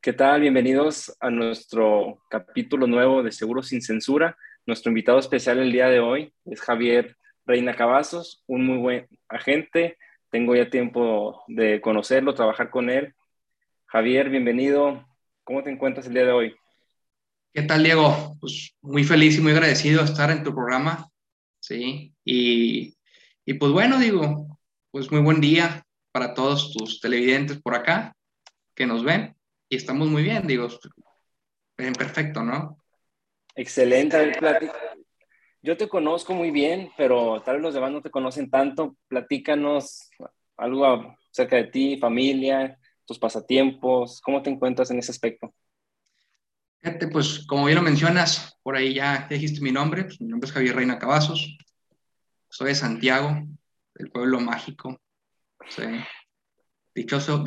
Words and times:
¿Qué 0.00 0.12
tal? 0.12 0.42
Bienvenidos 0.42 1.12
a 1.18 1.28
nuestro 1.28 2.22
capítulo 2.30 2.86
nuevo 2.86 3.24
de 3.24 3.32
Seguros 3.32 3.66
sin 3.66 3.82
Censura. 3.82 4.38
Nuestro 4.64 4.90
invitado 4.90 5.18
especial 5.18 5.58
el 5.58 5.72
día 5.72 5.88
de 5.88 5.98
hoy 5.98 6.32
es 6.44 6.60
Javier 6.60 7.16
Reina 7.44 7.74
Cavazos, 7.74 8.44
un 8.46 8.64
muy 8.64 8.78
buen 8.78 9.08
agente. 9.28 9.98
Tengo 10.30 10.54
ya 10.54 10.70
tiempo 10.70 11.42
de 11.48 11.80
conocerlo, 11.80 12.32
trabajar 12.32 12.70
con 12.70 12.90
él. 12.90 13.12
Javier, 13.86 14.30
bienvenido. 14.30 15.04
¿Cómo 15.42 15.64
te 15.64 15.70
encuentras 15.70 16.06
el 16.06 16.14
día 16.14 16.26
de 16.26 16.32
hoy? 16.32 16.54
¿Qué 17.52 17.62
tal, 17.62 17.82
Diego? 17.82 18.36
Pues 18.40 18.76
muy 18.80 19.02
feliz 19.02 19.36
y 19.36 19.40
muy 19.40 19.50
agradecido 19.50 19.98
de 19.98 20.12
estar 20.12 20.30
en 20.30 20.44
tu 20.44 20.54
programa. 20.54 21.08
Sí, 21.58 22.14
y, 22.24 22.94
y 23.44 23.54
pues 23.54 23.72
bueno, 23.72 23.98
digo, 23.98 24.60
pues 24.92 25.10
muy 25.10 25.22
buen 25.22 25.40
día 25.40 25.82
para 26.12 26.34
todos 26.34 26.72
tus 26.72 27.00
televidentes 27.00 27.60
por 27.60 27.74
acá 27.74 28.14
que 28.76 28.86
nos 28.86 29.02
ven 29.02 29.34
y 29.68 29.76
estamos 29.76 30.08
muy 30.08 30.22
bien, 30.22 30.46
digo, 30.46 30.68
perfecto, 31.76 32.42
¿no? 32.42 32.78
Excelente, 33.54 34.32
Yo 35.62 35.76
te 35.76 35.88
conozco 35.88 36.32
muy 36.32 36.50
bien, 36.50 36.90
pero 36.96 37.42
tal 37.42 37.56
vez 37.56 37.62
los 37.62 37.74
demás 37.74 37.92
no 37.92 38.00
te 38.00 38.10
conocen 38.10 38.50
tanto. 38.50 38.96
Platícanos 39.08 40.10
algo 40.56 41.16
acerca 41.30 41.56
de 41.56 41.64
ti, 41.64 41.98
familia, 41.98 42.78
tus 43.04 43.18
pasatiempos, 43.18 44.20
¿cómo 44.20 44.42
te 44.42 44.50
encuentras 44.50 44.90
en 44.90 44.98
ese 44.98 45.10
aspecto? 45.10 45.52
Fíjate, 46.80 47.08
pues 47.08 47.44
como 47.46 47.64
bien 47.64 47.76
lo 47.76 47.82
mencionas, 47.82 48.56
por 48.62 48.76
ahí 48.76 48.94
ya 48.94 49.26
dijiste 49.28 49.60
mi 49.60 49.72
nombre, 49.72 50.04
pues, 50.04 50.20
mi 50.20 50.28
nombre 50.28 50.46
es 50.46 50.52
Javier 50.52 50.76
Reina 50.76 50.98
Cavazos, 50.98 51.58
soy 52.48 52.68
de 52.68 52.74
Santiago, 52.74 53.42
del 53.94 54.10
pueblo 54.10 54.40
mágico, 54.40 55.00
soy 55.68 56.04
dichoso, 56.94 57.42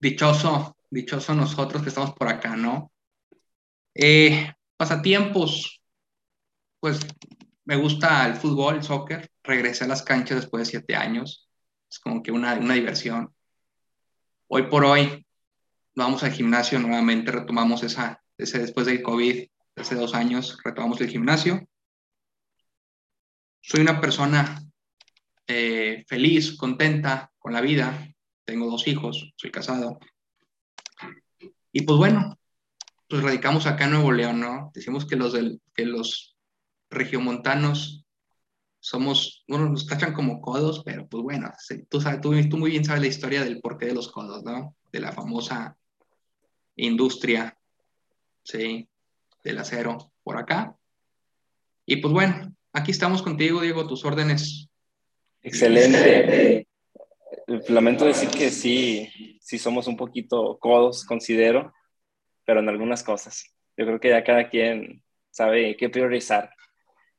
dichoso 0.00 0.76
dichosos 0.92 1.34
nosotros 1.34 1.82
que 1.82 1.88
estamos 1.88 2.12
por 2.12 2.28
acá, 2.28 2.54
¿no? 2.54 2.92
Eh, 3.94 4.52
pasatiempos, 4.76 5.82
pues 6.80 7.00
me 7.64 7.76
gusta 7.76 8.26
el 8.26 8.36
fútbol, 8.36 8.76
el 8.76 8.82
soccer, 8.82 9.30
regresé 9.42 9.84
a 9.84 9.88
las 9.88 10.02
canchas 10.02 10.42
después 10.42 10.60
de 10.60 10.70
siete 10.70 10.94
años, 10.94 11.48
es 11.90 11.98
como 11.98 12.22
que 12.22 12.30
una, 12.30 12.54
una 12.54 12.74
diversión. 12.74 13.34
Hoy 14.48 14.64
por 14.64 14.84
hoy 14.84 15.26
vamos 15.94 16.22
al 16.24 16.32
gimnasio 16.32 16.78
nuevamente, 16.78 17.32
retomamos 17.32 17.82
esa, 17.82 18.22
ese 18.36 18.58
después 18.58 18.86
del 18.86 19.02
COVID, 19.02 19.46
hace 19.76 19.94
dos 19.94 20.14
años, 20.14 20.58
retomamos 20.62 21.00
el 21.00 21.08
gimnasio. 21.08 21.66
Soy 23.62 23.80
una 23.80 23.98
persona 23.98 24.60
eh, 25.46 26.04
feliz, 26.06 26.56
contenta 26.56 27.32
con 27.38 27.54
la 27.54 27.62
vida, 27.62 28.08
tengo 28.44 28.70
dos 28.70 28.86
hijos, 28.88 29.32
soy 29.36 29.50
casado, 29.50 29.98
y 31.72 31.82
pues 31.82 31.98
bueno, 31.98 32.38
pues 33.08 33.22
radicamos 33.22 33.66
acá 33.66 33.84
en 33.84 33.92
Nuevo 33.92 34.12
León, 34.12 34.40
¿no? 34.40 34.70
Decimos 34.74 35.06
que 35.06 35.16
los, 35.16 35.32
del, 35.32 35.60
que 35.74 35.86
los 35.86 36.36
regiomontanos 36.90 38.06
somos, 38.80 39.44
bueno, 39.48 39.68
nos 39.68 39.86
tachan 39.86 40.12
como 40.12 40.40
codos, 40.40 40.82
pero 40.84 41.06
pues 41.06 41.22
bueno, 41.22 41.52
tú, 41.88 42.00
sabes, 42.00 42.20
tú, 42.20 42.32
tú 42.48 42.58
muy 42.58 42.70
bien 42.70 42.84
sabes 42.84 43.00
la 43.00 43.08
historia 43.08 43.44
del 43.44 43.60
porqué 43.60 43.86
de 43.86 43.94
los 43.94 44.10
codos, 44.10 44.42
¿no? 44.44 44.76
De 44.90 45.00
la 45.00 45.12
famosa 45.12 45.76
industria, 46.76 47.56
¿sí? 48.42 48.88
Del 49.44 49.58
acero 49.58 50.12
por 50.22 50.36
acá. 50.36 50.76
Y 51.86 51.96
pues 51.96 52.12
bueno, 52.12 52.54
aquí 52.72 52.90
estamos 52.90 53.22
contigo, 53.22 53.60
Diego, 53.60 53.86
tus 53.86 54.04
órdenes. 54.04 54.68
Excelente. 55.42 56.66
Lamento 57.68 58.04
decir 58.04 58.28
que 58.30 58.50
sí, 58.50 59.08
sí 59.40 59.58
somos 59.58 59.86
un 59.86 59.96
poquito 59.96 60.58
codos, 60.58 61.04
considero, 61.04 61.72
pero 62.44 62.60
en 62.60 62.68
algunas 62.68 63.02
cosas. 63.02 63.44
Yo 63.76 63.86
creo 63.86 64.00
que 64.00 64.10
ya 64.10 64.24
cada 64.24 64.48
quien 64.48 65.02
sabe 65.30 65.76
qué 65.76 65.88
priorizar. 65.88 66.50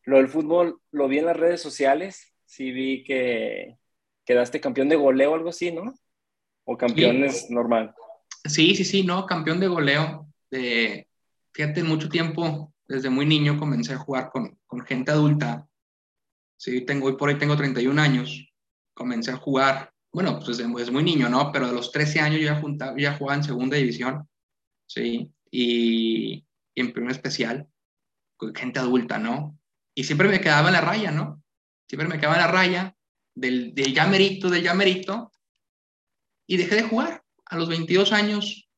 Lo 0.05 0.17
del 0.17 0.27
fútbol 0.27 0.79
lo 0.91 1.07
vi 1.07 1.19
en 1.19 1.25
las 1.25 1.37
redes 1.37 1.61
sociales, 1.61 2.33
sí 2.45 2.71
vi 2.71 3.03
que 3.03 3.77
quedaste 4.25 4.61
campeón 4.61 4.89
de 4.89 4.95
goleo 4.95 5.31
o 5.31 5.35
algo 5.35 5.49
así, 5.49 5.71
¿no? 5.71 5.93
O 6.65 6.77
campeón 6.77 7.23
es 7.23 7.49
normal. 7.49 7.93
Sí, 8.45 8.75
sí, 8.75 8.83
sí, 8.83 9.03
no, 9.03 9.25
campeón 9.25 9.59
de 9.59 9.67
goleo. 9.67 10.27
De, 10.51 11.07
fíjate, 11.53 11.83
mucho 11.83 12.09
tiempo, 12.09 12.73
desde 12.87 13.09
muy 13.09 13.25
niño 13.25 13.57
comencé 13.57 13.93
a 13.93 13.97
jugar 13.97 14.29
con, 14.29 14.59
con 14.65 14.81
gente 14.81 15.11
adulta. 15.11 15.67
Sí, 16.57 16.81
tengo, 16.81 17.07
hoy 17.07 17.17
por 17.17 17.29
hoy 17.29 17.37
tengo 17.37 17.57
31 17.57 18.01
años. 18.01 18.53
Comencé 18.93 19.31
a 19.31 19.37
jugar 19.37 19.92
bueno, 20.13 20.39
pues 20.39 20.59
es 20.59 20.91
muy 20.91 21.03
niño, 21.03 21.27
¿no? 21.27 21.51
Pero 21.51 21.67
de 21.67 21.73
los 21.73 21.91
13 21.91 22.19
años 22.19 22.39
yo 22.39 22.45
ya, 22.45 22.61
juntaba, 22.61 22.95
ya 22.97 23.17
jugaba 23.17 23.37
en 23.37 23.43
segunda 23.43 23.77
división, 23.77 24.29
¿sí? 24.87 25.33
Y, 25.49 26.45
en 26.75 26.93
primer 26.93 27.11
especial, 27.11 27.67
con 28.37 28.53
gente 28.53 28.79
adulta, 28.79 29.17
¿no? 29.17 29.57
Y 29.95 30.03
siempre 30.03 30.29
me 30.29 30.39
quedaba 30.39 30.69
en 30.69 30.73
la 30.73 30.81
raya, 30.81 31.11
¿no? 31.11 31.43
Siempre 31.89 32.07
me 32.07 32.19
quedaba 32.19 32.35
en 32.35 32.41
la 32.41 32.47
raya 32.47 32.95
del, 33.35 33.73
del 33.73 33.93
llamerito, 33.93 34.49
del 34.49 34.63
llamerito, 34.63 35.31
y 36.47 36.57
dejé 36.57 36.75
de 36.75 36.83
jugar. 36.83 37.23
A 37.45 37.57
los 37.57 37.69
22 37.69 38.11
años 38.13 38.69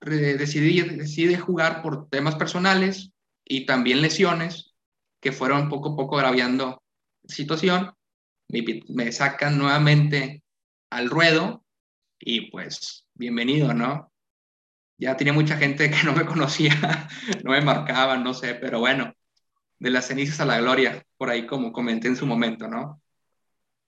decidí, 0.00 0.80
decidí 0.82 1.34
jugar 1.34 1.82
por 1.82 2.08
temas 2.08 2.36
personales 2.36 3.12
y 3.44 3.66
también 3.66 4.02
lesiones 4.02 4.74
que 5.20 5.32
fueron 5.32 5.68
poco 5.68 5.92
a 5.92 5.96
poco 5.96 6.16
agraviando 6.16 6.82
situación. 7.24 7.92
Me, 8.48 8.64
me 8.88 9.10
sacan 9.10 9.58
nuevamente 9.58 10.44
al 10.96 11.10
ruedo 11.10 11.62
y 12.18 12.50
pues 12.50 13.06
bienvenido, 13.12 13.74
¿no? 13.74 14.10
Ya 14.96 15.14
tenía 15.14 15.34
mucha 15.34 15.58
gente 15.58 15.90
que 15.90 16.04
no 16.04 16.14
me 16.14 16.24
conocía, 16.24 16.72
no 17.44 17.50
me 17.50 17.60
marcaban, 17.60 18.24
no 18.24 18.32
sé, 18.32 18.54
pero 18.54 18.80
bueno, 18.80 19.12
de 19.78 19.90
las 19.90 20.06
cenizas 20.06 20.40
a 20.40 20.46
la 20.46 20.58
gloria, 20.58 21.04
por 21.18 21.28
ahí 21.28 21.46
como 21.46 21.70
comenté 21.70 22.08
en 22.08 22.16
su 22.16 22.24
momento, 22.24 22.66
¿no? 22.66 23.02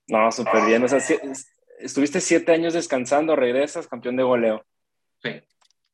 No, 0.06 0.30
súper 0.30 0.66
bien. 0.66 0.84
O 0.84 0.88
sea, 0.88 1.00
estuviste 1.80 2.20
siete 2.20 2.52
años 2.52 2.74
descansando, 2.74 3.34
regresas, 3.36 3.88
campeón 3.88 4.16
de 4.16 4.22
goleo. 4.24 4.66
Sí, 5.22 5.30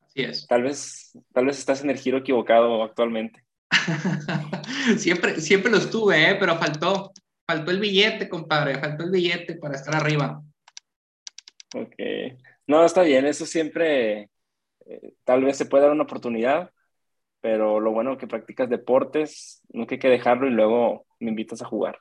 así 0.01 0.21
es. 0.21 0.47
Tal 0.47 0.63
vez, 0.63 1.17
tal 1.33 1.45
vez 1.45 1.57
estás 1.59 1.81
en 1.81 1.91
el 1.91 1.97
giro 1.97 2.17
equivocado 2.17 2.83
actualmente. 2.83 3.41
siempre, 4.97 5.39
siempre 5.39 5.71
lo 5.71 5.77
estuve, 5.77 6.31
¿eh? 6.31 6.35
pero 6.37 6.57
faltó, 6.57 7.13
faltó 7.47 7.71
el 7.71 7.79
billete, 7.79 8.27
compadre, 8.27 8.79
faltó 8.79 9.05
el 9.05 9.11
billete 9.11 9.55
para 9.55 9.75
estar 9.75 9.95
arriba. 9.95 10.41
Ok. 11.73 11.95
No, 12.67 12.83
está 12.85 13.03
bien, 13.03 13.25
eso 13.25 13.45
siempre, 13.45 14.29
eh, 14.85 15.13
tal 15.23 15.43
vez 15.43 15.57
se 15.57 15.65
puede 15.65 15.83
dar 15.83 15.91
una 15.91 16.03
oportunidad, 16.03 16.71
pero 17.41 17.79
lo 17.79 17.91
bueno 17.91 18.17
que 18.17 18.27
practicas 18.27 18.69
deportes, 18.69 19.61
no 19.69 19.85
hay 19.89 19.99
que 19.99 20.09
dejarlo 20.09 20.47
y 20.47 20.51
luego 20.51 21.05
me 21.19 21.29
invitas 21.29 21.61
a 21.61 21.65
jugar. 21.65 21.99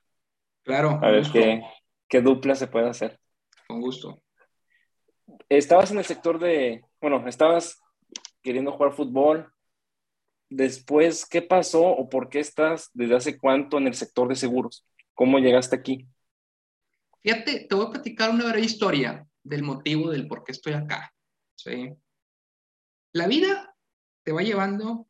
Claro. 0.63 0.99
A 1.03 1.11
ver 1.11 1.25
qué, 1.33 1.63
qué 2.09 2.21
dupla 2.21 2.55
se 2.55 2.67
puede 2.67 2.89
hacer. 2.89 3.19
Con 3.67 3.81
gusto. 3.81 4.23
Estabas 5.49 5.91
en 5.91 5.99
el 5.99 6.05
sector 6.05 6.39
de, 6.39 6.83
bueno, 7.01 7.27
estabas 7.29 7.81
queriendo 8.43 8.73
jugar 8.73 8.93
fútbol. 8.93 9.53
Después, 10.49 11.27
¿qué 11.27 11.43
pasó 11.43 11.83
o 11.83 12.09
por 12.09 12.29
qué 12.29 12.41
estás 12.41 12.91
desde 12.93 13.17
hace 13.17 13.39
cuánto 13.39 13.79
en 13.79 13.87
el 13.87 13.95
sector 13.95 14.29
de 14.29 14.37
seguros? 14.37 14.87
¿Cómo 15.15 15.39
llegaste 15.39 15.77
aquí? 15.77 16.07
Fíjate, 17.23 17.67
te 17.69 17.75
voy 17.75 17.87
a 17.87 17.91
platicar 17.91 18.31
una 18.31 18.45
breve 18.45 18.67
historia 18.67 19.27
del 19.45 19.63
motivo 19.63 20.11
del 20.11 20.27
por 20.27 20.43
qué 20.43 20.53
estoy 20.53 20.73
acá. 20.73 21.15
¿sí? 21.55 21.95
La 23.13 23.29
vida 23.29 23.77
te 24.25 24.33
va 24.33 24.43
llevando 24.43 25.07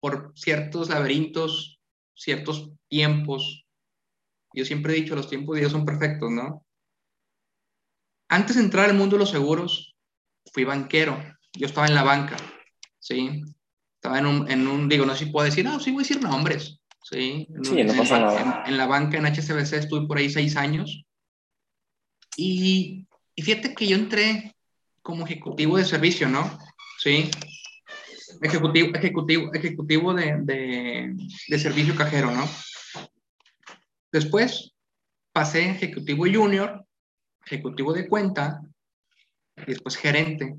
por 0.00 0.32
ciertos 0.34 0.88
laberintos, 0.88 1.80
ciertos 2.14 2.70
tiempos. 2.88 3.66
Yo 4.54 4.64
siempre 4.64 4.92
he 4.92 5.00
dicho, 5.00 5.16
los 5.16 5.28
tiempos 5.28 5.54
de 5.54 5.60
Dios 5.60 5.72
son 5.72 5.84
perfectos, 5.84 6.30
¿no? 6.30 6.64
Antes 8.28 8.56
de 8.56 8.62
entrar 8.62 8.88
al 8.88 8.96
mundo 8.96 9.16
de 9.16 9.20
los 9.20 9.30
seguros, 9.30 9.96
fui 10.52 10.64
banquero. 10.64 11.22
Yo 11.52 11.66
estaba 11.66 11.86
en 11.86 11.94
la 11.94 12.02
banca, 12.02 12.36
¿sí? 12.98 13.42
Estaba 13.96 14.18
en 14.18 14.26
un, 14.26 14.50
en 14.50 14.66
un 14.66 14.88
digo, 14.88 15.04
no 15.04 15.14
sé 15.14 15.26
si 15.26 15.30
puedo 15.30 15.44
decir, 15.44 15.64
no, 15.64 15.80
sí 15.80 15.90
voy 15.90 16.00
a 16.00 16.06
decir 16.06 16.22
nombres, 16.22 16.80
¿sí? 17.02 17.48
sí, 17.62 17.84
no 17.84 17.94
pasa 17.94 18.20
nada. 18.20 18.62
En, 18.64 18.72
en, 18.72 18.78
la 18.78 18.86
banca, 18.86 19.18
en 19.18 19.26
HCBC, 19.26 19.72
estuve 19.74 20.06
por 20.06 20.18
ahí 20.18 20.30
seis 20.30 20.56
años. 20.56 21.04
Y 22.36 23.06
y 23.36 23.42
fíjate 23.42 23.74
que 23.74 23.86
yo 23.86 23.96
entré 23.96 24.56
como 25.02 25.26
ejecutivo 25.26 25.76
de 25.76 25.84
servicio, 25.84 26.28
¿no? 26.28 26.58
Sí. 26.98 27.30
Ejecutivo, 28.40 28.88
ejecutivo, 28.94 29.54
ejecutivo 29.54 30.14
de, 30.14 31.14
de, 31.48 31.58
servicio 31.58 31.94
cajero, 31.94 32.30
¿no? 32.32 32.48
Después 34.10 34.74
pasé 35.32 35.70
ejecutivo 35.70 36.24
junior, 36.24 36.84
ejecutivo 37.44 37.92
de 37.92 38.08
cuenta, 38.08 38.62
y 39.56 39.66
después 39.66 39.96
gerente. 39.96 40.56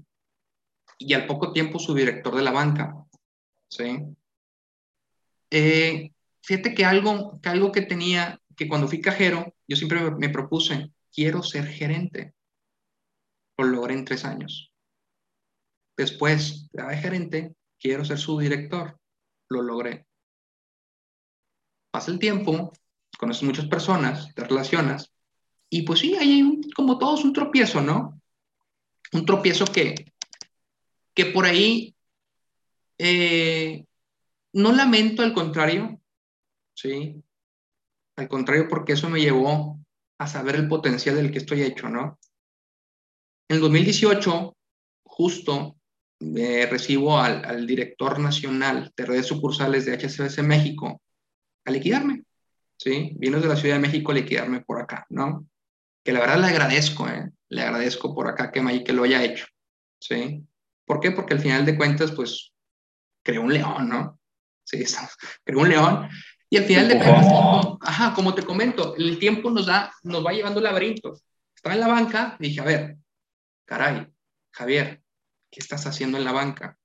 Y 1.00 1.14
al 1.14 1.26
poco 1.26 1.54
tiempo 1.54 1.80
subdirector 1.80 2.36
de 2.36 2.44
la 2.44 2.52
banca. 2.52 2.96
¿Sí? 3.70 4.00
Eh, 5.50 6.12
fíjate 6.42 6.76
que 6.76 6.86
algo, 6.86 7.40
que 7.42 7.50
algo 7.50 7.72
que 7.72 7.82
tenía, 7.82 8.40
que 8.56 8.68
cuando 8.68 8.88
fui 8.88 9.02
cajero, 9.02 9.54
yo 9.68 9.76
siempre 9.76 10.12
me 10.12 10.30
propuse, 10.30 10.92
quiero 11.12 11.42
ser 11.42 11.66
gerente 11.68 12.37
lo 13.58 13.66
logré 13.66 13.94
en 13.96 14.06
tres 14.06 14.26
años. 14.26 14.72
Después 15.96 16.70
de 16.72 16.98
gerente, 16.98 17.56
quiero 17.80 18.06
ser 18.06 18.18
su 18.18 18.38
director. 18.40 19.00
Lo 19.50 19.62
logré. 19.62 20.06
Pasa 21.92 22.12
el 22.12 22.20
tiempo, 22.20 22.72
conoces 23.18 23.44
muchas 23.44 23.66
personas, 23.66 24.34
te 24.36 24.44
relacionas, 24.44 25.12
y 25.70 25.82
pues 25.82 26.00
sí, 26.00 26.16
hay 26.16 26.62
como 26.76 26.98
todos 26.98 27.24
un 27.24 27.34
tropiezo, 27.34 27.82
¿no? 27.82 28.22
Un 29.12 29.26
tropiezo 29.26 29.66
que, 29.66 30.14
que 31.14 31.26
por 31.26 31.46
ahí 31.46 31.96
eh, 32.98 33.86
no 34.54 34.72
lamento, 34.72 35.24
al 35.24 35.34
contrario, 35.34 36.00
¿sí? 36.74 37.22
Al 38.16 38.28
contrario, 38.28 38.68
porque 38.70 38.94
eso 38.94 39.10
me 39.10 39.20
llevó 39.20 39.80
a 40.18 40.28
saber 40.28 40.56
el 40.56 40.68
potencial 40.68 41.16
del 41.16 41.32
que 41.32 41.40
estoy 41.40 41.64
hecho, 41.64 41.90
¿no? 41.90 42.18
En 43.50 43.56
el 43.56 43.62
2018, 43.62 44.58
justo, 45.04 45.78
me 46.20 46.66
recibo 46.66 47.20
al, 47.20 47.46
al, 47.46 47.66
director 47.66 48.20
nacional 48.20 48.92
de 48.96 49.06
redes 49.06 49.28
sucursales 49.28 49.86
de 49.86 49.94
HCBC 49.94 50.40
México 50.44 51.02
a 51.66 51.72
liquidarme, 51.72 52.24
¿sí? 52.78 53.12
Vino 53.18 53.40
de 53.40 53.48
la 53.48 53.56
Ciudad 53.56 53.76
de 53.76 53.82
México 53.82 54.12
a 54.12 54.16
liquidarme 54.16 54.62
por 54.62 54.82
acá, 54.82 55.06
¿no? 55.10 55.48
Que 56.04 56.12
la 56.12 56.20
verdad 56.20 56.40
le 56.40 56.48
agradezco, 56.48 57.08
¿eh? 57.08 57.32
Le 57.50 57.62
agradezco 57.62 58.14
por 58.14 58.28
acá 58.28 58.52
que, 58.52 58.84
que 58.84 58.94
lo 58.94 59.04
haya 59.04 59.24
hecho, 59.24 59.46
¿sí? 60.00 60.44
¿Por 60.86 61.00
qué? 61.00 61.12
Porque 61.12 61.34
al 61.34 61.40
final 61.40 61.66
de 61.66 61.78
cuentas, 61.78 62.12
pues, 62.12 62.54
creó 63.24 63.42
un 63.42 63.54
león, 63.54 63.90
¿no? 63.90 64.20
Sí, 64.64 64.84
creó 65.44 65.60
un 65.60 65.70
león. 65.70 66.10
Y 66.50 66.58
al 66.58 66.64
final 66.64 66.88
de 66.88 66.98
cuentas, 66.98 67.28
ajá, 67.82 68.14
como 68.14 68.34
te 68.34 68.44
comento, 68.44 68.96
el 68.96 69.20
tiempo 69.20 69.52
nos 69.52 69.66
da, 69.66 69.94
nos 70.04 70.26
va 70.26 70.32
llevando 70.32 70.62
laberintos. 70.62 71.24
Estaba 71.54 71.76
en 71.76 71.82
la 71.82 71.88
banca, 71.88 72.38
dije, 72.40 72.62
a 72.62 72.64
ver, 72.64 72.98
caray, 73.68 74.08
Javier, 74.52 75.04
¿qué 75.52 75.60
estás 75.60 75.86
haciendo 75.86 76.18
en 76.18 76.24
la 76.24 76.32
banca? 76.32 76.80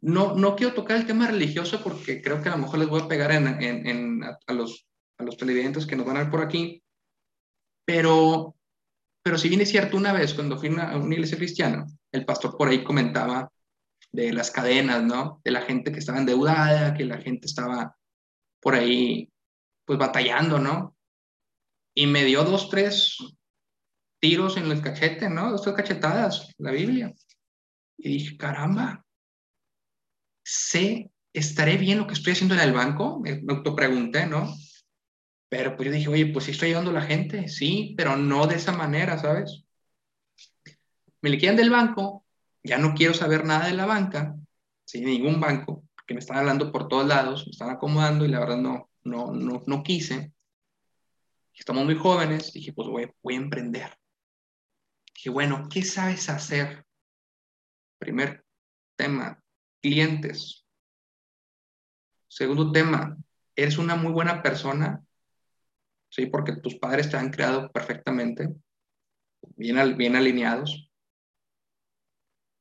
No, 0.00 0.34
no 0.34 0.56
quiero 0.56 0.74
tocar 0.74 0.96
el 0.96 1.06
tema 1.06 1.28
religioso 1.28 1.80
porque 1.82 2.20
creo 2.20 2.42
que 2.42 2.48
a 2.48 2.52
lo 2.52 2.58
mejor 2.58 2.80
les 2.80 2.88
voy 2.88 3.00
a 3.00 3.08
pegar 3.08 3.30
en, 3.30 4.24
a, 4.24 4.52
los, 4.52 4.86
a 5.18 5.22
los 5.22 5.36
televidentes 5.36 5.86
que 5.86 5.94
nos 5.94 6.04
van 6.04 6.16
a 6.16 6.22
ver 6.22 6.30
por 6.30 6.42
aquí, 6.42 6.82
pero, 7.86 8.56
pero 9.22 9.38
si 9.38 9.48
bien 9.48 9.60
es 9.60 9.70
cierto, 9.70 9.96
una 9.96 10.12
vez 10.12 10.34
cuando 10.34 10.58
fui 10.58 10.68
a 10.76 10.96
una 10.96 11.14
iglesia 11.14 11.38
cristiana, 11.38 11.86
el 12.10 12.24
pastor 12.24 12.56
por 12.58 12.68
ahí 12.68 12.82
comentaba 12.82 13.50
de 14.10 14.32
las 14.32 14.50
cadenas, 14.50 15.04
¿no? 15.04 15.40
De 15.44 15.52
la 15.52 15.62
gente 15.62 15.92
que 15.92 16.00
estaba 16.00 16.18
endeudada, 16.18 16.94
que 16.94 17.04
la 17.04 17.18
gente 17.18 17.46
estaba 17.46 17.96
por 18.60 18.74
ahí, 18.74 19.32
pues 19.84 19.98
batallando, 19.98 20.58
¿no? 20.58 20.96
Y 21.94 22.08
me 22.08 22.24
dio 22.24 22.42
dos, 22.42 22.68
tres 22.68 23.16
tiros 24.22 24.56
en 24.56 24.70
el 24.70 24.80
cachete, 24.80 25.28
¿no? 25.28 25.50
Dos, 25.50 25.66
cachetadas, 25.74 26.54
la 26.58 26.70
Biblia. 26.70 27.12
Y 27.98 28.08
dije, 28.08 28.36
caramba, 28.36 29.04
sé, 30.44 31.10
¿estaré 31.32 31.76
bien 31.76 31.98
lo 31.98 32.06
que 32.06 32.14
estoy 32.14 32.34
haciendo 32.34 32.54
en 32.54 32.60
el 32.60 32.72
banco? 32.72 33.18
Me, 33.18 33.42
autopregunté, 33.48 34.26
¿no? 34.26 34.54
Pero 35.48 35.76
pues 35.76 35.86
yo 35.86 35.92
dije, 35.92 36.08
oye, 36.08 36.26
pues 36.26 36.44
sí 36.44 36.52
estoy 36.52 36.68
ayudando 36.68 36.92
a 36.92 36.94
la 36.94 37.02
gente, 37.02 37.48
sí, 37.48 37.94
pero 37.96 38.16
no 38.16 38.46
de 38.46 38.54
esa 38.54 38.70
manera, 38.70 39.18
¿sabes? 39.18 39.64
Me 41.20 41.30
liquidan 41.30 41.56
del 41.56 41.70
banco 41.70 42.24
ya 42.62 42.78
no 42.78 42.94
quiero 42.94 43.12
saber 43.12 43.44
nada 43.44 43.66
de 43.66 43.74
la 43.74 43.86
banca, 43.86 44.36
sin 44.84 45.04
ningún 45.04 45.40
banco, 45.40 45.82
que 46.06 46.14
me 46.14 46.20
están 46.20 46.36
hablando 46.36 46.70
por 46.70 46.86
todos 46.86 47.08
lados, 47.08 47.44
me 47.44 47.50
están 47.50 47.70
acomodando 47.70 48.24
y 48.24 48.28
la 48.28 48.38
verdad 48.38 48.58
no, 48.58 48.88
no, 49.02 49.32
no, 49.32 49.64
no 49.66 49.82
quise. 49.82 50.32
Estamos 51.52 51.84
muy 51.84 51.96
jóvenes, 51.96 52.52
dije, 52.52 52.72
pues 52.72 52.86
voy 52.88 53.34
a 53.34 53.36
emprender. 53.36 53.98
Dije, 55.22 55.30
bueno, 55.30 55.68
¿qué 55.70 55.84
sabes 55.84 56.28
hacer? 56.28 56.84
Primer 58.00 58.44
tema, 58.96 59.40
clientes. 59.80 60.66
Segundo 62.26 62.72
tema, 62.72 63.16
eres 63.54 63.78
una 63.78 63.94
muy 63.94 64.10
buena 64.10 64.42
persona, 64.42 65.00
¿sí? 66.10 66.26
Porque 66.26 66.56
tus 66.56 66.74
padres 66.74 67.08
te 67.08 67.18
han 67.18 67.30
creado 67.30 67.70
perfectamente, 67.70 68.48
bien, 69.54 69.96
bien 69.96 70.16
alineados. 70.16 70.90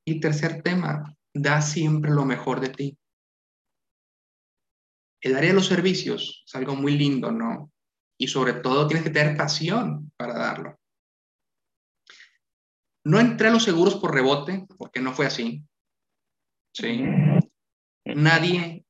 Y 0.06 0.20
tercer 0.20 0.62
tema, 0.62 1.18
da 1.34 1.64
siempre 1.64 2.12
lo 2.12 2.26
mejor 2.26 2.60
de 2.60 2.70
ti. 2.70 2.98
El 5.20 5.36
área 5.36 5.50
de 5.50 5.56
los 5.56 5.66
servicios 5.66 6.44
es 6.46 6.54
algo 6.54 6.76
muy 6.76 6.96
lindo, 6.96 7.32
¿no? 7.32 7.72
Y 8.20 8.28
sobre 8.28 8.54
todo 8.54 8.86
tienes 8.86 9.04
que 9.04 9.10
tener 9.10 9.36
pasión 9.36 10.12
para 10.16 10.38
darlo. 10.38 10.81
No 13.04 13.20
entré 13.20 13.48
a 13.48 13.52
los 13.52 13.64
seguros 13.64 13.96
por 13.96 14.14
rebote, 14.14 14.66
porque 14.78 15.00
no 15.00 15.14
fue 15.14 15.26
así. 15.26 15.64
Sí. 16.74 17.04
Nadie 18.06 18.86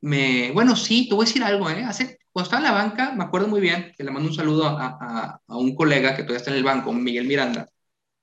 me. 0.00 0.50
Bueno, 0.52 0.76
sí, 0.76 1.08
te 1.08 1.14
voy 1.14 1.24
a 1.24 1.26
decir 1.26 1.42
algo, 1.42 1.68
¿eh? 1.70 1.84
Hace, 1.84 2.18
cuando 2.32 2.46
estaba 2.46 2.66
en 2.66 2.72
la 2.72 2.78
banca, 2.78 3.12
me 3.12 3.24
acuerdo 3.24 3.48
muy 3.48 3.60
bien 3.60 3.92
que 3.96 4.04
le 4.04 4.10
mando 4.10 4.28
un 4.28 4.34
saludo 4.34 4.66
a, 4.66 5.40
a 5.46 5.56
un 5.56 5.74
colega 5.74 6.14
que 6.14 6.22
todavía 6.22 6.38
está 6.38 6.50
en 6.50 6.56
el 6.56 6.64
banco, 6.64 6.92
Miguel 6.92 7.26
Miranda 7.26 7.68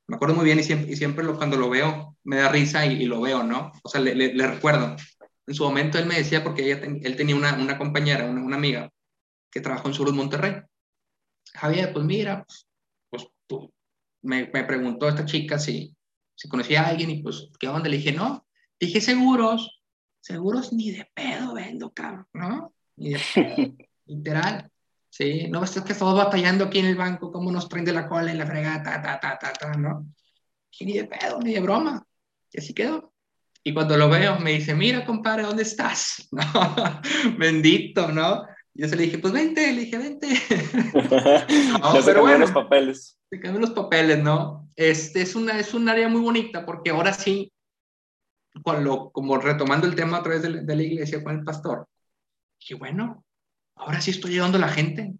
me 0.08 0.16
acuerdo 0.16 0.36
muy 0.36 0.46
bien 0.46 0.60
y 0.60 0.64
siempre, 0.64 0.92
y 0.92 0.96
siempre 0.96 1.26
cuando 1.34 1.58
lo 1.58 1.70
veo 1.70 2.16
me 2.24 2.38
da 2.38 2.50
risa 2.50 2.86
y, 2.86 3.06
lo 3.06 3.22
veo, 3.22 3.44
¿no? 3.44 3.72
O 3.84 3.90
sea, 3.90 4.02
le, 4.02 4.48
recuerdo. 4.48 4.96
En 5.46 5.54
su 5.54 5.64
momento 5.64 5.98
él 5.98 6.06
me 6.06 6.16
decía, 6.16 6.44
porque 6.44 6.64
ella 6.64 6.82
él 6.86 7.16
tenía 7.16 7.36
una, 7.36 7.54
una 7.56 7.78
compañera, 7.78 8.26
una, 8.26 8.42
una, 8.42 8.56
amiga, 8.56 8.90
que 9.52 9.62
trabajó 9.62 9.90
en 9.90 9.94
Surus 9.94 10.14
Monterrey. 10.14 10.62
Javier, 11.54 11.94
pues 11.94 12.06
mira, 12.06 12.46
me, 14.28 14.50
me, 14.54 14.64
preguntó 14.66 15.08
esta 15.08 15.26
chica 15.26 15.58
si, 15.58 15.96
si 16.36 16.50
conocía 16.50 16.84
a 16.84 16.90
alguien 16.90 17.10
y 17.10 17.24
pues, 17.24 17.50
¿qué 17.60 17.68
onda? 17.68 17.90
Le 17.90 17.98
dije, 17.98 18.12
no. 18.12 18.46
Dije, 18.80 19.02
seguros, 19.02 19.82
seguros 20.20 20.74
ni 20.74 20.92
de 20.92 21.10
pedo 21.14 21.54
vendo, 21.54 21.92
cabrón, 21.92 22.28
¿no? 22.34 22.74
Ni 22.98 23.14
de 23.14 23.22
pedo, 23.34 23.76
literal. 24.06 24.70
¿sí? 25.10 25.48
No 25.50 25.64
es 25.64 25.72
que 25.82 25.94
estamos 25.94 26.16
batallando 26.16 26.66
aquí 26.66 26.80
en 26.80 26.88
el 26.88 26.96
banco, 26.96 27.32
cómo 27.32 27.52
nos 27.52 27.68
prende 27.68 27.94
la 27.94 28.08
cola 28.08 28.32
en 28.32 28.38
la 28.38 28.46
fregada, 28.46 28.84
ta, 28.84 29.02
ta, 29.02 29.20
ta, 29.20 29.40
ta, 29.40 29.54
ta, 29.54 29.72
¿no? 29.74 30.06
Y 30.80 30.86
ni 30.86 30.94
de 30.94 31.06
pedo, 31.06 31.40
ni 31.40 31.54
de 31.54 31.60
broma. 31.60 32.06
Y 32.52 32.60
así 32.60 32.74
quedó. 32.74 33.14
Y 33.64 33.74
cuando 33.74 33.98
lo 33.98 34.10
veo, 34.10 34.40
me 34.40 34.52
dice, 34.52 34.76
mira, 34.76 35.06
compadre, 35.06 35.44
¿dónde 35.44 35.64
estás? 35.64 36.28
¿No? 36.32 37.02
Bendito, 37.38 38.12
¿no? 38.12 38.44
Y 38.78 38.82
yo 38.84 38.88
se 38.88 38.96
le 38.96 39.04
dije, 39.04 39.18
pues 39.18 39.34
vente, 39.34 39.74
le 39.74 39.82
dije, 39.82 39.98
vente. 39.98 40.28
no, 41.82 42.02
se 42.02 42.14
bueno, 42.14 42.38
los 42.38 42.52
papeles. 42.52 43.20
Se 43.30 43.40
cambian 43.40 43.62
los 43.62 43.72
papeles, 43.72 44.24
¿no? 44.24 44.70
Este 44.76 45.24
es, 45.24 45.36
una, 45.36 45.60
es 45.60 45.74
un 45.74 45.90
área 45.90 46.08
muy 46.08 46.22
bonita 46.22 46.66
porque 46.66 46.92
ahora 46.92 47.12
sí, 47.12 47.52
con 48.64 48.86
lo, 48.86 49.12
como 49.12 49.38
retomando 49.38 49.88
el 49.88 49.96
tema 49.96 50.18
a 50.18 50.24
través 50.24 50.44
de, 50.44 50.62
de 50.62 50.76
la 50.76 50.84
iglesia 50.84 51.22
con 51.22 51.36
el 51.36 51.44
pastor, 51.44 51.88
dije, 52.60 52.76
bueno, 52.76 53.26
Ahora 53.78 54.02
sí 54.02 54.12
estoy 54.12 54.32
llegando 54.32 54.58
a 54.58 54.62
la 54.62 54.70
gente. 54.70 55.14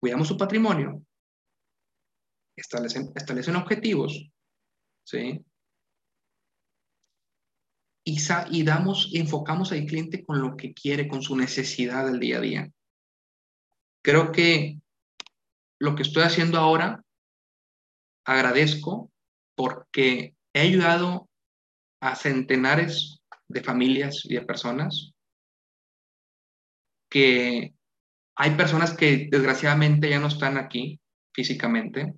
Cuidamos 0.00 0.28
su 0.28 0.36
patrimonio. 0.36 1.02
Establecen, 2.56 3.12
establecen 3.14 3.56
objetivos. 3.56 4.30
¿Sí? 5.04 5.44
Y, 8.06 8.18
y 8.50 8.62
damos, 8.62 9.10
enfocamos 9.12 9.72
al 9.72 9.84
cliente 9.84 10.24
con 10.24 10.40
lo 10.40 10.56
que 10.56 10.72
quiere, 10.72 11.08
con 11.08 11.22
su 11.22 11.36
necesidad 11.36 12.06
del 12.06 12.20
día 12.20 12.38
a 12.38 12.40
día. 12.40 12.72
Creo 14.02 14.30
que 14.30 14.78
lo 15.80 15.94
que 15.94 16.02
estoy 16.02 16.22
haciendo 16.22 16.58
ahora, 16.58 17.02
agradezco 18.24 19.10
porque 19.56 20.36
he 20.54 20.60
ayudado 20.60 21.28
a 22.00 22.14
centenares 22.14 23.20
de 23.48 23.62
familias 23.62 24.24
y 24.24 24.34
de 24.34 24.42
personas 24.42 25.12
que 27.10 27.74
hay 28.36 28.50
personas 28.56 28.94
que 28.94 29.28
desgraciadamente 29.30 30.10
ya 30.10 30.20
no 30.20 30.28
están 30.28 30.58
aquí 30.58 31.00
físicamente. 31.32 32.14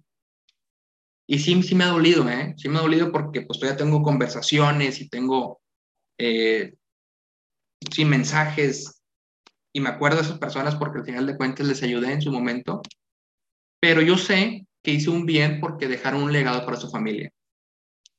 Y 1.27 1.39
sí, 1.39 1.63
sí 1.63 1.75
me 1.75 1.85
ha 1.85 1.89
dolido, 1.89 2.29
¿eh? 2.29 2.55
Sí 2.57 2.69
me 2.69 2.79
ha 2.79 2.83
dolido 2.83 3.13
porque 3.13 3.43
pues 3.43 3.61
todavía 3.61 3.77
tengo 3.77 4.03
conversaciones 4.03 5.01
y 5.01 5.09
tengo, 5.09 5.61
eh, 6.19 6.75
sí, 7.91 8.05
mensajes. 8.05 9.03
Y 9.73 9.81
me 9.81 9.91
acuerdo 9.91 10.19
de 10.19 10.25
esas 10.25 10.39
personas 10.39 10.77
porque 10.77 10.99
al 10.99 11.05
final 11.05 11.27
de 11.27 11.37
cuentas 11.37 11.67
les 11.67 11.83
ayudé 11.83 12.13
en 12.13 12.23
su 12.23 12.33
momento. 12.33 12.83
Pero 13.81 14.03
yo 14.03 14.17
sé 14.17 14.67
que 14.83 14.93
hice 14.93 15.11
un 15.11 15.27
bien 15.27 15.61
porque 15.61 15.89
dejaron 15.89 16.23
un 16.23 16.33
legado 16.33 16.65
para 16.65 16.77
su 16.77 16.91
familia. 16.91 17.31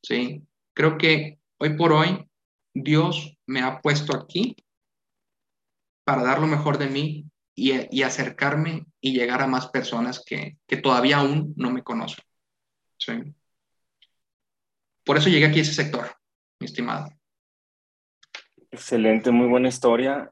Sí, 0.01 0.41
creo 0.74 0.98
que 0.98 1.39
hoy 1.58 1.75
por 1.75 1.91
hoy 1.91 2.25
Dios 2.74 3.38
me 3.46 3.62
ha 3.62 3.82
puesto 3.82 4.15
aquí 4.15 4.56
para 6.06 6.24
dar 6.24 6.39
lo 6.39 6.48
mejor 6.48 6.77
de 6.77 6.88
mí 6.88 7.25
y, 7.56 8.01
acercarme 8.03 8.86
y 9.01 9.13
llegar 9.13 9.41
a 9.41 9.48
más 9.48 9.68
personas 9.68 10.24
que, 10.25 10.58
todavía 10.82 11.18
aún 11.18 11.53
no 11.58 11.72
me 11.72 11.84
conocen. 11.84 12.24
Por 15.03 15.18
eso 15.18 15.29
llegué 15.29 15.46
aquí 15.46 15.60
a 15.60 15.62
ese 15.63 15.74
sector, 15.74 16.15
mi 16.60 16.65
estimado. 16.65 17.19
Excelente, 18.72 19.32
muy 19.32 19.48
buena 19.48 19.70
historia. 19.70 20.32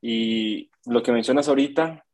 Y 0.00 0.70
lo 0.86 1.02
que 1.02 1.12
mencionas 1.12 1.48
ahorita, 1.48 2.04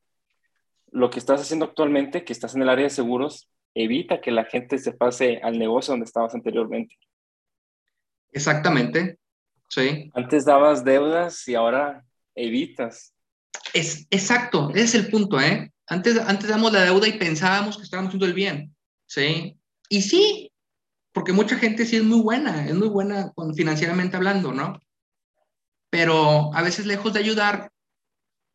lo 0.91 1.11
que 1.11 1.19
estás 1.19 1.41
haciendo 1.41 1.67
actualmente, 1.67 2.25
que 2.25 2.33
estás 2.33 2.55
en 2.55 2.63
el 2.63 2.69
área 2.69 2.85
de 2.85 2.91
seguros, 2.91 3.49
evita 3.75 4.21
que 4.21 4.31
la 4.31 4.45
gente 4.45 4.79
se 4.79 4.93
pase 4.93 5.41
al 5.43 5.59
negocio 5.59 5.93
donde 5.93 6.07
estabas 6.07 6.35
anteriormente. 6.35 6.97
Exactamente, 8.33 9.19
sí. 9.69 10.11
Antes 10.15 10.45
dabas 10.45 10.85
deudas 10.85 11.47
y 11.49 11.55
ahora 11.55 12.05
evitas. 12.35 13.15
Es, 13.73 14.07
exacto, 14.11 14.71
ese 14.71 14.83
es 14.83 14.95
el 14.95 15.11
punto, 15.11 15.41
¿eh? 15.41 15.73
Antes, 15.87 16.19
antes 16.19 16.49
damos 16.49 16.73
la 16.73 16.85
deuda 16.85 17.09
y 17.09 17.19
pensábamos 17.19 17.77
que 17.77 17.83
estábamos 17.83 18.09
haciendo 18.09 18.27
el 18.27 18.35
bien, 18.35 18.75
¿sí? 19.07 19.59
Y 19.89 20.03
sí, 20.03 20.53
porque 21.13 21.33
mucha 21.33 21.57
gente 21.57 21.85
sí 21.85 21.97
es 21.97 22.05
muy 22.05 22.21
buena, 22.21 22.67
es 22.67 22.75
muy 22.75 22.89
buena 22.89 23.33
financieramente 23.55 24.17
hablando, 24.17 24.53
¿no? 24.53 24.81
Pero 25.95 26.53
a 26.53 26.61
veces 26.61 26.87
lejos 26.87 27.13
de 27.13 27.21
ayudar, 27.21 27.71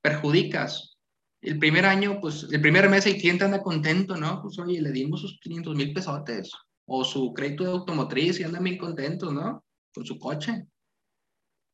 perjudicas. 0.02 0.98
El 1.40 1.58
primer 1.58 1.86
año, 1.86 2.20
pues 2.20 2.46
el 2.52 2.60
primer 2.60 2.90
mes 2.90 3.06
el 3.06 3.16
cliente 3.16 3.46
anda 3.46 3.64
contento, 3.64 4.18
¿no? 4.18 4.42
Pues 4.42 4.60
oye, 4.60 4.82
le 4.82 4.92
dimos 4.92 5.22
sus 5.22 5.40
500 5.40 5.74
mil 5.74 5.94
pesotes 5.94 6.52
o 6.86 7.06
su 7.06 7.34
crédito 7.34 7.64
de 7.64 7.72
automotriz 7.72 8.38
y 8.42 8.44
anda 8.44 8.60
bien 8.60 8.78
contento, 8.78 9.32
¿no? 9.32 9.64
Con 9.94 10.06
su 10.06 10.20
coche. 10.20 10.66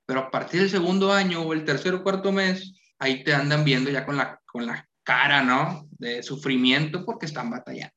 Pero 0.05 0.19
a 0.19 0.29
partir 0.29 0.59
del 0.59 0.69
segundo 0.69 1.11
año 1.11 1.41
o 1.41 1.51
el 1.51 1.65
tercer 1.65 1.95
o 1.95 2.03
cuarto 2.03 2.31
mes, 2.31 2.75
ahí 2.99 3.23
te 3.23 3.33
andan 3.33 3.65
viendo 3.65 3.89
ya 3.89 4.05
con 4.05 4.17
la, 4.17 4.39
con 4.45 4.67
la 4.67 4.87
cara, 5.01 5.41
¿no? 5.41 5.87
De 5.97 6.21
sufrimiento 6.21 7.03
porque 7.03 7.25
están 7.25 7.49
batallando. 7.49 7.95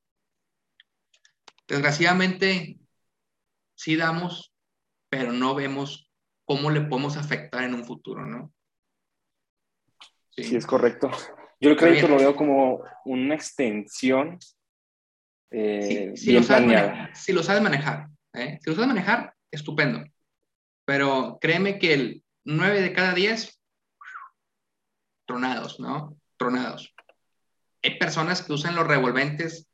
Desgraciadamente, 1.67 2.79
sí 3.75 3.95
damos, 3.95 4.55
pero 5.11 5.33
no 5.33 5.55
vemos 5.55 6.08
cómo 6.49 6.71
le 6.71 6.81
podemos 6.81 7.19
afectar 7.19 7.63
en 7.65 7.75
un 7.75 7.85
futuro, 7.85 8.25
¿no? 8.25 8.51
Sí, 10.31 10.57
es 10.57 10.67
correcto. 10.67 11.11
Yo 11.61 11.71
el 11.71 11.77
crédito 11.77 12.09
lo 12.09 12.17
veo 12.17 12.35
como 12.35 12.83
una 13.05 13.35
extensión 13.35 14.39
eh, 15.51 16.13
si, 16.15 16.33
lo 16.33 16.43
sabes 16.43 16.67
manejar, 16.67 17.17
si 17.17 17.33
lo 17.35 17.43
sabes 17.43 17.63
manejar, 17.63 18.09
¿eh? 18.33 18.59
si 18.63 18.71
lo 18.71 18.77
sabes 18.77 18.89
manejar, 18.89 19.35
estupendo. 19.51 20.03
Pero 20.87 21.37
créeme 21.39 21.79
que 21.79 21.93
el 21.93 22.25
9 22.45 22.81
de 22.81 22.93
cada 22.95 23.13
10, 23.13 23.61
tronados, 25.27 25.79
¿no? 25.81 26.17
Tronados. 26.39 26.95
Hay 27.83 27.99
personas 27.99 28.41
que 28.41 28.55
usan 28.55 28.75
los 28.75 28.87
revolventes 28.87 29.69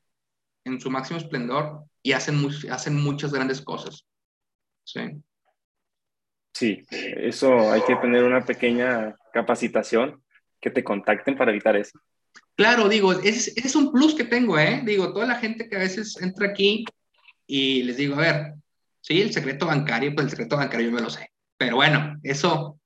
en 0.64 0.80
su 0.80 0.90
máximo 0.90 1.20
esplendor 1.20 1.84
y 2.02 2.12
hacen, 2.12 2.44
hacen 2.70 2.96
muchas 2.96 3.32
grandes 3.32 3.60
cosas. 3.60 4.04
Sí. 4.82 5.22
Sí, 6.54 6.84
eso 6.90 7.72
hay 7.72 7.82
que 7.82 7.96
tener 7.96 8.22
una 8.22 8.44
pequeña 8.44 9.16
capacitación 9.32 10.22
que 10.60 10.70
te 10.70 10.84
contacten 10.84 11.36
para 11.36 11.50
evitar 11.50 11.76
eso. 11.76 11.98
Claro, 12.56 12.88
digo, 12.88 13.12
es, 13.12 13.48
es 13.56 13.74
un 13.74 13.90
plus 13.90 14.14
que 14.14 14.24
tengo, 14.24 14.58
¿eh? 14.58 14.80
Digo, 14.84 15.12
toda 15.12 15.26
la 15.26 15.34
gente 15.34 15.68
que 15.68 15.76
a 15.76 15.80
veces 15.80 16.16
entra 16.20 16.48
aquí 16.48 16.84
y 17.46 17.82
les 17.82 17.96
digo, 17.96 18.14
a 18.14 18.20
ver, 18.20 18.54
sí, 19.00 19.20
el 19.20 19.32
secreto 19.32 19.66
bancario, 19.66 20.14
pues 20.14 20.26
el 20.26 20.30
secreto 20.30 20.56
bancario 20.56 20.86
yo 20.86 20.92
me 20.94 21.02
lo 21.02 21.10
sé. 21.10 21.28
Pero 21.58 21.76
bueno, 21.76 22.18
eso 22.22 22.78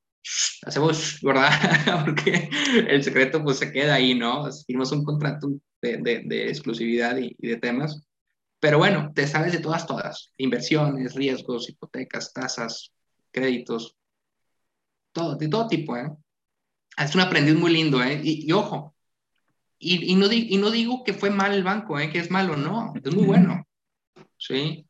hacemos, 0.62 1.20
¿verdad? 1.22 1.50
Porque 2.04 2.48
el 2.88 3.02
secreto 3.02 3.42
pues 3.42 3.58
se 3.58 3.70
queda 3.70 3.94
ahí, 3.94 4.14
¿no? 4.14 4.48
Firmamos 4.66 4.92
un 4.92 5.04
contrato 5.04 5.48
de, 5.82 6.22
de, 6.25 6.48
exclusividad 6.48 7.16
y, 7.18 7.37
de 7.38 7.56
temas. 7.56 8.02
Pero 8.60 8.78
bueno, 8.78 9.12
te 9.14 9.26
sabes 9.26 9.52
de 9.52 9.60
todas, 9.60 9.87
todas. 9.87 10.32
Inversiones, 10.37 11.14
riesgos, 11.14 11.68
hipotecas, 11.68 12.32
tasas, 12.32 12.92
créditos, 13.30 13.97
todo, 15.12 15.37
de 15.37 15.49
todo 15.49 15.66
tipo, 15.68 15.97
¿eh? 15.97 16.11
Es 16.97 17.14
un 17.14 17.20
aprendiz 17.20 17.54
muy 17.54 17.73
lindo, 17.73 18.02
¿eh? 18.02 18.20
Y, 18.23 18.50
ojo, 18.52 18.94
y, 19.78 20.12
y, 20.12 20.16
no 20.16 20.30
y 20.32 20.56
no 20.56 20.70
digo 20.70 21.04
que 21.04 21.14
fue 21.14 21.30
mal 21.30 21.54
el 21.54 21.62
banco, 21.62 21.99
¿eh? 21.99 22.11
Que 22.11 22.18
es 22.18 22.30
malo, 22.30 22.56
no, 22.56 22.92
es 22.94 23.14
muy 23.14 23.25
bueno, 23.25 23.66
¿sí? 24.37 24.87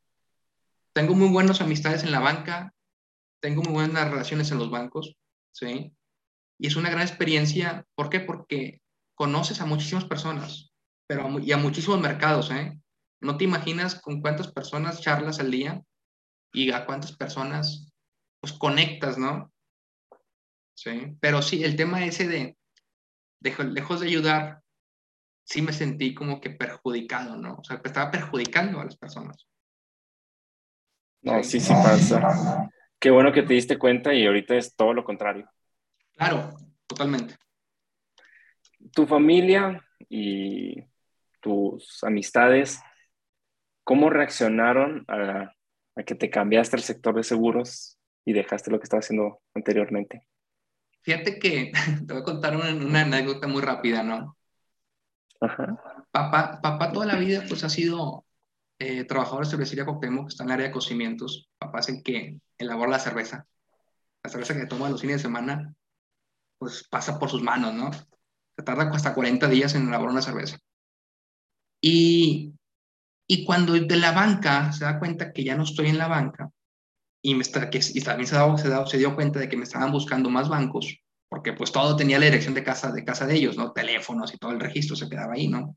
Tengo 0.92 1.14
muy 1.14 1.28
buenas 1.28 1.60
amistades 1.60 2.02
en 2.02 2.12
la 2.12 2.20
banca, 2.20 2.74
tengo 3.40 3.62
muy 3.62 3.72
buenas 3.72 4.10
relaciones 4.10 4.50
en 4.50 4.58
los 4.58 4.70
bancos, 4.70 5.16
¿sí? 5.52 5.92
Y 6.58 6.66
es 6.66 6.76
una 6.76 6.90
gran 6.90 7.02
experiencia, 7.02 7.86
¿por 7.94 8.08
qué? 8.08 8.20
Porque 8.20 8.80
conoces 9.14 9.60
a 9.60 9.66
muchísimas 9.66 10.04
personas, 10.04 10.72
pero 11.06 11.38
y 11.38 11.52
a 11.52 11.56
muchísimos 11.56 12.00
mercados, 12.00 12.50
¿eh? 12.50 12.80
No 13.20 13.36
te 13.36 13.44
imaginas 13.44 14.00
con 14.00 14.20
cuántas 14.20 14.52
personas 14.52 15.00
charlas 15.00 15.40
al 15.40 15.50
día 15.50 15.82
y 16.52 16.70
a 16.70 16.86
cuántas 16.86 17.12
personas 17.12 17.87
pues 18.40 18.52
conectas, 18.52 19.18
¿no? 19.18 19.52
Sí, 20.74 21.16
pero 21.20 21.42
sí, 21.42 21.64
el 21.64 21.76
tema 21.76 22.04
ese 22.04 22.28
de, 22.28 22.56
de 23.40 23.64
lejos 23.64 24.00
de 24.00 24.06
ayudar, 24.06 24.62
sí 25.44 25.62
me 25.62 25.72
sentí 25.72 26.14
como 26.14 26.40
que 26.40 26.50
perjudicado, 26.50 27.36
¿no? 27.36 27.56
O 27.56 27.64
sea, 27.64 27.80
que 27.80 27.88
estaba 27.88 28.10
perjudicando 28.10 28.80
a 28.80 28.84
las 28.84 28.96
personas. 28.96 29.48
No, 31.22 31.42
sí, 31.42 31.58
sí 31.58 31.72
pasa. 31.72 32.70
Qué 33.00 33.10
bueno 33.10 33.32
que 33.32 33.42
te 33.42 33.54
diste 33.54 33.78
cuenta 33.78 34.14
y 34.14 34.26
ahorita 34.26 34.56
es 34.56 34.74
todo 34.74 34.92
lo 34.92 35.04
contrario. 35.04 35.48
Claro, 36.12 36.50
totalmente. 36.86 37.36
Tu 38.92 39.06
familia 39.06 39.84
y 40.08 40.82
tus 41.40 42.02
amistades, 42.04 42.80
¿cómo 43.84 44.10
reaccionaron 44.10 45.04
a, 45.08 45.52
que 46.04 46.14
te 46.14 46.30
cambiaste 46.30 46.76
al 46.76 46.82
sector 46.82 47.14
de 47.14 47.24
seguros 47.24 47.97
y 48.28 48.34
dejaste 48.34 48.70
lo 48.70 48.78
que 48.78 48.84
estabas 48.84 49.06
haciendo 49.06 49.40
anteriormente? 49.54 50.22
Fíjate 51.00 51.38
que 51.38 51.72
te 52.06 52.12
voy 52.12 52.20
a 52.20 52.24
contar 52.24 52.54
una, 52.56 53.00
anécdota 53.00 53.46
muy 53.46 53.62
rápida, 53.62 54.02
¿no? 54.02 54.36
Papá, 56.10 56.60
papá 56.60 56.92
toda 56.92 57.06
la 57.06 57.16
vida 57.16 57.42
pues 57.48 57.64
ha 57.64 57.70
sido 57.70 58.26
eh, 58.78 59.04
trabajador 59.04 59.44
de 59.44 59.50
cervecería 59.50 59.86
Coctemo, 59.86 60.26
que 60.26 60.28
está 60.28 60.44
en 60.44 60.50
el 60.50 60.54
área 60.54 60.66
de 60.66 60.72
cocimientos. 60.72 61.48
Papá 61.56 61.78
es 61.78 61.88
el 61.88 62.02
que 62.02 62.38
elabora 62.58 62.90
la 62.90 62.98
cerveza. 62.98 63.46
La 64.22 64.28
cerveza 64.28 64.54
que 64.54 64.66
toma 64.66 64.90
los 64.90 65.00
fines 65.00 65.16
de 65.16 65.22
semana, 65.22 65.74
pues 66.58 66.86
pasa 66.86 67.18
por 67.18 67.30
sus 67.30 67.42
manos, 67.42 67.72
¿no? 67.72 67.90
Se 67.92 68.62
tarda 68.62 68.90
hasta 68.90 69.14
40 69.14 69.48
días 69.48 69.74
en 69.74 69.88
elaborar 69.88 70.12
una 70.12 70.22
cerveza. 70.22 70.58
Y, 71.80 72.52
y 73.26 73.46
cuando 73.46 73.72
de 73.72 73.96
la 73.96 74.12
banca 74.12 74.70
se 74.72 74.84
da 74.84 74.98
cuenta 74.98 75.32
que 75.32 75.44
ya 75.44 75.56
no 75.56 75.62
estoy 75.62 75.88
en 75.88 75.96
la 75.96 76.08
banca, 76.08 76.50
y, 77.22 77.34
me 77.34 77.42
está, 77.42 77.68
que, 77.70 77.80
también 78.04 78.26
se 78.26 78.98
dio 78.98 79.14
cuenta 79.14 79.40
de 79.40 79.48
que 79.48 79.56
me 79.56 79.64
estaban 79.64 79.92
buscando 79.92 80.30
más 80.30 80.48
bancos, 80.48 80.98
porque 81.28 81.52
pues 81.52 81.72
todo 81.72 81.96
tenía 81.96 82.18
la 82.18 82.26
dirección 82.26 82.54
de 82.54 82.64
casa 82.64 82.92
de, 82.92 83.04
casa 83.04 83.26
de 83.26 83.34
ellos, 83.34 83.56
¿no? 83.56 83.72
Teléfonos 83.72 84.32
y 84.32 84.38
todo 84.38 84.52
el 84.52 84.60
registro 84.60 84.96
se 84.96 85.08
quedaba 85.08 85.34
ahí, 85.34 85.48
¿no? 85.48 85.76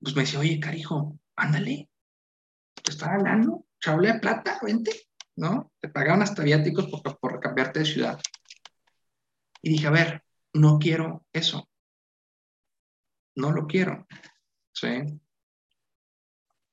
Pues 0.00 0.14
me 0.14 0.22
decía, 0.22 0.40
oye, 0.40 0.60
carijo, 0.60 1.18
ándale, 1.36 1.88
te 2.82 2.90
está 2.90 3.14
hablando, 3.14 3.66
chable 3.80 4.12
de 4.12 4.20
plata, 4.20 4.58
vente, 4.62 5.08
¿no? 5.36 5.72
Te 5.80 5.88
pagaban 5.88 6.22
hasta 6.22 6.42
viáticos 6.42 6.86
por, 6.88 7.18
por 7.18 7.40
cambiarte 7.40 7.80
de 7.80 7.86
ciudad. 7.86 8.20
Y 9.62 9.70
dije, 9.70 9.86
a 9.86 9.90
ver, 9.90 10.22
no 10.52 10.78
quiero 10.78 11.26
eso. 11.32 11.68
No 13.34 13.50
lo 13.50 13.66
quiero. 13.66 14.06
¿Sí? 14.72 14.88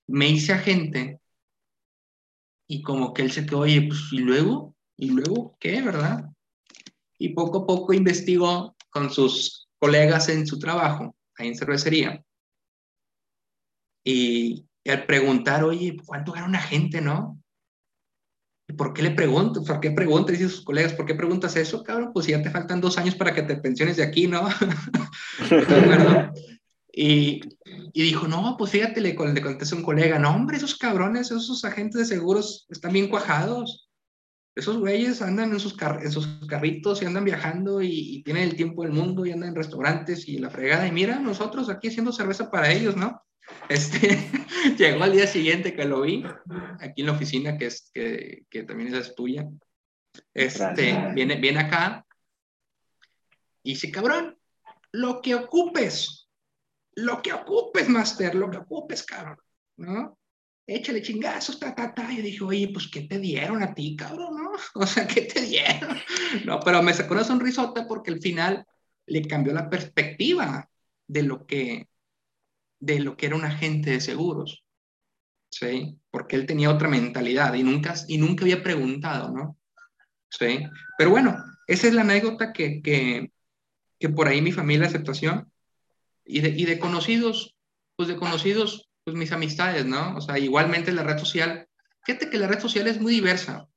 Me 0.07 0.27
hice 0.27 0.51
agente 0.51 1.20
y 2.71 2.81
como 2.81 3.13
que 3.13 3.21
él 3.21 3.33
se 3.33 3.45
quedó, 3.45 3.59
oye, 3.59 3.81
pues, 3.81 3.99
¿y 4.13 4.19
luego? 4.19 4.73
¿Y 4.95 5.09
luego 5.09 5.57
qué, 5.59 5.81
verdad? 5.81 6.29
Y 7.17 7.33
poco 7.33 7.59
a 7.59 7.67
poco 7.67 7.91
investigó 7.91 8.77
con 8.89 9.09
sus 9.09 9.67
colegas 9.77 10.29
en 10.29 10.47
su 10.47 10.57
trabajo, 10.57 11.13
ahí 11.35 11.49
en 11.49 11.57
cervecería. 11.57 12.23
Y, 14.05 14.65
al 14.85 15.05
preguntar, 15.05 15.65
oye, 15.65 15.97
¿cuánto 16.05 16.31
gana 16.31 16.47
una 16.47 16.61
gente, 16.61 17.01
no? 17.01 17.43
¿Y 18.69 18.73
por 18.73 18.93
qué 18.93 19.01
le 19.01 19.11
pregunto? 19.11 19.65
¿Por 19.65 19.81
qué 19.81 19.91
preguntas? 19.91 20.39
Dice 20.39 20.49
sus 20.49 20.63
colegas, 20.63 20.93
¿por 20.93 21.05
qué 21.05 21.13
preguntas 21.13 21.57
eso, 21.57 21.83
cabrón? 21.83 22.11
Pues 22.13 22.27
ya 22.27 22.41
te 22.41 22.51
faltan 22.51 22.79
dos 22.79 22.97
años 22.97 23.15
para 23.15 23.33
que 23.35 23.41
te 23.41 23.57
pensiones 23.57 23.97
de 23.97 24.03
aquí, 24.03 24.27
¿no? 24.27 24.47
Y, 26.93 27.39
y, 27.93 28.03
dijo, 28.03 28.27
no, 28.27 28.55
pues 28.57 28.71
fíjate, 28.71 29.01
le, 29.01 29.13
le 29.13 29.41
contesté 29.41 29.75
a 29.75 29.77
un 29.77 29.83
colega, 29.83 30.19
no, 30.19 30.35
hombre, 30.35 30.57
esos 30.57 30.77
cabrones, 30.77 31.31
esos 31.31 31.63
agentes 31.65 31.99
de 32.01 32.15
seguros 32.15 32.65
están 32.69 32.93
bien 32.93 33.09
cuajados. 33.09 33.89
Esos 34.53 34.77
güeyes 34.77 35.21
andan 35.21 35.53
en 35.53 35.59
sus, 35.59 35.77
en 35.81 36.11
sus 36.11 36.27
carritos 36.47 37.01
y 37.01 37.05
andan 37.05 37.23
viajando 37.23 37.81
y, 37.81 38.21
tienen 38.23 38.43
el 38.43 38.55
tiempo 38.55 38.83
del 38.83 38.91
mundo 38.91 39.25
y 39.25 39.31
andan 39.31 39.49
en 39.49 39.55
restaurantes 39.55 40.27
y 40.27 40.39
la 40.39 40.49
fregada. 40.49 40.87
Y 40.87 40.91
mira, 40.91 41.19
nosotros 41.19 41.69
aquí 41.69 41.87
haciendo 41.87 42.11
cerveza 42.11 42.51
para 42.51 42.71
ellos, 42.71 42.95
¿no? 42.95 43.21
Este, 43.69 44.29
llegó 44.77 45.03
al 45.03 45.11
día 45.11 45.27
siguiente 45.27 45.75
que 45.75 45.85
lo 45.85 46.01
vi, 46.01 46.23
aquí 46.79 47.01
en 47.01 47.07
la 47.07 47.13
oficina, 47.13 47.57
que, 47.57 47.65
es, 47.65 47.89
que, 47.93 48.45
que 48.49 48.63
también 48.63 48.93
es 48.93 49.13
tuya. 49.15 49.47
Este, 50.33 51.11
viene, 51.13 51.35
viene 51.35 51.59
acá 51.59 52.05
y 53.63 53.71
dice, 53.71 53.91
cabrón, 53.91 54.37
lo 54.91 55.21
que 55.21 55.35
ocupes, 55.35 56.20
lo 56.95 57.21
que 57.21 57.33
ocupes, 57.33 57.87
Master, 57.89 58.35
lo 58.35 58.49
que 58.49 58.57
ocupes, 58.57 59.03
cabrón, 59.03 59.37
¿no? 59.77 60.17
Échale 60.67 61.01
chingazos, 61.01 61.59
ta, 61.59 61.73
ta, 61.73 61.93
ta. 61.93 62.11
Y 62.11 62.21
dije, 62.21 62.43
oye, 62.43 62.69
pues, 62.71 62.89
¿qué 62.89 63.01
te 63.01 63.19
dieron 63.19 63.63
a 63.63 63.73
ti, 63.73 63.95
cabrón, 63.95 64.35
no? 64.35 64.51
O 64.75 64.85
sea, 64.85 65.07
¿qué 65.07 65.21
te 65.21 65.41
dieron? 65.41 65.97
No, 66.45 66.59
pero 66.59 66.81
me 66.83 66.93
sacó 66.93 67.13
una 67.13 67.23
sonrisota 67.23 67.87
porque 67.87 68.11
al 68.11 68.21
final 68.21 68.65
le 69.05 69.27
cambió 69.27 69.53
la 69.53 69.69
perspectiva 69.69 70.69
de 71.07 71.23
lo 71.23 71.45
que, 71.45 71.87
de 72.79 72.99
lo 72.99 73.17
que 73.17 73.25
era 73.27 73.35
un 73.35 73.45
agente 73.45 73.91
de 73.91 74.01
seguros, 74.01 74.63
¿sí? 75.49 75.99
Porque 76.09 76.35
él 76.35 76.45
tenía 76.45 76.69
otra 76.69 76.87
mentalidad 76.87 77.53
y 77.53 77.63
nunca, 77.63 77.93
y 78.07 78.17
nunca 78.17 78.43
había 78.43 78.63
preguntado, 78.63 79.31
¿no? 79.31 79.57
¿Sí? 80.29 80.65
Pero 80.97 81.09
bueno, 81.09 81.35
esa 81.67 81.87
es 81.87 81.93
la 81.93 82.01
anécdota 82.01 82.53
que, 82.53 82.81
que, 82.81 83.31
que 83.99 84.09
por 84.09 84.27
ahí 84.27 84.41
mi 84.41 84.53
familia 84.53 84.87
aceptación 84.87 85.50
y 86.25 86.41
de, 86.41 86.49
y 86.49 86.65
de 86.65 86.79
conocidos, 86.79 87.55
pues 87.95 88.09
de 88.09 88.17
conocidos, 88.17 88.89
pues 89.03 89.15
mis 89.17 89.31
amistades, 89.31 89.85
¿no? 89.85 90.15
O 90.15 90.21
sea, 90.21 90.37
igualmente 90.37 90.91
la 90.91 91.03
red 91.03 91.17
social, 91.17 91.67
fíjate 92.05 92.29
que 92.29 92.37
la 92.37 92.47
red 92.47 92.59
social 92.59 92.87
es 92.87 92.99
muy 92.99 93.13
diversa. 93.13 93.67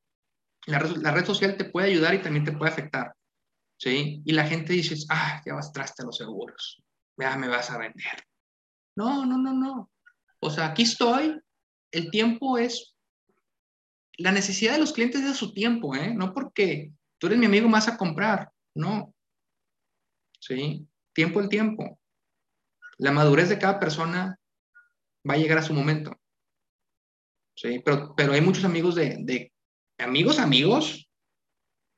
La 0.67 0.79
red, 0.79 0.97
la 0.97 1.11
red 1.11 1.25
social 1.25 1.57
te 1.57 1.67
puede 1.67 1.89
ayudar 1.89 2.15
y 2.15 2.23
también 2.23 2.45
te 2.45 2.53
puede 2.53 2.73
afectar, 2.73 3.15
¿sí? 3.79 4.23
Y 4.25 4.33
la 4.33 4.47
gente 4.47 4.73
dice, 4.73 4.97
ah, 5.11 5.43
ya 5.45 5.55
vas 5.55 5.73
traste 5.73 6.03
a 6.03 6.07
los 6.07 6.17
seguros, 6.17 6.83
ya 7.19 7.37
me 7.37 7.49
vas 7.49 7.71
a 7.71 7.79
vender. 7.79 8.25
No, 8.97 9.27
no, 9.27 9.37
no, 9.37 9.53
no. 9.53 9.91
O 10.41 10.51
sea, 10.51 10.67
aquí 10.69 10.83
estoy, 10.83 11.39
el 11.91 12.11
tiempo 12.11 12.59
es, 12.59 12.97
la 14.17 14.33
necesidad 14.33 14.75
de 14.75 14.79
los 14.79 14.93
clientes 14.93 15.23
es 15.23 15.37
su 15.37 15.53
tiempo, 15.53 15.95
¿eh? 15.95 16.15
No 16.15 16.33
porque 16.33 16.93
tú 17.19 17.27
eres 17.27 17.39
mi 17.39 17.47
amigo 17.47 17.69
más 17.69 17.89
a 17.89 17.97
comprar, 17.97 18.51
no. 18.75 19.15
¿Sí? 20.41 20.87
Tiempo 21.13 21.41
el 21.41 21.49
tiempo. 21.49 21.99
La 22.99 23.13
madurez 23.13 23.49
de 23.49 23.59
cada 23.59 23.79
persona 23.79 24.39
va 25.29 25.35
a 25.35 25.39
llegar 25.39 25.59
a 25.59 25.63
su 25.63 25.75
momento. 25.75 26.13
Sí, 27.57 27.81
pero, 27.85 28.15
pero 28.17 28.33
hay 28.33 28.41
muchos 28.41 28.65
amigos 28.65 28.95
de, 28.95 29.17
de 29.21 29.53
amigos, 29.99 30.39
amigos, 30.39 31.09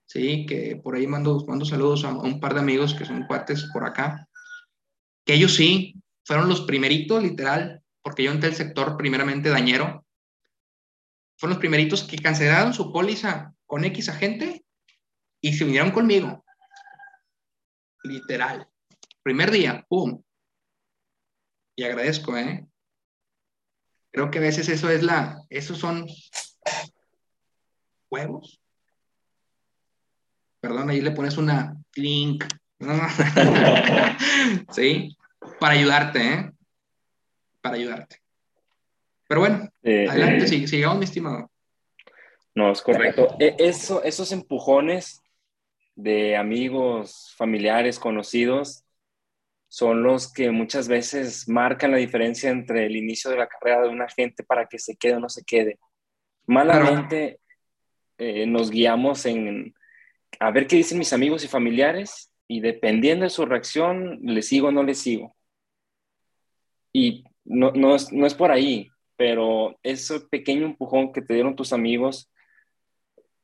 sí, 0.07 0.47
que 0.47 0.76
por 0.76 0.97
ahí 0.97 1.07
mando, 1.07 1.45
mando 1.47 1.65
saludos 1.65 2.05
a, 2.05 2.11
un 2.11 2.41
par 2.41 2.55
de 2.55 2.61
amigos 2.61 2.95
que 2.95 3.05
son 3.05 3.26
cuates 3.26 3.69
por 3.73 3.85
acá, 3.85 4.29
que 5.25 5.35
ellos 5.35 5.55
sí 5.55 5.95
fueron 6.25 6.49
los 6.49 6.62
primeritos, 6.62 7.23
literal, 7.23 7.83
porque 8.03 8.23
yo 8.23 8.31
entré 8.31 8.50
el 8.50 8.55
sector 8.55 8.97
primeramente 8.97 9.49
dañero, 9.49 10.05
fueron 11.38 11.55
los 11.55 11.61
primeritos 11.61 12.05
que 12.05 12.19
cancelaron 12.19 12.73
su 12.73 12.93
póliza 12.93 13.55
con 13.67 13.85
X 13.85 14.09
agente 14.09 14.65
y 15.41 15.53
se 15.53 15.65
vinieron 15.65 15.91
conmigo. 15.91 16.45
Literal. 18.05 18.69
Primer 19.23 19.50
día, 19.50 19.85
¡pum! 19.88 20.23
Y 21.76 21.85
agradezco, 21.85 22.37
¿eh? 22.37 22.66
Creo 24.11 24.30
que 24.30 24.38
a 24.38 24.42
veces 24.42 24.68
eso 24.71 24.88
es 24.88 25.02
la, 25.02 25.42
esos 25.50 25.76
son 25.76 26.06
huevos. 28.11 28.59
Perdón, 30.59 30.88
ahí 30.88 31.02
le 31.02 31.11
pones 31.11 31.37
una 31.37 31.76
link. 31.95 32.45
sí, 34.73 35.14
para 35.61 35.75
ayudarte, 35.75 36.33
¿eh? 36.33 36.50
Para 37.61 37.76
ayudarte. 37.76 38.23
Pero 39.28 39.40
bueno, 39.40 39.68
eh, 39.83 40.06
adelante, 40.09 40.45
eh, 40.47 40.66
sigamos, 40.66 40.99
mi 40.99 41.04
estimado. 41.04 41.50
No, 42.54 42.73
es 42.73 42.80
correcto. 42.80 43.37
E, 43.38 43.54
eso, 43.59 44.02
esos 44.02 44.33
empujones 44.33 45.23
de 45.95 46.37
amigos, 46.37 47.35
familiares, 47.37 47.99
conocidos, 47.99 48.86
son 49.76 50.02
los 50.02 50.33
que 50.33 50.50
muchas 50.50 50.88
veces 50.88 51.47
marcan 51.50 51.90
la 51.90 51.99
diferencia 51.99 52.49
entre 52.49 52.87
el 52.87 52.97
inicio 52.97 53.30
de 53.30 53.37
la 53.37 53.47
carrera 53.47 53.83
de 53.83 53.90
una 53.90 54.09
gente 54.09 54.42
para 54.42 54.64
que 54.64 54.78
se 54.78 54.97
quede 54.97 55.16
o 55.16 55.21
no 55.21 55.28
se 55.28 55.45
quede. 55.45 55.78
Malamente 56.47 57.40
eh, 58.16 58.47
nos 58.47 58.71
guiamos 58.71 59.26
en 59.26 59.75
a 60.40 60.50
ver 60.50 60.66
qué 60.66 60.76
dicen 60.76 60.97
mis 60.97 61.12
amigos 61.12 61.45
y 61.45 61.49
familiares 61.49 62.33
y 62.49 62.61
dependiendo 62.61 63.25
de 63.25 63.28
su 63.28 63.45
reacción, 63.45 64.18
le 64.23 64.40
sigo 64.40 64.68
o 64.68 64.73
no 64.73 64.83
le 64.83 64.95
sigo. 64.95 65.37
Y 66.90 67.25
no, 67.45 67.71
no, 67.73 67.97
es, 67.97 68.11
no 68.14 68.25
es 68.25 68.33
por 68.33 68.52
ahí, 68.52 68.88
pero 69.14 69.78
ese 69.83 70.21
pequeño 70.21 70.64
empujón 70.64 71.12
que 71.12 71.21
te 71.21 71.35
dieron 71.35 71.54
tus 71.54 71.75
amigos 71.75 72.33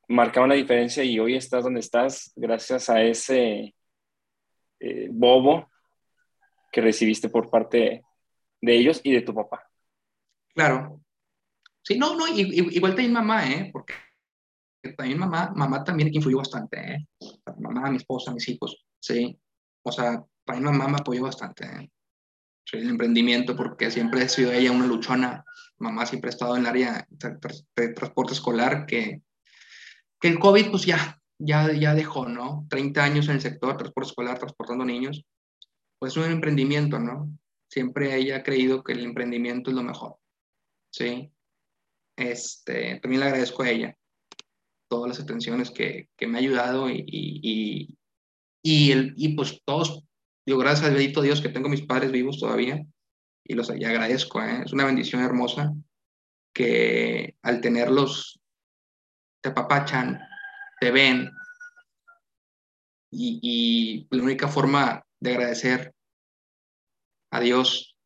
marcaba 0.08 0.46
la 0.46 0.54
diferencia 0.54 1.04
y 1.04 1.18
hoy 1.18 1.36
estás 1.36 1.64
donde 1.64 1.80
estás 1.80 2.32
gracias 2.36 2.88
a 2.88 3.02
ese 3.02 3.74
eh, 4.80 5.08
bobo 5.10 5.70
que 6.72 6.80
recibiste 6.80 7.28
por 7.28 7.50
parte 7.50 8.02
de 8.60 8.74
ellos 8.74 9.00
y 9.04 9.12
de 9.12 9.20
tu 9.20 9.34
papá. 9.34 9.68
Claro. 10.54 11.00
Sí, 11.82 11.98
no, 11.98 12.16
no, 12.16 12.26
igual 12.28 12.94
también 12.94 13.12
mamá, 13.12 13.50
¿eh? 13.50 13.70
Porque 13.72 13.94
también 14.96 15.18
mamá, 15.18 15.52
mamá 15.54 15.84
también 15.84 16.10
influyó 16.12 16.38
bastante, 16.38 16.94
¿eh? 16.94 17.06
Mamá, 17.58 17.90
mi 17.90 17.98
esposa, 17.98 18.32
mis 18.32 18.48
hijos, 18.48 18.84
sí. 19.00 19.38
O 19.84 19.92
sea, 19.92 20.24
también 20.44 20.64
mamá 20.64 20.88
me 20.88 20.96
apoyó 20.98 21.22
bastante, 21.22 21.66
¿eh? 21.66 21.90
El 22.72 22.88
emprendimiento, 22.88 23.54
porque 23.54 23.90
siempre 23.90 24.22
ha 24.22 24.28
sido 24.28 24.52
ella 24.52 24.72
una 24.72 24.86
luchona. 24.86 25.44
Mamá 25.78 26.06
siempre 26.06 26.28
ha 26.28 26.32
estado 26.32 26.56
en 26.56 26.62
el 26.62 26.68
área 26.68 27.06
de, 27.10 27.88
transporte 27.92 28.32
escolar, 28.32 28.86
que, 28.86 29.20
que 30.20 30.28
el 30.28 30.38
COVID, 30.38 30.70
pues 30.70 30.86
ya, 30.86 31.20
ya, 31.38 31.72
ya 31.72 31.94
dejó, 31.94 32.28
¿no? 32.28 32.66
30 32.70 33.04
años 33.04 33.28
en 33.28 33.34
el 33.34 33.40
sector, 33.40 33.76
transporte 33.76 34.10
escolar, 34.10 34.38
transportando 34.38 34.84
niños 34.84 35.26
pues 36.02 36.16
un 36.16 36.24
emprendimiento, 36.24 36.98
¿no? 36.98 37.32
Siempre 37.70 38.16
ella 38.16 38.38
ha 38.38 38.42
creído 38.42 38.82
que 38.82 38.92
el 38.92 39.04
emprendimiento 39.04 39.70
es 39.70 39.76
lo 39.76 39.84
mejor, 39.84 40.16
¿sí? 40.92 41.32
Este, 42.16 42.98
también 42.98 43.20
le 43.20 43.26
agradezco 43.26 43.62
a 43.62 43.70
ella 43.70 43.96
todas 44.90 45.10
las 45.10 45.20
atenciones 45.20 45.70
que, 45.70 46.08
que 46.16 46.26
me 46.26 46.38
ha 46.38 46.40
ayudado 46.40 46.90
y, 46.90 47.04
y, 47.06 47.98
y, 48.64 48.90
el, 48.90 49.14
y 49.16 49.36
pues 49.36 49.62
todos, 49.64 50.02
digo, 50.44 50.58
gracias 50.58 50.88
al 50.88 50.96
bendito 50.96 51.22
Dios 51.22 51.40
que 51.40 51.50
tengo 51.50 51.68
mis 51.68 51.86
padres 51.86 52.10
vivos 52.10 52.40
todavía 52.40 52.84
y 53.44 53.54
los 53.54 53.70
y 53.70 53.84
agradezco, 53.84 54.42
¿eh? 54.42 54.62
es 54.66 54.72
una 54.72 54.86
bendición 54.86 55.22
hermosa 55.22 55.72
que 56.52 57.36
al 57.42 57.60
tenerlos 57.60 58.40
te 59.40 59.50
apapachan, 59.50 60.18
te 60.80 60.90
ven 60.90 61.30
y, 63.12 63.38
y 63.40 64.16
la 64.16 64.24
única 64.24 64.48
forma 64.48 65.06
de 65.22 65.30
agradecer 65.30 65.94
a 67.30 67.40
Dios 67.40 67.96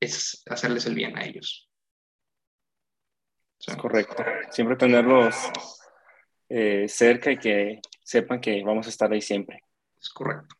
es 0.00 0.42
hacerles 0.48 0.84
el 0.84 0.94
bien 0.94 1.16
a 1.16 1.24
ellos. 1.24 1.68
Es 3.58 3.74
correcto. 3.76 4.22
Siempre 4.50 4.76
tenerlos 4.76 5.34
eh, 6.50 6.86
cerca 6.88 7.32
y 7.32 7.38
que 7.38 7.80
sepan 8.02 8.40
que 8.40 8.62
vamos 8.62 8.86
a 8.86 8.90
estar 8.90 9.10
ahí 9.10 9.22
siempre. 9.22 9.64
Es 9.98 10.10
correcto. 10.10 10.54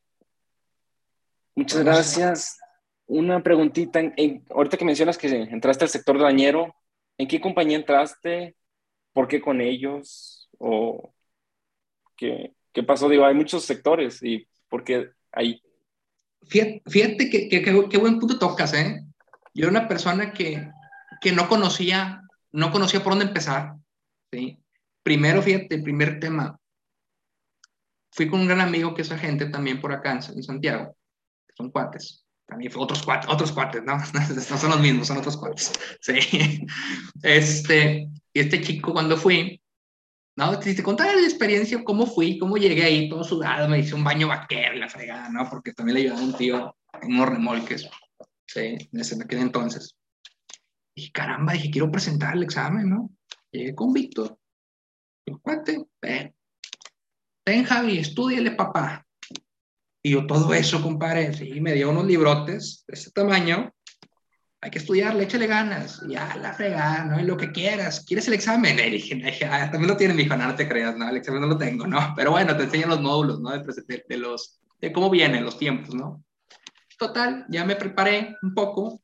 Muchas 1.55 1.85
gracias. 1.85 2.59
Una 3.07 3.43
preguntita. 3.43 4.01
ahorita 4.51 4.79
que 4.79 4.85
mencionas 4.85 5.19
que 5.19 5.29
entraste 5.29 5.85
al 5.85 5.91
sector 5.91 6.19
dañero, 6.19 6.75
¿en 7.19 7.29
qué 7.29 7.39
compañía 7.39 7.77
entraste? 7.77 8.57
¿Por 9.13 9.29
qué 9.29 9.43
con 9.43 9.61
ellos? 9.61 10.49
¿O 10.59 11.13
qué, 12.17 12.55
qué 12.73 12.83
pasó? 12.83 13.11
Digo, 13.11 13.27
hay 13.27 13.35
muchos 13.35 13.65
sectores 13.65 14.23
y 14.23 14.49
¿por 14.69 14.85
qué 14.85 15.11
ahí? 15.33 15.63
Fíjate, 16.43 17.31
que, 17.31 17.49
qué 17.49 17.99
buen 17.99 18.19
punto 18.19 18.39
tocas, 18.39 18.75
¿eh? 18.75 19.05
Yo 19.55 19.69
era 19.69 19.71
una 19.71 19.89
persona 19.89 20.33
que, 20.33 20.71
que 21.21 21.33
no 21.33 21.49
conocía, 21.49 22.23
no 22.53 22.73
conocía 22.73 23.03
por 23.03 23.13
dónde 23.13 23.27
empezar, 23.27 23.75
¿sí? 24.33 24.59
Primero, 25.03 25.43
fíjate, 25.43 25.79
primer 25.79 26.19
tema. 26.21 26.59
Fui 28.13 28.29
con 28.29 28.41
un 28.41 28.49
gran 28.49 28.61
amigo 28.61 28.95
que 28.95 29.03
es 29.03 29.13
agente 29.13 29.47
también 29.47 29.81
por 29.81 29.93
acá 29.93 30.13
en 30.13 30.43
Santiago, 30.43 30.97
son 31.57 31.71
cuates. 31.71 32.25
También 32.47 32.73
fue 32.73 32.83
otros 32.83 33.03
cuates, 33.05 33.31
otros 33.31 33.53
cuates, 33.53 33.83
¿no? 33.85 33.97
No 34.51 34.59
son 34.59 34.71
los 34.71 34.81
mismos, 34.81 35.07
son 35.07 35.19
otros 35.19 35.37
cuates. 35.37 35.73
Sí. 36.01 36.67
Este, 37.23 38.09
y 38.33 38.41
este 38.41 38.61
chico 38.61 38.93
cuando 38.93 39.17
fui, 39.17 39.60
¿no? 40.37 40.61
Si 40.63 40.75
te 40.75 40.83
contara 40.83 41.15
la 41.15 41.27
experiencia, 41.27 41.83
cómo 41.85 42.07
fui, 42.07 42.39
cómo 42.39 42.57
llegué 42.57 42.85
ahí, 42.85 43.09
todo 43.09 43.25
sudado, 43.25 43.69
me 43.69 43.79
hice 43.79 43.95
un 43.95 44.05
baño 44.05 44.29
vaquero, 44.29 44.75
la 44.75 44.89
fregada, 44.89 45.29
¿no? 45.29 45.49
Porque 45.49 45.73
también 45.73 45.95
le 45.95 46.01
ayudaba 46.03 46.23
un 46.23 46.35
tío 46.35 46.77
en 47.01 47.13
unos 47.15 47.29
remolques, 47.29 47.89
¿sí? 48.47 48.77
Ese, 48.93 49.23
aquel 49.23 49.41
entonces. 49.41 49.97
Y 50.95 51.11
caramba, 51.11 51.53
dije, 51.53 51.71
quiero 51.71 51.91
presentar 51.91 52.37
el 52.37 52.43
examen, 52.43 52.91
¿no? 52.91 53.11
Llegué 53.51 53.75
con 53.75 53.93
Víctor. 53.93 54.39
Cuate, 55.43 55.85
ven, 56.03 56.35
ven 57.47 57.65
Javi, 57.65 57.99
estudiale, 57.99 58.51
papá. 58.53 59.07
Y 60.03 60.13
yo 60.13 60.27
todo 60.27 60.53
eso, 60.55 60.83
compadre, 60.83 61.33
sí, 61.35 61.61
me 61.61 61.75
dio 61.75 61.91
unos 61.91 62.07
librotes 62.07 62.85
de 62.89 62.95
ese 62.95 63.11
tamaño, 63.11 63.73
hay 64.63 64.71
que 64.71 64.79
estudiarle, 64.79 65.25
échale 65.25 65.47
ganas, 65.47 66.03
ya 66.07 66.37
la 66.37 66.53
fregada, 66.53 67.05
¿no? 67.05 67.21
Y 67.21 67.25
lo 67.25 67.37
que 67.37 67.51
quieras, 67.51 68.05
¿quieres 68.07 68.29
el 68.29 68.35
examen? 68.35 68.79
Y 68.79 68.91
dije, 68.91 69.47
ah, 69.47 69.71
también 69.71 69.89
lo 69.89 69.97
tiene 69.97 70.13
mi 70.13 70.23
hijo, 70.23 70.37
no, 70.37 70.55
te 70.55 70.69
creas, 70.69 70.97
no, 70.97 71.09
el 71.09 71.17
examen 71.17 71.41
no 71.41 71.47
lo 71.47 71.57
tengo, 71.57 71.87
¿no? 71.87 72.13
Pero 72.15 72.33
bueno, 72.33 72.55
te 72.57 72.65
enseñan 72.65 72.91
los 72.91 73.01
módulos, 73.01 73.41
¿no? 73.41 73.51
De, 73.51 74.05
de, 74.07 74.17
los, 74.19 74.61
de 74.79 74.93
cómo 74.93 75.09
vienen 75.09 75.45
los 75.45 75.59
tiempos, 75.59 75.95
¿no? 75.95 76.23
Total, 76.99 77.47
ya 77.49 77.65
me 77.65 77.77
preparé 77.77 78.37
un 78.43 78.53
poco, 78.53 79.01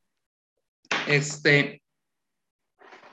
este, 1.09 1.83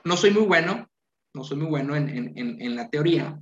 no 0.04 0.16
soy 0.18 0.30
muy 0.30 0.42
bueno, 0.42 0.86
no 1.32 1.44
soy 1.44 1.56
muy 1.56 1.68
bueno 1.68 1.96
en, 1.96 2.10
en, 2.10 2.60
en, 2.60 2.76
la 2.76 2.90
teoría, 2.90 3.40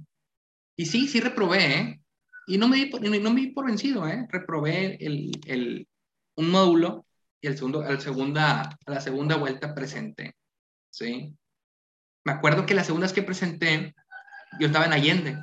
y 0.77 0.87
sí, 0.87 1.09
sí 1.09 1.19
reprobé, 1.19 1.75
¿eh? 1.75 2.01
Y 2.47 2.59
no 2.59 2.69
me 2.69 2.77
di 2.77 2.87
por, 2.87 3.03
no 3.03 3.31
me 3.31 3.41
di 3.41 3.49
por 3.49 3.67
vencido, 3.67 4.07
¿eh? 4.07 4.29
Reprobé 4.31 4.97
el, 5.05 5.33
el, 5.47 5.89
un 6.37 6.51
módulo 6.51 7.05
y 7.43 7.49
el 7.49 7.57
segundo, 7.57 7.83
al 7.83 8.01
segunda, 8.01 8.63
a 8.63 8.91
la 8.91 9.01
segunda 9.01 9.37
vuelta 9.37 9.75
presenté, 9.75 10.37
¿sí? 10.91 11.37
Me 12.25 12.33
acuerdo 12.33 12.65
que 12.65 12.75
las 12.75 12.87
segundas 12.87 13.13
que 13.13 13.25
presenté, 13.25 13.97
yo 14.61 14.69
estaba 14.69 14.87
en 14.87 14.93
Allende, 14.93 15.37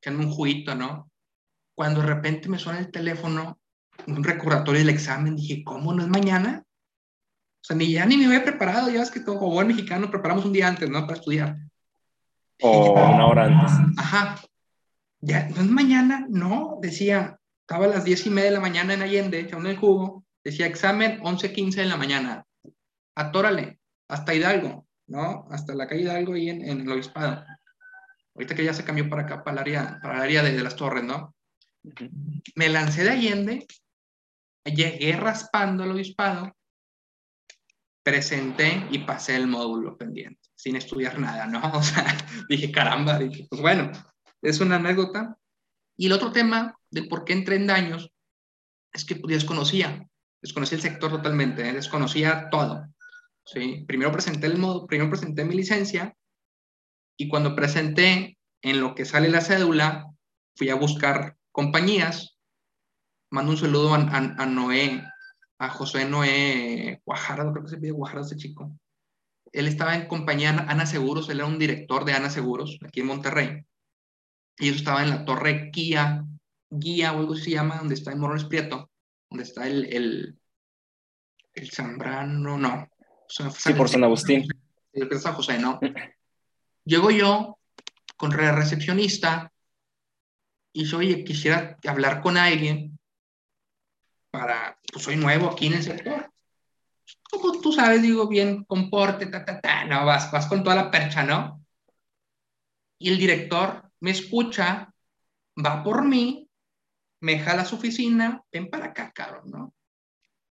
echando 0.00 0.22
un 0.22 0.30
juguito, 0.30 0.76
¿no? 0.76 1.10
Cuando 1.74 2.00
de 2.00 2.06
repente 2.06 2.48
me 2.48 2.60
suena 2.60 2.78
el 2.78 2.92
teléfono, 2.92 3.58
un 4.06 4.22
recordatorio 4.22 4.78
del 4.78 4.90
examen, 4.90 5.34
dije, 5.34 5.64
¿cómo 5.64 5.92
no 5.92 6.04
es 6.04 6.08
mañana? 6.08 6.62
O 6.64 7.64
sea, 7.64 7.76
ni 7.76 7.90
ya 7.90 8.06
ni 8.06 8.16
me 8.16 8.26
había 8.26 8.44
preparado, 8.44 8.88
ya 8.88 9.02
es 9.02 9.10
que 9.10 9.24
como 9.24 9.50
buen 9.50 9.66
mexicano 9.66 10.08
preparamos 10.08 10.44
un 10.44 10.52
día 10.52 10.68
antes, 10.68 10.88
¿no? 10.88 11.00
Para 11.08 11.18
estudiar. 11.18 11.56
O 12.62 12.92
una 12.92 13.26
hora 13.26 13.44
antes. 13.46 13.72
Ajá. 13.98 14.40
Ya, 15.20 15.48
no 15.48 15.56
es 15.56 15.68
mañana, 15.68 16.24
no, 16.28 16.78
decía, 16.80 17.40
estaba 17.62 17.86
a 17.86 17.88
las 17.88 18.04
diez 18.04 18.24
y 18.26 18.30
media 18.30 18.50
de 18.50 18.56
la 18.56 18.60
mañana 18.60 18.94
en 18.94 19.02
Allende, 19.02 19.40
echando 19.40 19.68
el 19.68 19.76
jugo, 19.76 20.25
decía 20.46 20.66
examen 20.66 21.18
11.15 21.22 21.74
de 21.74 21.86
la 21.86 21.96
mañana. 21.96 22.46
Atórale, 23.16 23.80
hasta 24.08 24.32
Hidalgo, 24.32 24.86
¿no? 25.08 25.48
Hasta 25.50 25.74
la 25.74 25.88
calle 25.88 26.02
Hidalgo 26.02 26.36
y 26.36 26.50
en, 26.50 26.62
en 26.62 26.82
el 26.82 26.92
Obispado. 26.92 27.44
Ahorita 28.32 28.54
que 28.54 28.64
ya 28.64 28.72
se 28.72 28.84
cambió 28.84 29.10
para 29.10 29.22
acá, 29.22 29.42
para 29.42 29.54
el 29.54 29.58
área, 29.58 29.98
para 30.00 30.14
el 30.14 30.22
área 30.22 30.42
de, 30.44 30.52
de 30.52 30.62
las 30.62 30.76
torres, 30.76 31.02
¿no? 31.02 31.34
Me 32.54 32.68
lancé 32.68 33.02
de 33.02 33.10
Allende, 33.10 33.66
llegué 34.64 35.16
raspando 35.16 35.82
el 35.82 35.90
Obispado, 35.90 36.56
presenté 38.04 38.86
y 38.92 38.98
pasé 39.00 39.34
el 39.34 39.48
módulo 39.48 39.96
pendiente, 39.96 40.48
sin 40.54 40.76
estudiar 40.76 41.18
nada, 41.18 41.46
¿no? 41.46 41.60
O 41.74 41.82
sea, 41.82 42.06
dije, 42.48 42.70
caramba, 42.70 43.18
dije, 43.18 43.48
pues 43.50 43.60
bueno, 43.60 43.90
es 44.42 44.60
una 44.60 44.76
anécdota. 44.76 45.36
Y 45.96 46.06
el 46.06 46.12
otro 46.12 46.30
tema 46.30 46.78
del 46.88 47.08
por 47.08 47.24
qué 47.24 47.32
entré 47.32 47.56
en 47.56 47.66
daños 47.66 48.12
es 48.92 49.04
que 49.04 49.20
desconocía, 49.26 50.06
desconocía 50.42 50.76
el 50.76 50.82
sector 50.82 51.10
totalmente, 51.10 51.68
¿eh? 51.68 51.72
desconocía 51.72 52.48
todo. 52.50 52.86
¿sí? 53.44 53.84
Primero, 53.86 54.12
presenté 54.12 54.46
el 54.46 54.58
modo, 54.58 54.86
primero 54.86 55.10
presenté 55.10 55.44
mi 55.44 55.54
licencia 55.54 56.14
y 57.16 57.28
cuando 57.28 57.54
presenté 57.54 58.38
en 58.62 58.80
lo 58.80 58.94
que 58.94 59.04
sale 59.04 59.28
la 59.28 59.40
cédula, 59.40 60.06
fui 60.56 60.70
a 60.70 60.74
buscar 60.74 61.36
compañías. 61.52 62.36
Mando 63.30 63.52
un 63.52 63.58
saludo 63.58 63.94
a, 63.94 63.98
a, 63.98 64.16
a 64.16 64.46
Noé, 64.46 65.02
a 65.58 65.68
José 65.68 66.04
Noé 66.08 67.00
Guajardo, 67.04 67.52
creo 67.52 67.64
que 67.64 67.70
se 67.70 67.78
pide 67.78 67.92
Guajardo 67.92 68.26
ese 68.26 68.36
chico. 68.36 68.72
Él 69.52 69.68
estaba 69.68 69.94
en 69.94 70.06
compañía 70.06 70.50
Ana 70.50 70.86
Seguros, 70.86 71.28
él 71.28 71.38
era 71.38 71.46
un 71.46 71.58
director 71.58 72.04
de 72.04 72.12
Ana 72.12 72.30
Seguros, 72.30 72.78
aquí 72.84 73.00
en 73.00 73.06
Monterrey. 73.06 73.64
Y 74.58 74.68
eso 74.68 74.78
estaba 74.78 75.02
en 75.02 75.10
la 75.10 75.24
torre 75.24 75.70
Guía, 75.72 76.24
Guía 76.70 77.12
o 77.12 77.20
algo 77.20 77.34
así 77.34 77.44
se 77.44 77.50
llama, 77.52 77.76
donde 77.76 77.94
está 77.94 78.12
en 78.12 78.18
Morones 78.18 78.44
Prieto, 78.44 78.90
donde 79.30 79.44
está 79.44 79.66
el, 79.66 79.84
el, 79.92 80.38
el 81.54 81.70
Zambrano, 81.70 82.58
no. 82.58 82.88
Sí, 83.28 83.72
por 83.74 83.88
San 83.88 84.04
Agustín. 84.04 84.46
El 84.92 85.20
San 85.20 85.34
José, 85.34 85.58
¿no? 85.58 85.80
Llego 86.84 87.10
yo 87.10 87.58
con 88.16 88.30
la 88.30 88.52
recepcionista 88.52 89.52
y 90.72 90.84
yo, 90.84 90.98
oye, 90.98 91.24
quisiera 91.24 91.76
hablar 91.86 92.20
con 92.20 92.36
alguien 92.36 92.98
para, 94.30 94.78
pues 94.92 95.04
soy 95.04 95.16
nuevo 95.16 95.50
aquí 95.50 95.66
en 95.66 95.74
el 95.74 95.82
sector. 95.82 96.30
Como 97.30 97.60
tú 97.60 97.72
sabes, 97.72 98.02
digo, 98.02 98.28
bien, 98.28 98.64
comporte, 98.64 99.26
ta, 99.26 99.44
ta, 99.44 99.60
ta, 99.60 99.84
no, 99.84 100.04
vas, 100.04 100.30
vas 100.30 100.46
con 100.46 100.62
toda 100.62 100.76
la 100.76 100.90
percha, 100.90 101.22
¿no? 101.22 101.64
Y 102.98 103.10
el 103.10 103.18
director 103.18 103.90
me 104.00 104.10
escucha, 104.10 104.92
va 105.64 105.82
por 105.82 106.04
mí, 106.04 106.45
me 107.20 107.38
jala 107.38 107.64
su 107.64 107.76
oficina, 107.76 108.42
ven 108.52 108.68
para 108.68 108.86
acá, 108.86 109.12
cabrón, 109.14 109.50
¿no? 109.50 109.74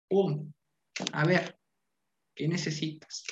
Pum, 0.08 0.52
a 1.12 1.26
ver, 1.26 1.58
¿qué 2.34 2.48
necesitas? 2.48 3.24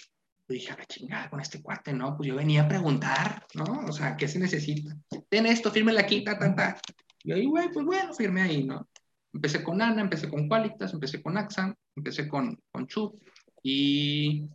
Yo 0.47 0.53
dije, 0.53 0.71
a 0.71 0.77
la 0.77 0.85
chingada 0.85 1.29
con 1.29 1.39
este 1.39 1.61
cuate, 1.61 1.93
¿no? 1.93 2.15
Pues 2.17 2.27
yo 2.27 2.35
venía 2.35 2.63
a 2.63 2.67
preguntar, 2.67 3.45
¿no? 3.53 3.85
O 3.87 3.91
sea, 3.91 4.17
¿qué 4.17 4.27
se 4.27 4.39
necesita? 4.39 4.95
Ten 5.29 5.45
esto, 5.45 5.71
fírmela 5.71 6.01
aquí, 6.01 6.23
ta, 6.23 6.37
ta, 6.37 6.53
ta. 6.53 6.81
Y 7.23 7.29
yo, 7.29 7.49
güey, 7.49 7.69
pues 7.71 7.85
bueno, 7.85 8.13
firme 8.13 8.41
ahí, 8.41 8.63
¿no? 8.63 8.87
Empecé 9.33 9.63
con 9.63 9.81
Ana, 9.81 10.01
empecé 10.01 10.29
con 10.29 10.47
Qualitas, 10.47 10.93
empecé 10.93 11.21
con 11.21 11.37
AXA, 11.37 11.75
empecé 11.95 12.27
con, 12.27 12.59
con 12.71 12.87
Chup 12.87 13.21
y... 13.63 14.47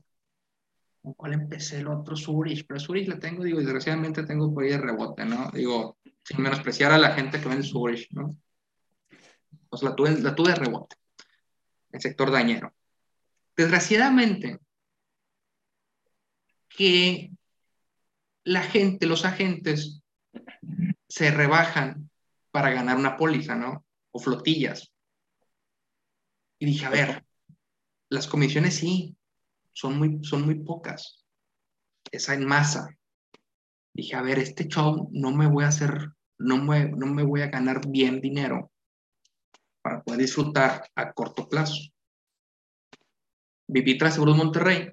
¿Con 1.00 1.14
cuál 1.14 1.32
empecé? 1.32 1.78
El 1.78 1.88
otro, 1.88 2.16
Zurich. 2.16 2.66
Pero 2.66 2.78
Zurich 2.78 3.08
la 3.08 3.18
tengo, 3.18 3.42
digo, 3.42 3.58
desgraciadamente 3.58 4.24
tengo 4.24 4.52
por 4.52 4.64
ahí 4.64 4.70
de 4.70 4.78
rebote, 4.78 5.24
¿no? 5.24 5.50
Digo, 5.52 5.96
sin 6.22 6.42
menospreciar 6.42 6.92
a 6.92 6.98
la 6.98 7.12
gente 7.12 7.40
que 7.40 7.48
vende 7.48 7.66
Zurich, 7.66 8.08
¿no? 8.10 8.36
La 9.70 9.94
tuve, 9.94 10.18
la 10.20 10.34
tuve 10.34 10.50
de 10.50 10.54
rebote. 10.56 10.96
El 11.90 12.00
sector 12.00 12.30
dañero. 12.30 12.74
Desgraciadamente, 13.56 14.60
que 16.68 17.32
la 18.44 18.62
gente, 18.62 19.06
los 19.06 19.24
agentes, 19.24 20.00
se 21.08 21.30
rebajan 21.30 22.10
para 22.50 22.70
ganar 22.70 22.96
una 22.96 23.16
póliza, 23.16 23.56
¿no? 23.56 23.84
O 24.10 24.18
flotillas. 24.18 24.92
Y 26.58 26.66
dije, 26.66 26.86
a 26.86 26.90
ver, 26.90 27.24
las 28.08 28.26
comisiones 28.26 28.76
sí, 28.76 29.16
son 29.72 29.98
muy, 29.98 30.18
son 30.22 30.44
muy 30.44 30.56
pocas. 30.56 31.24
Esa 32.10 32.34
en 32.34 32.46
masa. 32.46 32.96
Dije, 33.92 34.16
a 34.16 34.22
ver, 34.22 34.38
este 34.38 34.66
show 34.66 35.08
no 35.12 35.30
me 35.32 35.46
voy 35.46 35.64
a 35.64 35.68
hacer, 35.68 36.10
no 36.38 36.56
me, 36.58 36.88
no 36.88 37.06
me 37.06 37.22
voy 37.22 37.42
a 37.42 37.48
ganar 37.48 37.86
bien 37.88 38.20
dinero 38.20 38.70
para 39.88 40.02
poder 40.02 40.20
disfrutar 40.20 40.86
a 40.94 41.12
corto 41.14 41.48
plazo. 41.48 41.90
Viví 43.66 43.96
tras 43.96 44.12
Seguros 44.14 44.36
Monterrey, 44.36 44.92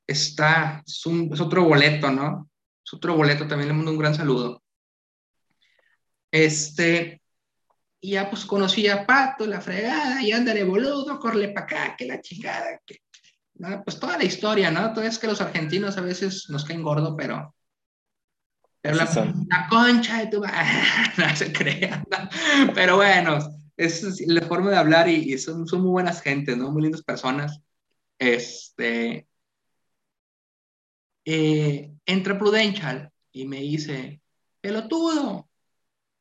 está, 0.06 0.84
es, 0.86 1.06
un, 1.06 1.34
es 1.34 1.40
otro 1.40 1.64
boleto, 1.64 2.12
¿no? 2.12 2.50
Es 2.86 2.94
otro 2.94 3.16
boleto. 3.16 3.48
También 3.48 3.70
le 3.70 3.74
mando 3.74 3.92
un 3.92 3.98
gran 3.98 4.16
saludo. 4.16 4.62
Este, 6.32 7.22
y 8.08 8.12
ya 8.12 8.30
pues 8.30 8.46
conocí 8.46 8.88
a 8.88 9.06
Pato, 9.06 9.46
la 9.46 9.60
fregada, 9.60 10.22
y 10.22 10.32
ándale 10.32 10.64
boludo, 10.64 11.20
corre 11.20 11.50
para 11.50 11.66
acá, 11.66 11.96
que 11.98 12.06
la 12.06 12.22
chingada, 12.22 12.80
que... 12.86 13.02
¿no? 13.56 13.84
Pues 13.84 14.00
toda 14.00 14.18
la 14.18 14.24
historia, 14.24 14.72
¿no? 14.72 14.94
Todo 14.94 15.04
es 15.04 15.20
que 15.20 15.28
los 15.28 15.42
argentinos 15.42 15.98
a 15.98 16.02
veces 16.02 16.50
nos 16.50 16.64
caen 16.64 16.84
gordo, 16.84 17.18
pero... 17.18 17.54
Pero 18.80 18.96
la, 18.96 19.04
la, 19.04 19.68
concha 19.70 20.20
de 20.20 20.28
tu... 20.28 20.42
no 21.18 21.36
se 21.36 21.52
crea. 21.52 22.02
¿no? 22.10 22.74
Pero 22.74 22.96
bueno, 22.96 23.40
es 23.76 24.22
la 24.26 24.42
forma 24.44 24.70
de 24.70 24.78
hablar 24.78 25.10
y, 25.10 25.34
y, 25.34 25.38
son, 25.38 25.68
son 25.68 25.82
muy 25.82 25.90
buenas 25.90 26.22
gentes, 26.22 26.56
¿no? 26.56 26.72
Muy 26.72 26.84
lindas 26.84 27.04
personas. 27.04 27.60
Este... 28.18 29.28
Eh, 31.26 31.92
entra 32.06 32.40
Prudential 32.40 33.12
y 33.34 33.46
me 33.48 33.60
dice, 33.60 34.22
pelotudo, 34.62 35.47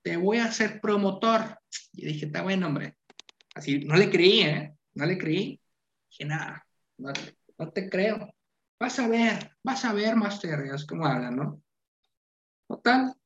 te 0.07 0.16
voy 0.16 0.38
a 0.38 0.45
hacer 0.45 0.81
promotor. 0.81 1.59
Y 1.92 2.07
dije, 2.07 2.27
está 2.27 2.42
bueno, 2.42 2.69
hombre. 2.69 2.97
Así, 3.57 3.81
no 3.81 3.97
le 3.97 4.09
creí, 4.09 4.42
¿eh? 4.42 4.73
No 4.95 5.05
le 5.05 5.19
creí. 5.19 5.61
Dije, 6.09 6.25
nada, 6.25 6.64
no, 6.97 7.12
no, 7.59 7.73
te 7.73 7.90
creo. 7.90 8.33
Vas 8.79 9.01
a 9.01 9.09
ver, 9.09 9.57
vas 9.64 9.85
a 9.85 9.92
ver, 9.92 10.14
Master. 10.14 10.61
Es 10.73 10.87
como 10.87 11.07
hablan, 11.07 11.35
¿no? 11.35 11.61
Total. 12.69 13.16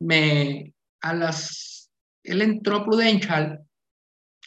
Me, 0.00 0.74
a 1.00 1.14
las, 1.14 1.90
él 2.24 2.42
entró 2.42 2.84
Prudential 2.84 3.66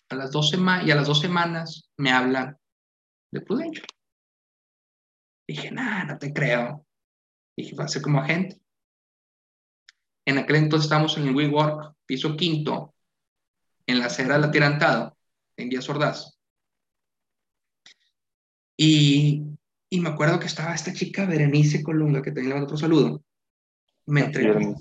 a 0.07 0.15
las 0.15 0.29
dos 0.29 0.51
semanas, 0.51 0.85
y 0.85 0.91
a 0.91 0.95
las 0.97 1.07
dos 1.07 1.19
semanas 1.19 1.89
me 1.97 2.11
hablan 2.11 2.55
de 3.31 3.41
Prudential. 3.41 3.87
Dije, 5.47 5.71
nada, 5.71 6.03
no 6.13 6.19
te 6.19 6.31
creo. 6.31 6.85
Dije, 7.57 7.75
va 7.75 7.85
a 7.85 7.87
ser 7.87 8.03
como 8.03 8.19
agente. 8.19 8.61
En 10.31 10.37
aquel 10.37 10.55
entonces 10.55 10.85
estábamos 10.85 11.17
en 11.17 11.27
el 11.27 11.35
WeWork, 11.35 11.93
piso 12.05 12.37
quinto, 12.37 12.95
en 13.85 13.99
la 13.99 14.05
acera 14.05 14.35
del 14.35 14.45
atirantado. 14.45 15.17
en 15.57 15.69
Díaz 15.69 15.89
Ordaz. 15.89 16.37
Y, 18.77 19.43
y, 19.89 19.99
me 19.99 20.09
acuerdo 20.09 20.39
que 20.39 20.45
estaba 20.45 20.73
esta 20.73 20.93
chica, 20.93 21.25
Berenice 21.25 21.83
Colunga, 21.83 22.21
que 22.21 22.31
tenía 22.31 22.55
otro 22.63 22.77
saludo. 22.77 23.21
Me 24.05 24.21
entrevista. 24.21 24.79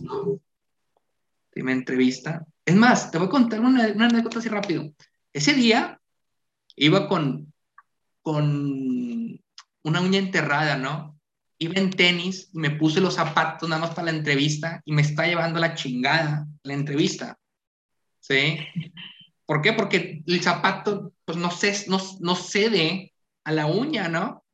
me 1.56 1.72
entrevista. 1.72 2.46
Es 2.64 2.76
más, 2.76 3.10
te 3.10 3.18
voy 3.18 3.26
a 3.26 3.30
contar 3.30 3.60
una, 3.60 3.88
una 3.88 4.06
anécdota 4.06 4.38
así 4.38 4.48
rápido. 4.48 4.94
Ese 5.32 5.52
día 5.52 6.00
iba 6.76 7.08
con, 7.08 7.52
con 8.22 9.40
una 9.82 10.00
uña 10.00 10.20
enterrada, 10.20 10.76
¿no? 10.76 11.19
Iba 11.62 11.74
en 11.76 11.90
tenis 11.90 12.48
y 12.54 12.58
me 12.58 12.70
puse 12.70 13.00
los 13.00 13.14
zapatos 13.14 13.68
nada 13.68 13.82
más 13.82 13.94
para 13.94 14.10
la 14.10 14.18
entrevista 14.18 14.80
y 14.84 14.92
me 14.92 15.02
está 15.02 15.26
llevando 15.26 15.60
la 15.60 15.74
chingada 15.74 16.46
la 16.62 16.74
entrevista. 16.74 17.38
¿Sí? 18.18 18.58
¿Por 19.44 19.60
qué? 19.60 19.72
Porque 19.72 20.22
el 20.26 20.42
zapato, 20.42 21.12
pues 21.24 21.36
no, 21.36 21.50
sé, 21.50 21.84
no, 21.88 22.00
no 22.20 22.34
cede 22.34 23.12
a 23.44 23.52
la 23.52 23.66
uña, 23.66 24.08
¿no? 24.08 24.44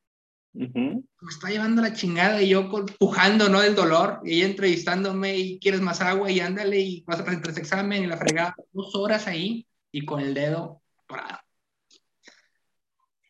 Me 0.55 1.03
está 1.29 1.51
llevando 1.51 1.83
la 1.83 1.92
chingada 1.92 2.40
y 2.40 2.49
yo 2.49 2.71
pujando, 2.99 3.49
¿no? 3.49 3.61
Del 3.61 3.75
dolor, 3.75 4.21
y 4.25 4.37
ella 4.37 4.47
entrevistándome 4.47 5.37
y 5.37 5.59
quieres 5.59 5.83
más 5.83 6.01
agua 6.01 6.31
y 6.31 6.40
ándale 6.40 6.81
y 6.81 7.05
vas 7.07 7.21
a 7.21 7.25
presentar 7.25 7.51
ese 7.51 7.61
examen 7.61 8.05
y 8.05 8.07
la 8.07 8.16
fregada, 8.16 8.57
dos 8.73 8.95
horas 8.95 9.27
ahí 9.27 9.66
y 9.92 10.05
con 10.07 10.21
el 10.21 10.33
dedo 10.33 10.83
parado. 11.07 11.40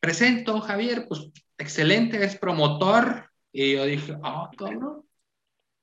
Presento, 0.00 0.60
Javier, 0.60 1.06
pues 1.08 1.28
excelente, 1.58 2.24
es 2.24 2.36
promotor. 2.36 3.25
Y 3.58 3.72
yo 3.72 3.86
dije, 3.86 4.14
ah, 4.22 4.50
cabrón, 4.54 5.02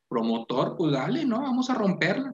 promotor, 0.08 0.78
pues 0.78 0.94
dale, 0.94 1.26
¿no? 1.26 1.42
Vamos 1.42 1.72
a 1.72 1.74
romperla. 1.74 2.32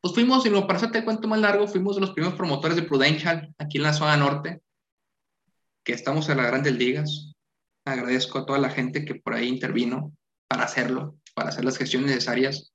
Pues 0.00 0.14
fuimos, 0.14 0.46
y 0.46 0.50
lo, 0.50 0.64
para 0.64 0.76
hacerte 0.76 0.98
el 0.98 1.04
cuento 1.04 1.26
más 1.26 1.40
largo, 1.40 1.66
fuimos 1.66 1.96
de 1.96 2.02
los 2.02 2.12
primeros 2.12 2.36
promotores 2.36 2.76
de 2.76 2.84
Prudential 2.84 3.52
aquí 3.58 3.78
en 3.78 3.82
la 3.82 3.92
zona 3.92 4.16
norte, 4.16 4.62
que 5.84 5.92
estamos 5.92 6.28
en 6.28 6.36
las 6.36 6.46
grandes 6.46 6.76
ligas. 6.76 7.32
Agradezco 7.84 8.38
a 8.38 8.46
toda 8.46 8.60
la 8.60 8.70
gente 8.70 9.04
que 9.04 9.16
por 9.16 9.34
ahí 9.34 9.48
intervino 9.48 10.12
para 10.46 10.62
hacerlo, 10.62 11.18
para 11.34 11.48
hacer 11.48 11.64
las 11.64 11.76
gestiones 11.76 12.08
necesarias. 12.08 12.72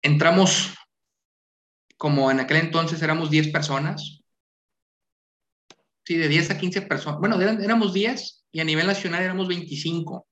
Entramos, 0.00 0.74
como 1.98 2.30
en 2.30 2.40
aquel 2.40 2.56
entonces 2.56 3.02
éramos 3.02 3.28
10 3.28 3.48
personas, 3.48 4.22
sí, 6.06 6.16
de 6.16 6.28
10 6.28 6.52
a 6.52 6.56
15 6.56 6.80
personas, 6.80 7.20
bueno, 7.20 7.38
éramos 7.38 7.92
10 7.92 8.39
y 8.52 8.60
a 8.60 8.64
nivel 8.64 8.86
nacional 8.86 9.22
éramos 9.22 9.48
25. 9.48 10.26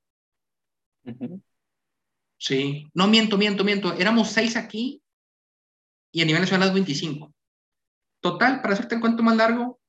Sí, 2.36 2.88
no 2.94 3.08
miento, 3.08 3.36
miento, 3.36 3.64
miento, 3.64 3.92
éramos 3.94 4.30
6 4.30 4.56
aquí 4.56 5.02
y 6.12 6.22
a 6.22 6.24
nivel 6.24 6.42
nacional 6.42 6.72
25. 6.72 7.34
Total, 8.20 8.60
para 8.60 8.74
hacerte 8.74 8.96
el 8.96 9.00
cuento 9.00 9.22
más 9.22 9.36
largo, 9.36 9.80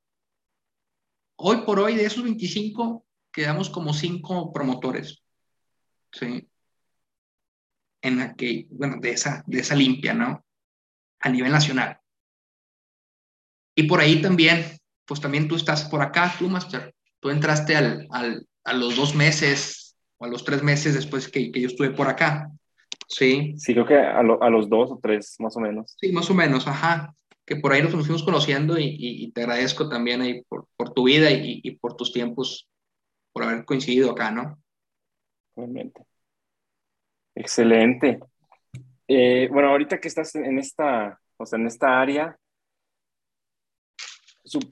hoy 1.36 1.58
por 1.66 1.80
hoy 1.80 1.96
de 1.96 2.06
esos 2.06 2.24
25 2.24 3.06
quedamos 3.32 3.70
como 3.70 3.94
5 3.94 4.54
promotores. 4.54 5.24
¿sí? 6.12 6.48
En 8.02 8.22
aquel, 8.22 8.68
bueno, 8.72 8.98
de 9.00 9.12
esa, 9.12 9.44
de 9.46 9.60
esa 9.60 9.76
limpia, 9.76 10.14
¿no? 10.14 10.46
A 11.20 11.30
nivel 11.30 11.52
nacional. 11.52 12.00
Y 13.76 13.84
por 13.84 14.00
ahí 14.00 14.22
también, 14.22 14.66
pues 15.06 15.20
también 15.20 15.48
tú 15.48 15.56
estás 15.56 15.86
por 15.86 16.02
acá, 16.02 16.34
tú, 16.38 16.50
Master. 16.50 16.94
Tú 17.20 17.30
entraste 17.30 17.76
al, 17.76 18.08
al, 18.12 18.48
a 18.64 18.74
los 18.74 18.96
dos 18.96 19.16
meses 19.16 19.98
o 20.18 20.26
a 20.26 20.28
los 20.28 20.44
tres 20.44 20.64
meses 20.64 20.94
después 20.94 21.28
que, 21.28 21.52
que 21.52 21.62
yo 21.62 21.68
estuve 21.68 21.92
por 21.92 22.08
acá. 22.08 22.52
Sí. 23.10 23.56
Sí, 23.58 23.74
creo 23.74 23.86
que 23.86 23.98
a, 23.98 24.22
los 24.22 24.70
dos 24.70 24.92
o 24.92 25.00
tres, 25.02 25.36
más 25.40 25.58
o 25.58 25.60
menos. 25.60 25.96
Sí, 26.00 26.12
más 26.12 26.30
o 26.30 26.36
menos, 26.36 26.68
ajá. 26.68 27.14
Que 27.46 27.56
por 27.56 27.74
ahí 27.74 27.82
nos 27.82 27.92
fuimos 27.92 28.24
conociendo 28.24 28.78
y, 28.78 29.32
te 29.34 29.42
agradezco 29.42 29.90
también 29.90 30.22
ahí 30.22 30.44
por, 30.44 30.68
por 30.78 30.94
tu 30.94 31.06
vida 31.06 31.32
y, 31.32 31.72
por 31.78 31.96
tus 31.96 32.14
tiempos, 32.14 32.70
por 33.34 33.44
haber 33.44 33.66
coincidido 33.66 34.12
acá, 34.12 34.30
¿no? 34.30 34.62
Realmente. 35.56 36.04
Excelente. 37.34 38.20
Eh, 39.08 39.50
bueno, 39.52 39.70
ahorita 39.70 40.00
que 40.00 40.08
estás 40.08 40.36
en 40.36 40.60
esta, 40.60 41.20
o 41.38 41.46
sea, 41.48 41.58
en 41.58 41.66
esta 41.66 42.00
área, 42.00 42.38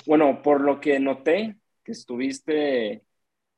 bueno, 0.05 0.43
por 0.43 0.61
lo 0.61 0.79
que 0.79 0.99
noté, 0.99 1.57
que 1.87 1.93
estuviste 1.93 3.01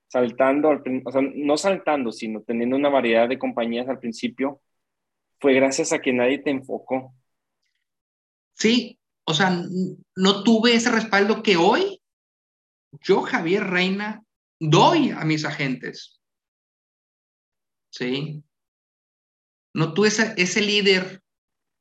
saltando, 0.07 0.69
o 0.69 1.11
sea, 1.11 1.21
no 1.21 1.57
saltando, 1.57 2.11
sino 2.11 2.43
teniendo 2.43 2.75
una 2.75 2.89
variedad 2.89 3.27
de 3.27 3.39
compañías 3.39 3.89
al 3.89 3.97
principio, 3.97 4.61
fue 5.39 5.55
gracias 5.55 5.91
a 5.93 5.99
que 5.99 6.13
nadie 6.13 6.37
te 6.37 6.51
enfocó. 6.51 7.15
Sí, 8.53 8.99
o 9.23 9.33
sea, 9.33 9.49
no 10.15 10.43
tuve 10.43 10.75
ese 10.75 10.91
respaldo 10.91 11.41
que 11.41 11.57
hoy 11.57 12.01
yo, 13.01 13.21
Javier 13.21 13.63
Reina, 13.63 14.23
doy 14.59 15.09
a 15.09 15.25
mis 15.25 15.43
agentes. 15.45 16.21
Sí. 17.89 18.43
No 19.73 19.93
tuve 19.93 20.09
ese, 20.09 20.61
líder 20.61 21.23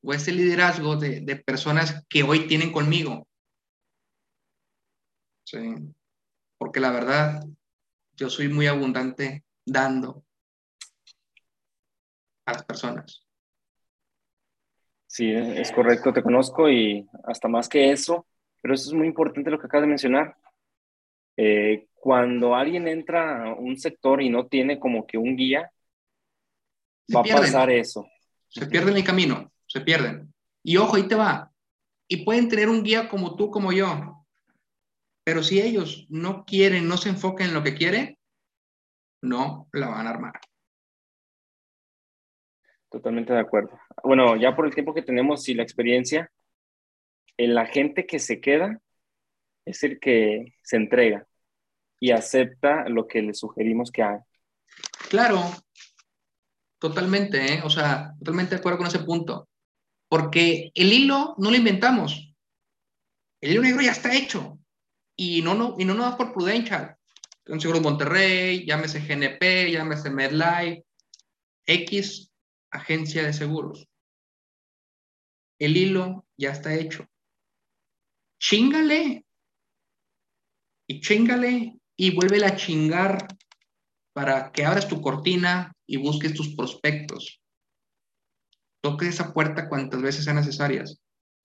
o 0.02 0.14
ese 0.14 0.32
liderazgo 0.32 0.96
de, 0.96 1.20
de, 1.20 1.36
personas 1.36 2.06
que 2.08 2.22
hoy 2.22 2.46
tienen 2.46 2.72
conmigo. 2.72 3.26
Sí. 5.44 5.58
Porque 6.58 6.80
la 6.80 6.90
verdad, 6.90 7.44
yo 8.14 8.28
soy 8.28 8.48
muy 8.48 8.66
abundante 8.66 9.44
dando 9.64 10.24
a 12.44 12.52
las 12.52 12.64
personas. 12.64 13.24
Sí, 15.06 15.32
es 15.32 15.72
correcto, 15.72 16.12
te 16.12 16.22
conozco 16.22 16.68
y 16.68 17.08
hasta 17.24 17.48
más 17.48 17.68
que 17.68 17.90
eso, 17.90 18.26
pero 18.60 18.74
eso 18.74 18.90
es 18.90 18.94
muy 18.94 19.06
importante 19.06 19.50
lo 19.50 19.58
que 19.58 19.66
acabas 19.66 19.84
de 19.84 19.88
mencionar. 19.88 20.36
Eh, 21.36 21.86
cuando 21.94 22.54
alguien 22.54 22.86
entra 22.88 23.44
a 23.44 23.54
un 23.54 23.78
sector 23.78 24.20
y 24.20 24.28
no 24.28 24.46
tiene 24.46 24.78
como 24.78 25.06
que 25.06 25.16
un 25.16 25.36
guía, 25.36 25.72
va 27.14 27.20
a 27.20 27.24
pasar 27.24 27.70
eso. 27.70 28.06
Se 28.48 28.66
pierden 28.66 28.96
el 28.96 29.04
camino, 29.04 29.50
se 29.66 29.80
pierden. 29.80 30.32
Y 30.62 30.76
ojo, 30.76 30.96
ahí 30.96 31.08
te 31.08 31.14
va. 31.14 31.52
Y 32.06 32.24
pueden 32.24 32.48
tener 32.48 32.68
un 32.68 32.82
guía 32.82 33.08
como 33.08 33.36
tú, 33.36 33.50
como 33.50 33.72
yo. 33.72 34.17
Pero 35.28 35.42
si 35.42 35.60
ellos 35.60 36.06
no 36.08 36.46
quieren, 36.46 36.88
no 36.88 36.96
se 36.96 37.10
enfocan 37.10 37.48
en 37.48 37.52
lo 37.52 37.62
que 37.62 37.74
quieren, 37.74 38.16
no 39.20 39.68
la 39.74 39.88
van 39.88 40.06
a 40.06 40.08
armar. 40.08 40.40
Totalmente 42.88 43.34
de 43.34 43.40
acuerdo. 43.40 43.78
Bueno, 44.02 44.36
ya 44.36 44.56
por 44.56 44.64
el 44.64 44.72
tiempo 44.72 44.94
que 44.94 45.02
tenemos 45.02 45.46
y 45.50 45.52
la 45.52 45.64
experiencia, 45.64 46.32
el 47.36 47.58
agente 47.58 48.06
que 48.06 48.20
se 48.20 48.40
queda 48.40 48.80
es 49.66 49.82
el 49.82 50.00
que 50.00 50.54
se 50.62 50.76
entrega 50.78 51.26
y 52.00 52.12
acepta 52.12 52.88
lo 52.88 53.06
que 53.06 53.20
le 53.20 53.34
sugerimos 53.34 53.92
que 53.92 54.04
haga. 54.04 54.24
Claro, 55.10 55.42
totalmente, 56.78 57.52
¿eh? 57.52 57.60
o 57.64 57.68
sea, 57.68 58.14
totalmente 58.18 58.54
de 58.54 58.60
acuerdo 58.60 58.78
con 58.78 58.86
ese 58.86 59.00
punto. 59.00 59.46
Porque 60.08 60.70
el 60.74 60.90
hilo 60.90 61.34
no 61.36 61.50
lo 61.50 61.56
inventamos. 61.58 62.34
El 63.42 63.50
hilo 63.52 63.60
negro 63.60 63.82
ya 63.82 63.92
está 63.92 64.16
hecho. 64.16 64.57
Y 65.20 65.42
no, 65.42 65.54
no, 65.54 65.74
y 65.76 65.84
no 65.84 65.94
nos 65.94 66.10
da 66.12 66.16
por 66.16 66.32
Prudential. 66.32 66.96
Un 67.46 67.60
seguro 67.60 67.80
Monterrey, 67.80 68.64
llámese 68.64 69.00
GNP, 69.00 69.72
llámese 69.72 70.10
MedLife, 70.10 70.84
X 71.66 72.30
agencia 72.70 73.24
de 73.24 73.32
seguros. 73.32 73.88
El 75.58 75.76
hilo 75.76 76.26
ya 76.36 76.52
está 76.52 76.74
hecho. 76.74 77.06
Chingale 78.40 79.24
y 80.86 81.00
chingale 81.00 81.80
y 81.96 82.14
vuelve 82.14 82.44
a 82.44 82.54
chingar 82.54 83.26
para 84.12 84.52
que 84.52 84.64
abras 84.64 84.88
tu 84.88 85.02
cortina 85.02 85.72
y 85.86 85.96
busques 85.96 86.32
tus 86.34 86.54
prospectos. 86.54 87.40
Toque 88.80 89.08
esa 89.08 89.32
puerta 89.32 89.68
cuantas 89.68 90.00
veces 90.00 90.24
sean 90.24 90.36
necesarias. 90.36 91.00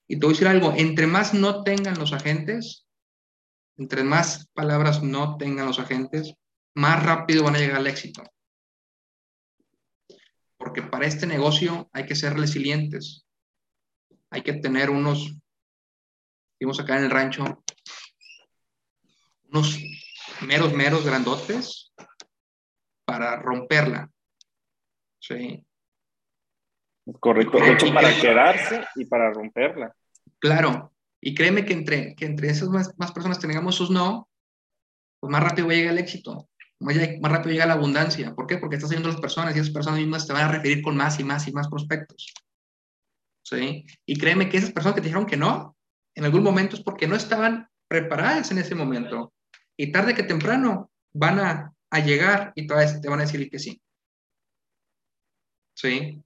Y 0.07 0.19
te 0.19 0.25
voy 0.25 0.33
a 0.33 0.36
decir 0.36 0.47
algo, 0.47 0.73
entre 0.77 1.07
más 1.07 1.33
no 1.33 1.63
tengan 1.63 1.97
los 1.97 2.13
agentes, 2.13 2.83
entre 3.77 4.03
más 4.03 4.47
palabras 4.53 5.03
no 5.03 5.38
tengan 5.38 5.67
los 5.67 5.79
agentes, 5.79 6.33
más 6.75 7.03
rápido 7.03 7.43
van 7.43 7.55
a 7.55 7.59
llegar 7.59 7.77
al 7.77 7.88
éxito 7.88 8.23
porque 10.63 10.81
para 10.81 11.05
este 11.05 11.27
negocio 11.27 11.89
hay 11.91 12.05
que 12.05 12.15
ser 12.15 12.33
resilientes. 12.36 13.27
Hay 14.29 14.41
que 14.41 14.53
tener 14.53 14.89
unos, 14.89 15.38
vimos 16.57 16.79
acá 16.79 16.97
en 16.97 17.03
el 17.03 17.12
rancho, 17.12 17.63
unos 19.49 19.77
meros, 20.47 20.73
meros 20.73 21.05
grandotes 21.05 21.93
para 23.05 23.36
romperla. 23.36 24.09
Sí. 25.19 25.65
Correcto, 27.19 27.57
hecho 27.62 27.93
para 27.93 28.17
quedarse 28.19 28.86
y 28.95 29.05
para 29.05 29.33
romperla. 29.33 29.93
Claro, 30.39 30.92
y 31.23 31.36
créeme 31.36 31.65
que 31.65 31.73
entre, 31.73 32.15
que 32.15 32.25
entre 32.25 32.49
esas 32.49 32.69
más, 32.69 32.93
más 32.97 33.12
personas 33.12 33.39
tengamos 33.39 33.75
sus 33.75 33.89
no, 33.89 34.29
pues 35.19 35.31
más 35.31 35.43
rápido 35.43 35.67
va 35.67 35.73
a 35.73 35.75
llegar 35.75 35.93
el 35.93 35.99
éxito 35.99 36.49
más, 36.83 37.31
rápido 37.31 37.53
llega 37.53 37.65
la 37.65 37.73
abundancia. 37.73 38.36
¿Por 38.36 38.47
qué? 38.47 38.57
Porque 38.57 38.75
estás 38.75 38.89
siguiendo 38.89 39.09
las 39.09 39.21
personas 39.21 39.55
y 39.55 39.59
esas 39.59 39.73
personas 39.73 39.99
mismas 39.99 40.27
te 40.27 40.33
van 40.33 40.43
a 40.43 40.51
referir 40.51 40.81
con 40.83 40.95
más 40.95 41.19
y 41.19 41.23
más 41.23 41.47
y 41.47 41.53
más 41.53 41.67
prospectos. 41.67 42.33
¿Sí? 43.43 43.86
Y 44.05 44.17
créeme 44.17 44.49
que 44.49 44.57
esas 44.57 44.71
personas 44.71 44.95
que 44.95 45.01
te 45.01 45.07
dijeron 45.07 45.25
que 45.25 45.38
no, 45.38 45.75
en 46.15 46.25
algún 46.25 46.43
momento 46.43 46.75
es 46.75 46.83
porque 46.83 47.07
no 47.07 47.15
estaban 47.15 47.67
preparadas 47.88 48.51
en 48.51 48.57
ese 48.57 48.75
momento. 48.75 49.33
Y 49.77 49.91
tarde 49.91 50.13
que 50.13 50.23
temprano 50.23 50.91
van 51.13 51.39
a, 51.39 51.73
a 51.89 51.99
llegar 51.99 52.53
y 52.55 52.67
todavía 52.67 52.99
te 52.99 53.09
van 53.09 53.19
a 53.19 53.23
decir 53.23 53.49
que 53.49 53.59
sí. 53.59 53.81
Sí. 55.75 56.21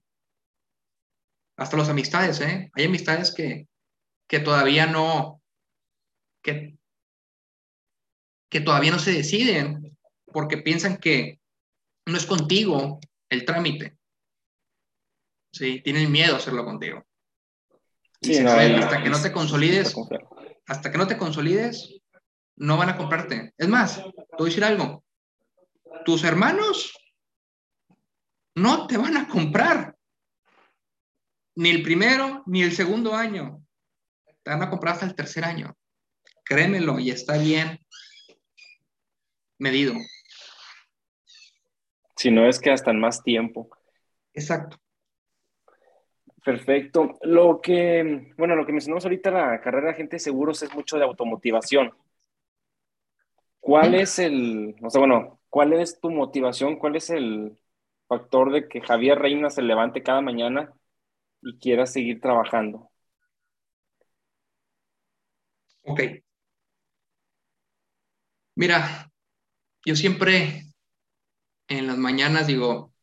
Hasta 1.57 1.77
las 1.77 1.89
amistades, 1.89 2.39
¿eh? 2.41 2.69
Hay 2.73 2.85
amistades 2.85 3.33
que, 3.33 3.67
que 4.27 4.39
todavía 4.39 4.85
no, 4.85 5.41
que, 6.41 6.77
que 8.49 8.61
todavía 8.61 8.91
no 8.91 8.99
se 8.99 9.13
deciden 9.13 9.97
porque 10.25 10.57
piensan 10.57 10.97
que 10.97 11.39
no 12.05 12.17
es 12.17 12.25
contigo 12.25 12.99
el 13.29 13.45
trámite. 13.45 13.97
Sí, 15.51 15.81
tienen 15.81 16.11
miedo 16.11 16.35
a 16.35 16.37
hacerlo 16.37 16.65
contigo. 16.65 17.05
hasta 18.75 19.03
que 19.03 19.09
no 19.09 19.21
te 19.21 19.31
consolides, 19.31 19.95
hasta 20.67 20.91
que 20.91 20.97
no 20.97 21.07
te 21.07 21.17
consolides, 21.17 21.99
no 22.57 22.77
van 22.77 22.89
a 22.89 22.97
comprarte. 22.97 23.53
Es 23.57 23.67
más, 23.67 23.97
te 23.97 24.37
voy 24.37 24.47
a 24.47 24.49
decir 24.49 24.63
algo. 24.63 25.03
Tus 26.05 26.23
hermanos 26.23 26.93
no 28.55 28.87
te 28.87 28.97
van 28.97 29.17
a 29.17 29.27
comprar. 29.27 29.95
Ni 31.55 31.69
el 31.69 31.81
primero, 31.81 32.43
ni 32.45 32.61
el 32.63 32.71
segundo 32.71 33.15
año. 33.15 33.66
Te 34.47 34.53
van 34.53 34.63
a 34.63 34.69
comprar 34.69 34.93
hasta 34.93 35.05
el 35.05 35.13
tercer 35.13 35.43
año. 35.43 35.75
Créemelo 36.45 36.99
y 36.99 37.11
está 37.11 37.37
bien 37.37 37.79
medido. 39.59 39.93
Si 42.15 42.31
no 42.31 42.47
es 42.47 42.57
que 42.57 42.71
hasta 42.71 42.91
en 42.91 43.01
más 43.01 43.21
tiempo. 43.21 43.67
Exacto. 44.31 44.77
Perfecto. 46.45 47.19
Lo 47.23 47.59
que, 47.59 48.33
bueno, 48.37 48.55
lo 48.55 48.65
que 48.65 48.71
mencionamos 48.71 49.03
ahorita, 49.03 49.31
la 49.31 49.59
carrera 49.59 49.87
de 49.87 49.93
agentes 49.95 50.23
seguros 50.23 50.63
es 50.63 50.73
mucho 50.73 50.97
de 50.97 51.03
automotivación. 51.03 51.91
¿Cuál 53.59 53.95
es 53.95 54.17
el, 54.17 54.77
o 54.81 54.89
sea, 54.89 54.99
bueno, 54.99 55.41
cuál 55.49 55.73
es 55.73 55.99
tu 55.99 56.09
motivación? 56.09 56.77
¿Cuál 56.77 56.95
es 56.95 57.09
el 57.09 57.59
factor 58.07 58.53
de 58.53 58.69
que 58.69 58.79
Javier 58.79 59.19
Reina 59.19 59.49
se 59.49 59.61
levante 59.61 60.03
cada 60.03 60.21
mañana 60.21 60.71
y 61.41 61.59
quiera 61.59 61.85
seguir 61.85 62.21
trabajando? 62.21 62.89
Ok. 65.87 66.01
Mira, 68.57 69.09
yo 69.85 69.95
siempre 69.95 70.63
en 71.69 71.87
las 71.87 71.97
mañanas 71.97 72.45
digo, 72.45 72.93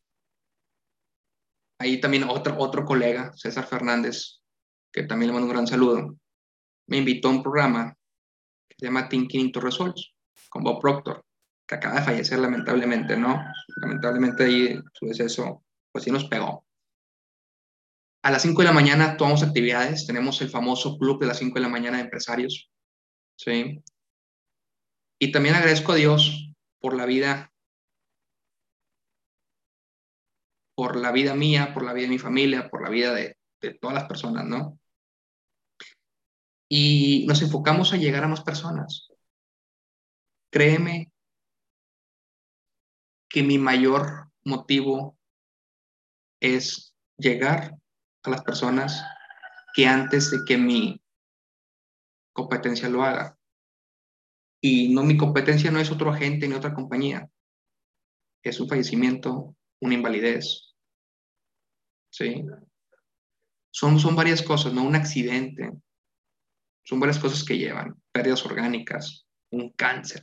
ahí 1.79 1.99
también 1.99 2.25
otro, 2.25 2.57
otro 2.59 2.85
colega, 2.85 3.33
César 3.37 3.67
Fernández, 3.67 4.43
que 4.93 5.05
también 5.05 5.29
le 5.29 5.33
mando 5.33 5.47
un 5.47 5.55
gran 5.55 5.67
saludo, 5.67 6.15
me 6.87 6.99
invitó 6.99 7.29
a 7.29 7.33
un 7.33 7.43
programa 7.43 7.97
que 8.69 8.77
se 8.79 8.87
llama 8.87 9.09
Thinking 9.09 9.41
into 9.41 9.61
Results, 9.61 10.13
con 10.51 10.63
Bob 10.63 10.83
Proctor, 10.83 11.25
que 11.67 11.77
acaba 11.77 12.01
de 12.01 12.07
fallecer 12.07 12.39
lamentablemente, 12.39 13.17
¿no? 13.17 13.43
Lamentablemente 13.81 14.45
ahí 14.45 14.79
su 14.93 15.07
deceso, 15.07 15.65
pues 15.91 16.05
sí 16.05 16.11
nos 16.11 16.25
pegó. 16.25 16.67
A 18.23 18.31
las 18.31 18.43
5 18.43 18.61
de 18.61 18.69
la 18.69 18.73
mañana 18.73 19.17
tomamos 19.17 19.43
actividades, 19.43 20.07
tenemos 20.07 20.41
el 20.43 20.51
famoso 20.51 20.99
club 20.99 21.21
de 21.21 21.27
las 21.27 21.39
5 21.39 21.55
de 21.55 21.61
la 21.61 21.69
mañana 21.69 21.97
de 21.97 22.05
empresarios, 22.05 22.71
¿sí? 23.37 23.83
Y 25.19 25.33
también 25.33 25.55
agradezco 25.55 25.93
a 25.93 25.97
Dios 25.97 26.51
por 26.81 26.95
la 26.95 27.07
vida, 27.07 27.53
por 30.75 30.97
la 30.97 31.13
vida 31.13 31.35
mía, 31.35 31.73
por 31.73 31.85
la 31.85 31.93
vida 31.93 32.07
de 32.07 32.13
mi 32.13 32.19
familia, 32.19 32.69
por 32.69 32.83
la 32.83 32.91
vida 32.91 33.15
de, 33.15 33.37
todas 33.81 33.95
las 33.95 34.05
personas, 34.05 34.45
¿no? 34.45 34.79
Y 36.69 37.25
nos 37.27 37.41
enfocamos 37.41 37.93
a 37.93 37.97
llegar 37.97 38.25
a 38.25 38.29
más 38.29 38.43
personas. 38.43 39.09
Créeme 40.51 41.11
que 43.31 43.43
mi 43.43 43.59
mayor 43.59 44.31
motivo 44.45 45.17
es 46.41 46.95
llegar 47.17 47.75
a 48.23 48.31
las 48.31 48.43
personas 48.43 49.03
que 49.75 49.87
antes 49.87 50.31
de 50.31 50.45
que 50.45 50.59
mi 50.59 51.04
competencia 52.35 52.91
lo 52.91 53.03
haga. 53.03 53.39
Y 54.61 54.93
no, 54.93 55.03
mi 55.03 55.17
competencia 55.17 55.71
no 55.71 55.79
es 55.79 55.91
otro 55.91 56.11
agente 56.11 56.47
ni 56.47 56.55
otra 56.55 56.75
compañía. 56.75 57.31
Es 58.43 58.61
un 58.61 58.69
fallecimiento, 58.69 59.57
una 59.81 59.95
invalidez. 59.95 60.75
¿Sí? 62.11 62.45
Son, 63.71 63.99
son 63.99 64.15
varias 64.15 64.43
cosas, 64.43 64.73
¿no? 64.73 64.85
Un 64.85 64.97
accidente. 64.97 65.73
Son 66.85 67.01
varias 67.01 67.19
cosas 67.19 67.45
que 67.45 67.57
llevan. 67.57 68.01
Pérdidas 68.13 68.45
orgánicas, 68.45 69.27
un 69.51 69.71
cáncer. 69.71 70.23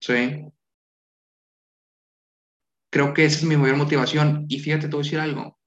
¿Sí? 0.00 0.44
Creo 2.90 3.14
que 3.14 3.24
esa 3.24 3.38
es 3.38 3.44
mi 3.44 3.56
mayor 3.56 3.76
motivación. 3.76 4.46
Y 4.48 4.58
fíjate, 4.58 4.88
te 4.88 4.96
voy 4.96 5.02
a 5.02 5.04
decir 5.04 5.20
algo. 5.20 5.58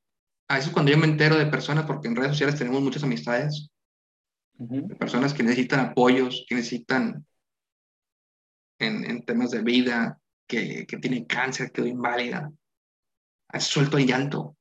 A 0.47 0.55
veces 0.55 0.71
cuando 0.71 0.91
yo 0.91 0.97
me 0.97 1.07
entero 1.07 1.37
de 1.37 1.47
personas, 1.47 1.85
porque 1.85 2.07
en 2.07 2.15
redes 2.15 2.31
sociales 2.31 2.57
tenemos 2.57 2.81
muchas 2.81 3.03
amistades, 3.03 3.69
personas 4.97 5.33
que 5.33 5.43
necesitan 5.43 5.79
apoyos, 5.79 6.45
que 6.47 6.55
necesitan 6.55 7.25
en, 8.79 9.25
temas 9.25 9.51
de 9.51 9.61
vida, 9.61 10.19
que, 10.47 10.85
que 10.85 10.97
tiene 10.97 11.25
cáncer, 11.25 11.71
quedó 11.71 11.87
inválida. 11.87 12.51
Suelto 13.59 13.97
el 13.97 14.07
llanto. 14.07 14.57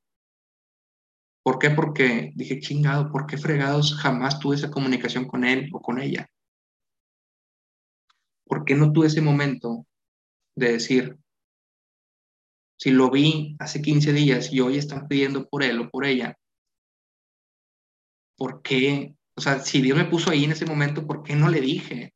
¿Por 1.42 1.58
qué? 1.58 1.70
Porque 1.70 2.32
dije, 2.34 2.60
chingado, 2.60 3.10
¿por 3.10 3.26
qué 3.26 3.36
fregados 3.36 3.94
jamás 3.94 4.38
tuve 4.38 4.56
esa 4.56 4.70
comunicación 4.70 5.26
con 5.26 5.44
él 5.44 5.68
o 5.72 5.80
con 5.80 6.00
ella? 6.00 6.30
¿Por 8.46 8.64
qué 8.64 8.74
no 8.74 8.92
tuve 8.92 9.08
ese 9.08 9.20
momento 9.20 9.86
de 10.54 10.72
decir, 10.72 11.18
si 12.78 12.90
lo 12.90 13.10
vi 13.10 13.56
hace 13.58 13.80
15 13.82 14.12
días 14.12 14.52
y 14.52 14.60
hoy 14.60 14.78
están 14.78 15.08
pidiendo 15.08 15.48
por 15.48 15.62
él 15.62 15.80
o 15.80 15.90
por 15.90 16.04
ella, 16.04 16.38
¿por 18.36 18.62
qué? 18.62 19.14
O 19.36 19.40
sea, 19.40 19.58
si 19.58 19.82
Dios 19.82 19.98
me 19.98 20.04
puso 20.04 20.30
ahí 20.30 20.44
en 20.44 20.52
ese 20.52 20.66
momento, 20.66 21.06
¿por 21.06 21.22
qué 21.22 21.34
no 21.34 21.48
le 21.48 21.60
dije 21.60 22.14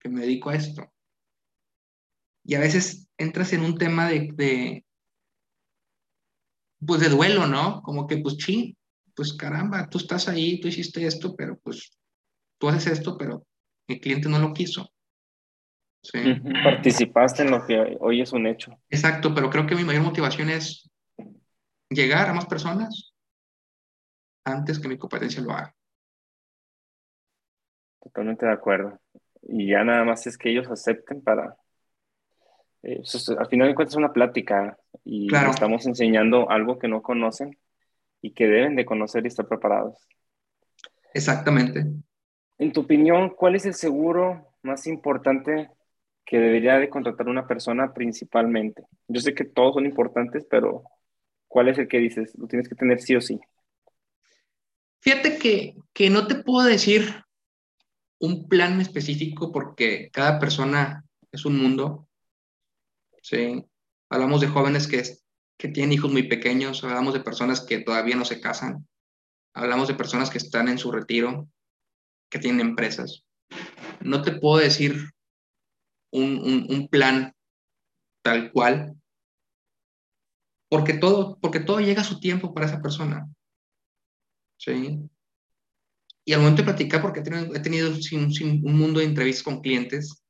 que 0.00 0.08
me 0.08 0.20
dedico 0.20 0.50
a 0.50 0.56
esto? 0.56 0.92
y 2.44 2.54
a 2.54 2.60
veces 2.60 3.08
entras 3.18 3.52
en 3.52 3.62
un 3.62 3.76
tema 3.76 4.08
de, 4.08 4.84
pues 6.84 7.00
de 7.00 7.08
duelo, 7.08 7.46
¿no? 7.46 7.82
Como 7.82 8.06
que, 8.06 8.18
pues, 8.18 8.36
sí, 8.38 8.76
pues 9.14 9.32
caramba, 9.34 9.88
tú 9.88 9.98
estás 9.98 10.28
ahí, 10.28 10.60
tú 10.60 10.68
hiciste 10.68 11.06
esto, 11.06 11.36
pero 11.36 11.58
pues 11.58 11.96
tú 12.58 12.68
haces 12.68 12.98
esto, 12.98 13.16
pero 13.16 13.46
el 13.88 14.00
cliente 14.00 14.28
no 14.28 14.38
lo 14.38 14.52
quiso. 14.52 14.90
Sí. 16.02 16.18
Participaste 16.64 17.42
en 17.42 17.52
lo 17.52 17.64
que 17.64 17.96
hoy 18.00 18.22
es 18.22 18.32
un 18.32 18.46
hecho. 18.46 18.76
Exacto, 18.90 19.32
pero 19.34 19.50
creo 19.50 19.66
que 19.66 19.76
mi 19.76 19.84
mayor 19.84 20.02
motivación 20.02 20.50
es 20.50 20.90
llegar 21.88 22.28
a 22.28 22.34
más 22.34 22.46
personas 22.46 23.12
antes 24.44 24.80
que 24.80 24.88
mi 24.88 24.98
competencia 24.98 25.42
lo 25.42 25.52
haga. 25.52 25.76
Totalmente 28.02 28.46
de 28.46 28.52
acuerdo. 28.52 28.98
Y 29.42 29.68
ya 29.68 29.84
nada 29.84 30.04
más 30.04 30.26
es 30.26 30.36
que 30.36 30.50
ellos 30.50 30.68
acepten 30.68 31.22
para, 31.22 31.56
eh, 32.82 33.02
al 33.38 33.46
final 33.46 33.68
de 33.68 33.74
cuentas 33.74 33.94
es 33.94 33.98
una 33.98 34.12
plática 34.12 34.76
y 35.04 35.34
estamos 35.34 35.86
enseñando 35.86 36.50
algo 36.50 36.78
que 36.78 36.88
no 36.88 37.02
conocen 37.02 37.56
y 38.20 38.32
que 38.32 38.46
deben 38.46 38.76
de 38.76 38.84
conocer 38.84 39.24
y 39.24 39.28
estar 39.28 39.46
preparados. 39.46 39.98
Exactamente. 41.14 41.86
En 42.58 42.72
tu 42.72 42.82
opinión, 42.82 43.30
¿cuál 43.30 43.56
es 43.56 43.66
el 43.66 43.74
seguro 43.74 44.48
más 44.62 44.86
importante 44.86 45.70
que 46.24 46.38
debería 46.38 46.78
de 46.78 46.88
contratar 46.88 47.28
una 47.28 47.46
persona 47.46 47.92
principalmente? 47.92 48.84
Yo 49.08 49.20
sé 49.20 49.34
que 49.34 49.44
todos 49.44 49.74
son 49.74 49.86
importantes, 49.86 50.46
pero 50.48 50.84
¿cuál 51.48 51.68
es 51.68 51.78
el 51.78 51.88
que 51.88 51.98
dices? 51.98 52.32
Lo 52.38 52.46
tienes 52.46 52.68
que 52.68 52.74
tener 52.74 53.00
sí 53.00 53.16
o 53.16 53.20
sí. 53.20 53.40
Fíjate 55.00 55.36
que, 55.38 55.74
que 55.92 56.10
no 56.10 56.28
te 56.28 56.36
puedo 56.36 56.66
decir 56.66 57.24
un 58.22 58.48
plan 58.48 58.80
específico 58.80 59.52
porque 59.52 60.10
cada 60.12 60.38
persona 60.38 61.04
es 61.30 61.44
un 61.44 61.60
mundo 61.60 62.08
¿sí? 63.22 63.64
Hablamos 64.10 64.40
de 64.40 64.48
jóvenes 64.48 64.86
que, 64.86 65.02
que 65.56 65.68
tienen 65.68 65.92
hijos 65.92 66.12
muy 66.12 66.24
pequeños, 66.24 66.84
hablamos 66.84 67.14
de 67.14 67.20
personas 67.20 67.62
que 67.62 67.78
todavía 67.78 68.16
no 68.16 68.24
se 68.24 68.40
casan, 68.40 68.86
hablamos 69.54 69.88
de 69.88 69.94
personas 69.94 70.28
que 70.28 70.38
están 70.38 70.68
en 70.68 70.78
su 70.78 70.92
retiro, 70.92 71.48
que 72.30 72.38
tienen 72.38 72.60
empresas. 72.60 73.24
No 74.00 74.22
te 74.22 74.32
puedo 74.32 74.62
decir 74.62 75.10
un, 76.12 76.66
un, 76.68 76.88
plan 76.88 77.34
tal 78.22 78.52
cual, 78.52 78.94
porque 80.68 80.94
todo, 80.94 81.38
porque 81.40 81.60
todo 81.60 81.80
llega 81.80 82.02
a 82.02 82.04
su 82.04 82.20
tiempo 82.20 82.52
para 82.52 82.66
esa 82.66 82.82
persona. 82.82 83.28
¿Sí? 84.58 85.08
Y 86.24 86.32
al 86.32 86.40
momento 86.40 86.62
de 86.62 86.66
platicar, 86.66 87.02
porque 87.02 87.20
he 87.20 87.22
tenido, 87.22 87.54
he 87.54 87.60
tenido 87.60 87.90
un 87.90 88.78
mundo 88.78 89.00
de 89.00 89.06
entrevistas 89.06 89.42
con 89.42 89.60
clientes, 89.60 90.22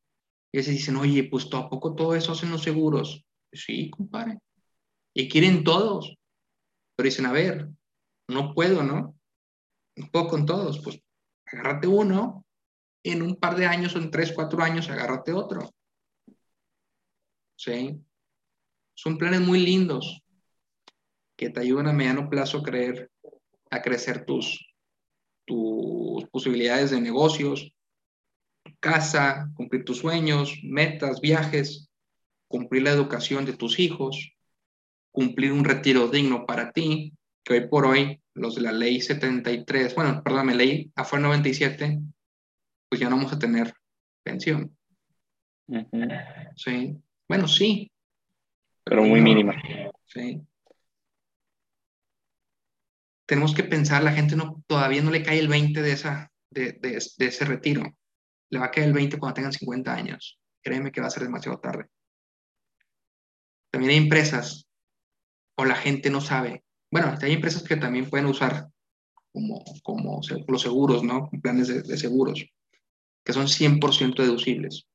y 0.53 0.59
ellos 0.59 0.70
dicen, 0.70 0.97
oye, 0.97 1.24
pues 1.24 1.49
¿a 1.53 1.68
poco 1.68 1.95
todo 1.95 2.14
eso 2.14 2.32
hacen 2.32 2.51
los 2.51 2.62
seguros? 2.62 3.24
Sí, 3.53 3.90
compadre. 3.90 4.38
Y 5.14 5.28
quieren 5.28 5.64
todos. 5.64 6.14
Pero 6.95 7.07
dicen, 7.07 7.26
a 7.26 7.32
ver, 7.32 7.68
no 8.28 8.55
puedo, 8.55 8.82
¿no? 8.82 9.18
No 9.97 10.11
puedo 10.11 10.28
con 10.28 10.47
todos. 10.47 10.80
Pues 10.82 11.01
agárrate 11.47 11.86
uno, 11.86 12.45
en 13.03 13.22
un 13.22 13.36
par 13.36 13.57
de 13.57 13.66
años 13.66 13.97
o 13.97 13.99
en 13.99 14.11
tres, 14.11 14.32
cuatro 14.32 14.62
años, 14.62 14.88
agárrate 14.90 15.32
otro. 15.32 15.70
¿Sí? 17.57 17.99
Son 18.95 19.16
planes 19.16 19.40
muy 19.40 19.61
lindos 19.61 20.22
que 21.36 21.51
te 21.51 21.61
ayudan 21.61 21.88
a 21.88 21.93
mediano 21.93 22.28
plazo 22.28 22.59
a, 22.59 22.62
creer, 22.62 23.11
a 23.70 23.82
crecer 23.82 24.24
tus, 24.26 24.71
tus 25.45 26.28
posibilidades 26.30 26.90
de 26.90 27.01
negocios, 27.01 27.72
casa, 28.80 29.51
cumplir 29.55 29.84
tus 29.84 29.99
sueños, 29.99 30.59
metas, 30.62 31.20
viajes, 31.20 31.90
cumplir 32.49 32.82
la 32.82 32.90
educación 32.90 33.45
de 33.45 33.55
tus 33.55 33.78
hijos, 33.78 34.34
cumplir 35.11 35.53
un 35.53 35.64
retiro 35.64 36.09
digno 36.09 36.47
para 36.47 36.72
ti, 36.72 37.12
que 37.45 37.55
hoy 37.55 37.68
por 37.68 37.86
hoy 37.86 38.20
los 38.34 38.55
de 38.55 38.62
la 38.62 38.72
ley 38.72 39.01
73, 39.01 39.95
bueno, 39.95 40.22
perdón, 40.22 40.49
la 40.49 40.55
ley 40.55 40.90
AFOR 40.95 41.20
97, 41.20 42.01
pues 42.88 43.01
ya 43.01 43.09
no 43.09 43.16
vamos 43.16 43.32
a 43.32 43.38
tener 43.38 43.74
pensión. 44.22 44.76
Sí. 46.57 46.97
Bueno, 47.28 47.49
sí. 47.49 47.90
Pero, 48.84 49.05
muy 49.05 49.20
mínima. 49.20 49.55
Sí. 50.07 50.40
Tenemos 53.26 53.54
que 53.54 53.64
pensar, 53.64 54.02
la 54.02 54.12
gente 54.12 54.36
no, 54.36 54.62
todavía 54.66 55.02
no 55.02 55.10
le 55.10 55.22
cae 55.22 55.38
el 55.38 55.48
20 55.48 55.80
de, 55.80 55.92
esa, 55.92 56.32
de, 56.50 56.72
de, 56.72 57.02
de 57.18 57.26
ese 57.26 57.44
retiro. 57.44 57.82
Le 58.50 58.58
va 58.58 58.66
a 58.66 58.70
caer 58.70 58.88
el 58.88 58.92
20 58.92 59.18
cuando 59.18 59.34
tengan 59.34 59.52
50 59.52 59.94
años. 59.94 60.38
Créeme 60.62 60.92
que 60.92 61.00
va 61.00 61.06
a 61.06 61.10
ser 61.10 61.22
demasiado 61.22 61.58
tarde. 61.58 61.86
También 63.70 63.92
hay 63.92 63.98
empresas 63.98 64.66
o 65.56 65.64
la 65.64 65.76
gente 65.76 66.10
no 66.10 66.20
sabe. 66.20 66.64
Bueno, 66.90 67.14
hay 67.20 67.32
empresas 67.32 67.62
que 67.62 67.76
también 67.76 68.10
pueden 68.10 68.26
usar 68.26 68.68
como, 69.32 69.64
como 69.82 70.20
los 70.46 70.62
seguros, 70.62 71.02
¿no? 71.02 71.30
Planes 71.42 71.68
de, 71.68 71.96
seguros, 71.96 72.44
que 73.24 73.32
son 73.32 73.46
100% 73.46 74.16
deducibles. 74.16 74.86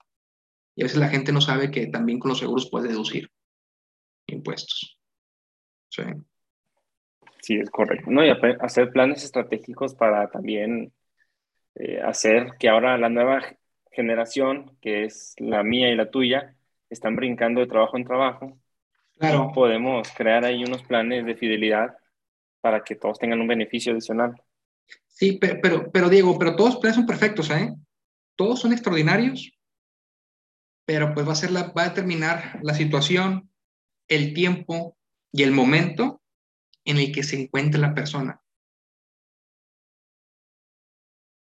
Y 0.76 0.84
a 0.84 0.86
veces 0.86 1.00
la 1.00 1.10
gente 1.10 1.32
no 1.32 1.42
sabe 1.42 1.72
que 1.72 1.88
también 1.88 2.20
con 2.20 2.30
los 2.30 2.40
seguros 2.40 2.70
puede 2.70 2.90
deducir 2.90 3.32
impuestos. 4.28 5.00
Sí. 5.90 6.04
Sí, 7.48 7.58
es 7.58 7.70
correcto. 7.70 8.12
No, 8.12 8.26
y 8.26 8.30
hacer 8.60 8.92
planes 8.92 9.24
estratégicos 9.24 9.96
para 9.96 10.30
también 10.30 10.92
eh, 11.76 12.02
hacer 12.02 12.56
que 12.60 12.68
ahora 12.68 12.98
la 12.98 13.08
nueva 13.08 13.42
generación, 13.90 14.78
que 14.82 15.06
es 15.06 15.34
la 15.38 15.64
mía 15.64 15.90
y 15.90 15.96
la 15.96 16.12
tuya, 16.12 16.58
están 16.90 17.16
brincando 17.16 17.62
de 17.62 17.68
trabajo 17.68 17.96
en 17.96 18.04
trabajo 18.04 18.60
Claro. 19.18 19.52
Podemos 19.56 20.10
crear 20.12 20.44
ahí 20.44 20.62
unos 20.66 20.84
planes 20.84 21.26
de 21.26 21.36
fidelidad 21.36 21.96
para 22.60 22.84
que 22.84 22.96
todos 22.96 23.18
tengan 23.18 23.40
un 23.40 23.48
beneficio 23.48 23.94
adicional. 23.94 24.36
Sí, 25.08 25.40
pero, 25.40 25.90
pero, 25.90 26.10
Diego, 26.10 26.38
pero 26.38 26.58
todos 26.58 26.76
planes 26.76 26.98
son 26.98 27.06
perfectos, 27.06 27.50
¿eh? 27.50 27.74
Todos 28.36 28.60
son 28.60 28.74
extraordinarios, 28.74 29.58
pero 30.86 31.14
pues 31.14 31.26
va 31.26 31.32
a, 31.32 31.36
ser 31.36 31.52
la, 31.52 31.72
va 31.72 31.84
a 31.84 31.90
determinar 31.90 32.60
la 32.62 32.74
situación, 32.74 33.50
el 34.10 34.34
tiempo 34.34 34.98
y 35.32 35.44
el 35.44 35.52
momento 35.52 36.17
en 36.88 36.98
el 36.98 37.12
que 37.12 37.24
se 37.24 37.40
encuentre 37.40 37.80
la 37.80 37.94
persona. 37.94 38.42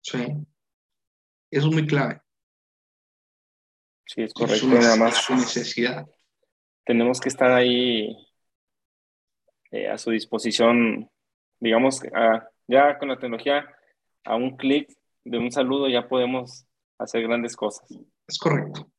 Sí. 0.03 0.25
Eso 1.51 1.69
es 1.69 1.75
muy 1.75 1.87
clave. 1.87 2.21
Sí, 4.07 4.23
es 4.23 4.35
correcto. 4.35 4.67
nada 4.67 4.97
más. 4.97 5.17
su 5.17 5.35
necesidad 5.35 6.07
tenemos 6.89 7.21
que 7.21 7.29
estar 7.29 7.51
ahí 7.51 8.17
eh, 9.71 9.89
a 9.89 9.99
su 9.99 10.11
disposición, 10.11 11.11
digamos, 11.61 12.01
ya 12.67 12.97
con 12.97 13.11
la 13.11 13.19
tecnología, 13.19 13.69
a 14.25 14.37
un 14.37 14.57
clic 14.57 14.91
de 15.23 15.37
un 15.37 15.53
saludo 15.53 15.91
ya 15.91 16.09
podemos 16.09 16.67
hacer 16.99 17.25
grandes 17.25 17.55
cosas. 17.57 17.87
Es 18.27 18.39
correcto. 18.39 18.91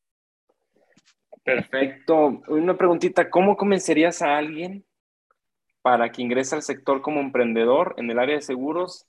Perfecto. 1.42 2.42
Una 2.46 2.78
preguntita, 2.78 3.28
¿cómo 3.28 3.56
convencerías 3.56 4.22
a 4.22 4.38
alguien 4.38 4.86
para 5.82 6.10
que 6.10 6.22
ingrese 6.22 6.54
al 6.54 6.62
sector 6.62 7.02
como 7.02 7.20
emprendedor 7.20 7.94
en 7.96 8.10
el 8.10 8.18
área 8.18 8.36
de 8.36 8.42
seguros? 8.42 9.06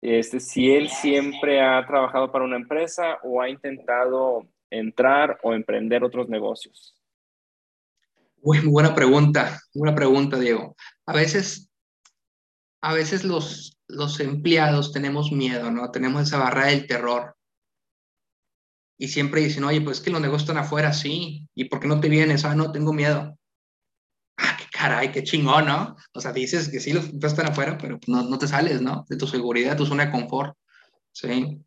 Este, 0.00 0.38
si 0.40 0.70
él 0.70 0.88
siempre 0.88 1.60
ha 1.60 1.84
trabajado 1.86 2.30
para 2.30 2.44
una 2.44 2.56
empresa 2.56 3.18
o 3.24 3.42
ha 3.42 3.48
intentado 3.48 4.48
entrar 4.70 5.38
o 5.42 5.54
emprender 5.54 6.04
otros 6.04 6.28
negocios. 6.28 6.94
Muy 8.42 8.60
buena 8.60 8.94
pregunta, 8.94 9.60
buena 9.74 9.94
pregunta, 9.94 10.38
Diego. 10.38 10.76
A 11.06 11.12
veces, 11.12 11.70
a 12.80 12.94
veces 12.94 13.24
los, 13.24 13.78
los 13.88 14.20
empleados 14.20 14.92
tenemos 14.92 15.32
miedo, 15.32 15.70
¿no? 15.70 15.90
Tenemos 15.90 16.22
esa 16.22 16.38
barra 16.38 16.66
del 16.66 16.86
terror. 16.86 17.34
Y 18.96 19.08
siempre 19.08 19.40
dicen, 19.40 19.64
oye, 19.64 19.80
pues 19.80 20.00
que 20.00 20.10
los 20.10 20.20
negocios 20.20 20.48
están 20.48 20.62
afuera, 20.62 20.92
sí. 20.92 21.48
¿Y 21.54 21.64
por 21.64 21.80
qué 21.80 21.88
no 21.88 22.00
te 22.00 22.08
vienes? 22.08 22.44
Ah, 22.44 22.54
no, 22.54 22.70
tengo 22.72 22.92
miedo. 22.92 23.36
Ah, 24.36 24.56
qué 24.58 24.64
caray, 24.78 25.10
qué 25.10 25.24
chingón, 25.24 25.66
¿no? 25.66 25.96
O 26.12 26.20
sea, 26.20 26.32
dices 26.32 26.68
que 26.68 26.78
sí, 26.78 26.92
los 26.92 27.12
están 27.12 27.46
afuera, 27.46 27.76
pero 27.78 27.98
no, 28.06 28.22
no 28.22 28.38
te 28.38 28.46
sales, 28.46 28.80
¿no? 28.80 29.04
De 29.08 29.16
tu 29.16 29.26
seguridad, 29.26 29.76
tu 29.76 29.86
zona 29.86 30.06
de 30.06 30.12
confort. 30.12 30.56
Sí. 31.12 31.58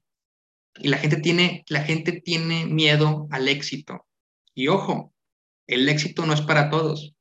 Y 0.78 0.88
la 0.88 0.98
gente 0.98 1.18
tiene, 1.18 1.66
la 1.68 1.84
gente 1.84 2.22
tiene 2.22 2.66
miedo 2.66 3.28
al 3.32 3.50
éxito. 3.50 4.08
Y 4.54 4.70
ojo, 4.70 5.14
el 5.68 5.90
éxito 5.90 6.26
no 6.26 6.34
es 6.34 6.42
para 6.42 6.70
todos. 6.70 7.14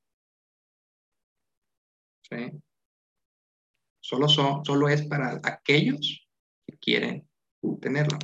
¿sí? 2.22 2.52
Solo 4.00 4.88
es 4.88 5.02
para 5.06 5.40
aquellos 5.42 6.28
que 6.66 6.78
quieren 6.78 7.28
tenerlo. 7.80 8.18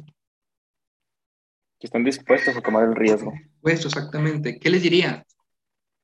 Que 1.81 1.89
están 1.89 2.05
dispuestos 2.05 2.57
a 2.57 2.63
tomar 2.63 2.85
el 2.85 2.95
riesgo. 2.95 3.33
Pues 3.61 3.85
exactamente. 3.85 4.59
¿Qué 4.61 4.71
les 4.71 4.83
diría? 4.83 5.27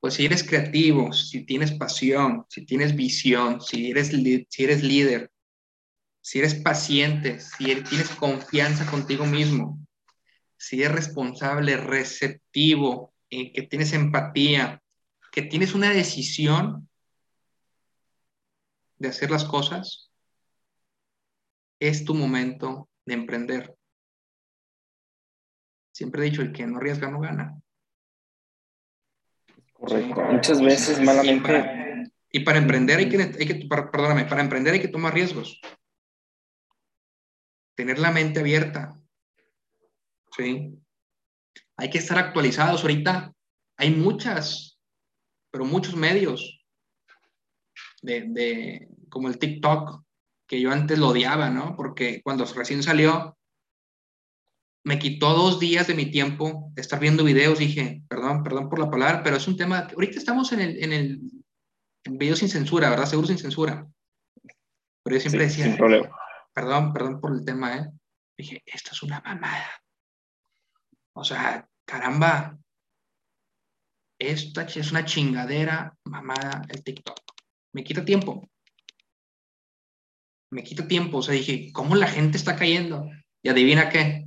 Pues 0.03 0.14
si 0.14 0.24
eres 0.24 0.42
creativo, 0.42 1.12
si 1.12 1.44
tienes 1.44 1.70
pasión, 1.70 2.44
si 2.48 2.66
tienes 2.66 2.96
visión, 2.96 3.61
si 3.61 3.92
eres, 3.92 4.09
si 4.09 4.64
eres 4.64 4.82
líder, 4.82 5.30
si 6.20 6.40
eres 6.40 6.57
paciente, 6.57 7.38
si 7.38 7.66
tienes 7.84 8.11
confianza 8.18 8.84
contigo 8.90 9.26
mismo, 9.26 9.78
si 10.57 10.82
eres 10.82 10.96
responsable, 10.96 11.76
receptivo, 11.76 13.14
eh, 13.30 13.53
que 13.53 13.62
tienes 13.62 13.92
empatía, 13.92 14.82
que 15.30 15.42
tienes 15.42 15.72
una 15.72 15.90
decisión 15.90 16.88
de 18.96 19.07
hacer 19.07 19.30
las 19.30 19.44
cosas, 19.44 20.11
es 21.78 22.05
tu 22.05 22.16
momento 22.16 22.88
de 23.07 23.14
emprender. 23.14 23.76
Siempre 25.92 26.22
he 26.22 26.30
dicho, 26.30 26.42
el 26.42 26.53
que 26.53 26.66
no 26.66 26.78
arriesga 26.78 27.09
no 27.09 27.20
gana. 27.20 27.62
Correcto. 29.82 30.20
Muchas 30.22 30.62
veces 30.62 31.00
malamente. 31.00 32.10
Y 32.30 32.40
para, 32.40 32.58
emprender 32.58 32.98
hay 32.98 33.08
que, 33.08 33.20
hay 33.20 33.46
que, 33.46 33.68
perdóname, 33.68 34.24
para 34.24 34.40
emprender 34.40 34.74
hay 34.74 34.80
que 34.80 34.88
tomar 34.88 35.12
riesgos. 35.12 35.60
Tener 37.74 37.98
la 37.98 38.10
mente 38.10 38.40
abierta. 38.40 38.98
¿Sí? 40.34 40.82
hay 41.76 41.90
que 41.90 41.98
estar 41.98 42.16
actualizados. 42.16 42.82
Ahorita 42.82 43.34
hay 43.76 43.90
muchas, 43.90 44.78
pero 45.50 45.64
muchos 45.64 45.96
medios 45.96 46.64
de, 48.02 48.88
como 49.08 49.28
el 49.28 49.38
TikTok, 49.38 50.04
que 50.46 50.60
yo 50.60 50.70
antes 50.70 50.98
lo 50.98 51.08
odiaba, 51.08 51.50
¿no? 51.50 51.74
Porque 51.76 52.22
cuando 52.22 52.44
recién 52.44 52.82
salió, 52.82 53.36
me 54.84 54.98
quitó 54.98 55.32
dos 55.34 55.60
días 55.60 55.86
de 55.86 55.94
mi 55.94 56.06
tiempo 56.10 56.70
de 56.74 56.82
estar 56.82 56.98
viendo 56.98 57.24
videos. 57.24 57.58
Dije, 57.58 58.02
perdón, 58.08 58.42
perdón 58.42 58.68
por 58.68 58.78
la 58.78 58.90
palabra, 58.90 59.22
pero 59.22 59.36
es 59.36 59.46
un 59.46 59.56
tema. 59.56 59.88
Ahorita 59.94 60.18
estamos 60.18 60.52
en 60.52 60.60
el, 60.60 60.82
en 60.82 60.92
el 60.92 61.20
video 62.10 62.36
sin 62.36 62.48
censura, 62.48 62.90
¿verdad? 62.90 63.06
Seguro 63.06 63.28
sin 63.28 63.38
censura. 63.38 63.86
Pero 65.04 65.16
yo 65.16 65.20
siempre 65.20 65.44
decía, 65.44 65.76
perdón, 66.54 66.92
perdón 66.92 67.20
por 67.20 67.32
el 67.32 67.44
tema, 67.44 67.76
¿eh? 67.76 67.90
Dije, 68.36 68.62
esto 68.66 68.90
es 68.92 69.02
una 69.02 69.20
mamada. 69.20 69.70
O 71.14 71.24
sea, 71.24 71.68
caramba, 71.84 72.58
esta 74.18 74.62
es 74.62 74.90
una 74.90 75.04
chingadera 75.04 75.96
mamada 76.04 76.62
el 76.68 76.82
TikTok. 76.82 77.18
Me 77.72 77.84
quita 77.84 78.04
tiempo. 78.04 78.48
Me 80.50 80.62
quita 80.62 80.86
tiempo. 80.86 81.18
O 81.18 81.22
sea, 81.22 81.34
dije, 81.34 81.70
¿cómo 81.72 81.94
la 81.94 82.06
gente 82.06 82.36
está 82.36 82.56
cayendo? 82.56 83.08
Y 83.42 83.48
adivina 83.48 83.88
qué. 83.88 84.21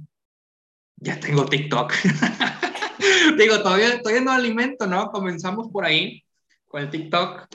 Ya 0.97 1.19
tengo 1.19 1.45
TikTok. 1.45 1.93
Digo, 3.37 3.61
todavía, 3.61 4.01
todavía 4.01 4.21
no 4.21 4.31
alimento, 4.31 4.87
¿no? 4.87 5.11
Comenzamos 5.11 5.69
por 5.71 5.85
ahí 5.85 6.23
con 6.65 6.81
el 6.81 6.89
TikTok 6.89 7.47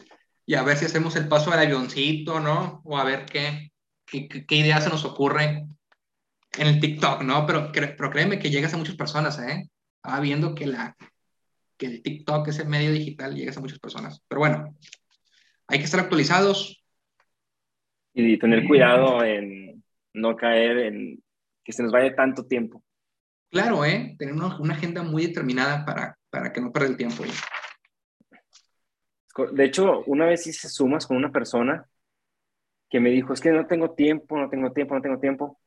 y 0.47 0.55
a 0.55 0.62
ver 0.62 0.76
si 0.76 0.84
hacemos 0.84 1.16
el 1.16 1.28
paso 1.28 1.53
al 1.53 1.61
avioncito, 1.61 2.41
¿no? 2.41 2.82
O 2.84 2.99
a 2.99 3.05
ver 3.05 3.26
qué, 3.26 3.72
qué, 4.07 4.28
qué 4.28 4.57
idea 4.57 4.80
se 4.80 4.91
nos 4.91 5.05
ocurre 5.05 5.66
en 6.59 6.66
el 6.66 6.80
TikTok, 6.80 7.22
¿no? 7.22 7.47
Pero, 7.47 7.70
pero 7.72 8.11
créeme 8.11 8.38
que 8.38 8.51
llegas 8.51 8.74
a 8.74 8.76
muchas 8.76 8.97
personas, 8.97 9.38
¿eh? 9.38 9.68
estaba 9.97 10.20
viendo 10.20 10.55
que, 10.55 10.66
la, 10.66 10.97
que 11.76 11.86
el 11.86 12.03
TikTok, 12.03 12.49
ese 12.49 12.64
medio 12.64 12.91
digital, 12.93 13.34
llega 13.34 13.53
a 13.55 13.61
muchas 13.61 13.78
personas. 13.78 14.22
Pero 14.28 14.41
bueno, 14.41 14.74
hay 15.66 15.78
que 15.78 15.84
estar 15.84 16.01
actualizados. 16.01 16.82
Y 18.12 18.38
tener 18.38 18.66
cuidado 18.66 19.22
en, 19.22 19.84
no 20.14 20.36
caer 20.36 20.78
en 20.78 21.22
que 21.62 21.72
se 21.72 21.82
nos 21.82 21.93
vaya 21.93 22.14
tanto 22.14 22.45
tiempo. 22.47 22.82
Claro, 23.51 23.84
¿eh? 23.84 24.14
Tener 24.18 24.34
una, 24.34 24.59
una 24.59 24.74
agenda 24.74 25.03
muy 25.03 25.26
determinada 25.26 25.84
para, 25.84 26.16
para 26.30 26.53
que 26.53 26.61
no 26.61 26.72
pierda 26.72 26.88
el 26.88 26.96
tiempo. 26.96 27.24
De 29.53 29.64
hecho, 29.64 30.03
una 30.07 30.26
vez 30.26 30.46
hice 30.46 30.68
sumas 30.68 31.07
con 31.07 31.16
una 31.16 31.32
persona 31.32 31.88
que 32.88 33.01
me 33.01 33.11
dijo, 33.11 33.32
es 33.32 33.40
que 33.40 33.51
no 33.51 33.66
tengo 33.66 33.92
tiempo, 33.92 34.38
no 34.38 34.48
tengo 34.48 34.72
tiempo, 34.72 34.94
no 34.94 35.03
tengo 35.03 35.18
tiempo. 35.18 35.61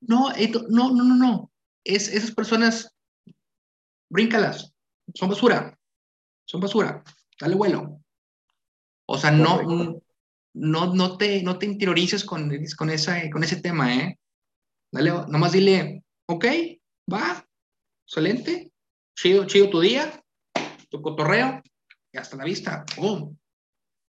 No, 0.00 0.30
no, 0.68 0.92
no, 0.92 1.04
no, 1.04 1.14
no. 1.16 1.52
Es, 1.84 2.08
esas 2.08 2.32
personas, 2.32 2.94
bríncalas, 4.08 4.72
son 5.14 5.28
basura, 5.28 5.78
son 6.46 6.60
basura, 6.60 7.02
dale 7.40 7.54
vuelo. 7.54 8.00
O 9.06 9.18
sea, 9.18 9.30
no, 9.30 9.62
no, 10.54 10.94
no, 10.94 11.16
te, 11.18 11.42
no 11.42 11.58
te 11.58 11.66
interiorices 11.66 12.24
con, 12.24 12.50
con, 12.76 12.90
esa, 12.90 13.30
con 13.30 13.44
ese 13.44 13.60
tema, 13.60 13.94
¿eh? 13.94 14.18
Dale, 14.92 15.10
nomás 15.28 15.52
dile, 15.52 16.04
ok, 16.26 16.44
va, 17.12 17.46
excelente, 18.06 18.72
chido, 19.16 19.46
chido 19.46 19.70
tu 19.70 19.80
día, 19.80 20.22
tu 20.90 21.00
cotorreo, 21.02 21.62
y 22.12 22.18
hasta 22.18 22.36
la 22.36 22.44
vista. 22.44 22.84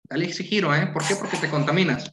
Dale 0.04 0.24
ese 0.24 0.42
giro, 0.42 0.74
¿eh? 0.74 0.88
¿Por 0.92 1.06
qué? 1.06 1.14
Porque 1.14 1.36
te 1.36 1.50
contaminas. 1.50 2.10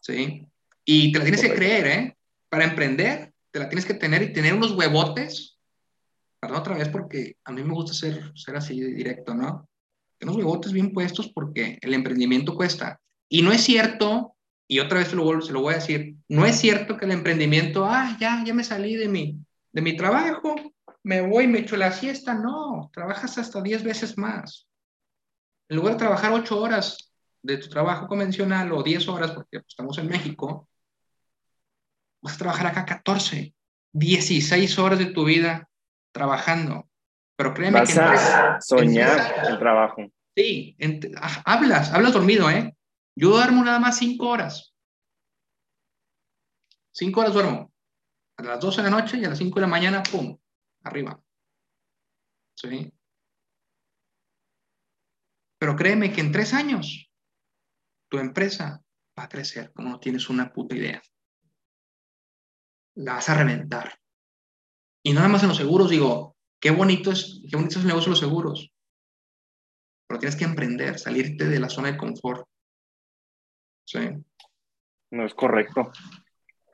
¿Sí? 0.00 0.46
Y 0.84 1.12
te 1.12 1.18
la 1.18 1.24
tienes 1.24 1.42
que 1.42 1.54
creer, 1.54 1.86
¿eh? 1.86 2.16
Para 2.48 2.64
emprender, 2.64 3.32
te 3.50 3.58
la 3.58 3.68
tienes 3.68 3.86
que 3.86 3.94
tener 3.94 4.22
y 4.22 4.32
tener 4.32 4.54
unos 4.54 4.72
huevotes. 4.72 5.58
Perdón 6.40 6.58
otra 6.58 6.76
vez 6.76 6.88
porque 6.88 7.36
a 7.44 7.52
mí 7.52 7.62
me 7.62 7.74
gusta 7.74 7.94
ser, 7.94 8.32
ser 8.36 8.56
así 8.56 8.80
directo, 8.80 9.34
¿no? 9.34 9.68
Unos 10.20 10.36
huevotes 10.36 10.72
bien 10.72 10.92
puestos 10.92 11.28
porque 11.28 11.78
el 11.80 11.94
emprendimiento 11.94 12.54
cuesta. 12.54 13.00
Y 13.28 13.42
no 13.42 13.52
es 13.52 13.62
cierto, 13.62 14.34
y 14.70 14.80
otra 14.80 14.98
vez 14.98 15.08
se 15.08 15.16
lo, 15.16 15.40
se 15.40 15.52
lo 15.52 15.62
voy 15.62 15.72
a 15.72 15.78
decir, 15.78 16.14
no 16.28 16.44
es 16.44 16.56
cierto 16.60 16.98
que 16.98 17.06
el 17.06 17.12
emprendimiento, 17.12 17.86
ah, 17.86 18.16
ya, 18.20 18.44
ya 18.44 18.52
me 18.52 18.62
salí 18.62 18.96
de 18.96 19.08
mi, 19.08 19.38
de 19.72 19.80
mi 19.80 19.96
trabajo, 19.96 20.54
me 21.02 21.22
voy, 21.22 21.46
me 21.46 21.60
echo 21.60 21.78
la 21.78 21.90
siesta. 21.90 22.34
No, 22.34 22.90
trabajas 22.92 23.38
hasta 23.38 23.62
10 23.62 23.82
veces 23.82 24.18
más. 24.18 24.68
En 25.70 25.78
lugar 25.78 25.94
de 25.94 26.00
trabajar 26.00 26.32
8 26.32 26.60
horas 26.60 27.10
de 27.42 27.56
tu 27.56 27.70
trabajo 27.70 28.06
convencional 28.06 28.70
o 28.72 28.82
10 28.82 29.08
horas, 29.08 29.30
porque 29.30 29.62
estamos 29.66 29.96
en 29.96 30.08
México, 30.08 30.68
vas 32.20 32.34
a 32.34 32.38
trabajar 32.38 32.66
acá 32.66 32.84
14, 32.84 33.54
16 33.92 34.78
horas 34.78 34.98
de 34.98 35.06
tu 35.06 35.24
vida 35.24 35.66
trabajando. 36.12 36.86
Pero 37.36 37.54
créeme 37.54 37.80
vas 37.80 37.94
que... 37.94 38.00
a 38.00 38.60
soñar 38.60 39.46
el 39.48 39.58
trabajo. 39.58 40.02
Sí, 40.36 40.76
ah, 41.16 41.42
hablas, 41.46 41.90
hablas 41.90 42.12
dormido, 42.12 42.50
¿eh? 42.50 42.74
Yo 43.18 43.30
duermo 43.30 43.64
nada 43.64 43.80
más 43.80 43.98
5 43.98 44.28
horas. 44.28 44.72
5 46.92 47.20
horas 47.20 47.34
duermo. 47.34 47.72
A 48.36 48.42
las 48.44 48.60
12 48.60 48.80
de 48.80 48.90
la 48.90 48.96
noche 48.96 49.18
y 49.18 49.24
a 49.24 49.30
las 49.30 49.38
5 49.38 49.56
de 49.56 49.60
la 49.60 49.66
mañana, 49.66 50.04
¡pum! 50.04 50.38
arriba. 50.84 51.20
¿Sí? 52.54 52.92
Pero 55.58 55.74
créeme 55.74 56.12
que 56.12 56.20
en 56.20 56.30
tres 56.30 56.54
años 56.54 57.10
tu 58.08 58.18
empresa 58.18 58.84
va 59.18 59.24
a 59.24 59.28
crecer 59.28 59.72
como 59.72 59.90
no 59.90 59.98
tienes 59.98 60.30
una 60.30 60.52
puta 60.52 60.76
idea. 60.76 61.02
La 62.94 63.14
vas 63.14 63.28
a 63.28 63.34
reventar. 63.34 63.98
Y 65.02 65.12
nada 65.12 65.26
más 65.26 65.42
en 65.42 65.48
los 65.48 65.56
seguros, 65.56 65.90
digo, 65.90 66.36
qué 66.60 66.70
bonito 66.70 67.10
es, 67.10 67.42
qué 67.50 67.56
bonito 67.56 67.78
es 67.78 67.82
el 67.82 67.88
negocio 67.88 68.10
de 68.10 68.10
los 68.10 68.20
seguros. 68.20 68.72
Pero 70.06 70.20
tienes 70.20 70.36
que 70.36 70.44
emprender, 70.44 71.00
salirte 71.00 71.46
de 71.46 71.58
la 71.58 71.68
zona 71.68 71.90
de 71.90 71.98
confort. 71.98 72.48
Sí. 73.88 74.00
No 75.10 75.24
es 75.24 75.34
correcto. 75.34 75.90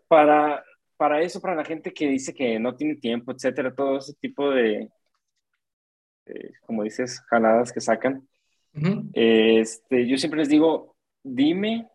Para 0.08 0.64
para 0.96 1.20
eso, 1.20 1.40
para 1.40 1.54
la 1.54 1.64
gente 1.64 1.92
que 1.92 2.08
dice 2.08 2.32
que 2.32 2.58
no 2.58 2.76
tiene 2.76 2.96
tiempo, 2.96 3.32
etcétera, 3.32 3.74
todo 3.74 3.98
ese 3.98 4.14
tipo 4.14 4.50
de, 4.50 4.90
como 6.66 6.82
dices, 6.82 7.20
jaladas 7.28 7.72
que 7.72 7.80
sacan, 7.80 8.26
este, 9.12 10.06
yo 10.08 10.16
siempre 10.16 10.40
les 10.40 10.48
digo, 10.48 10.96
dime, 11.22 11.88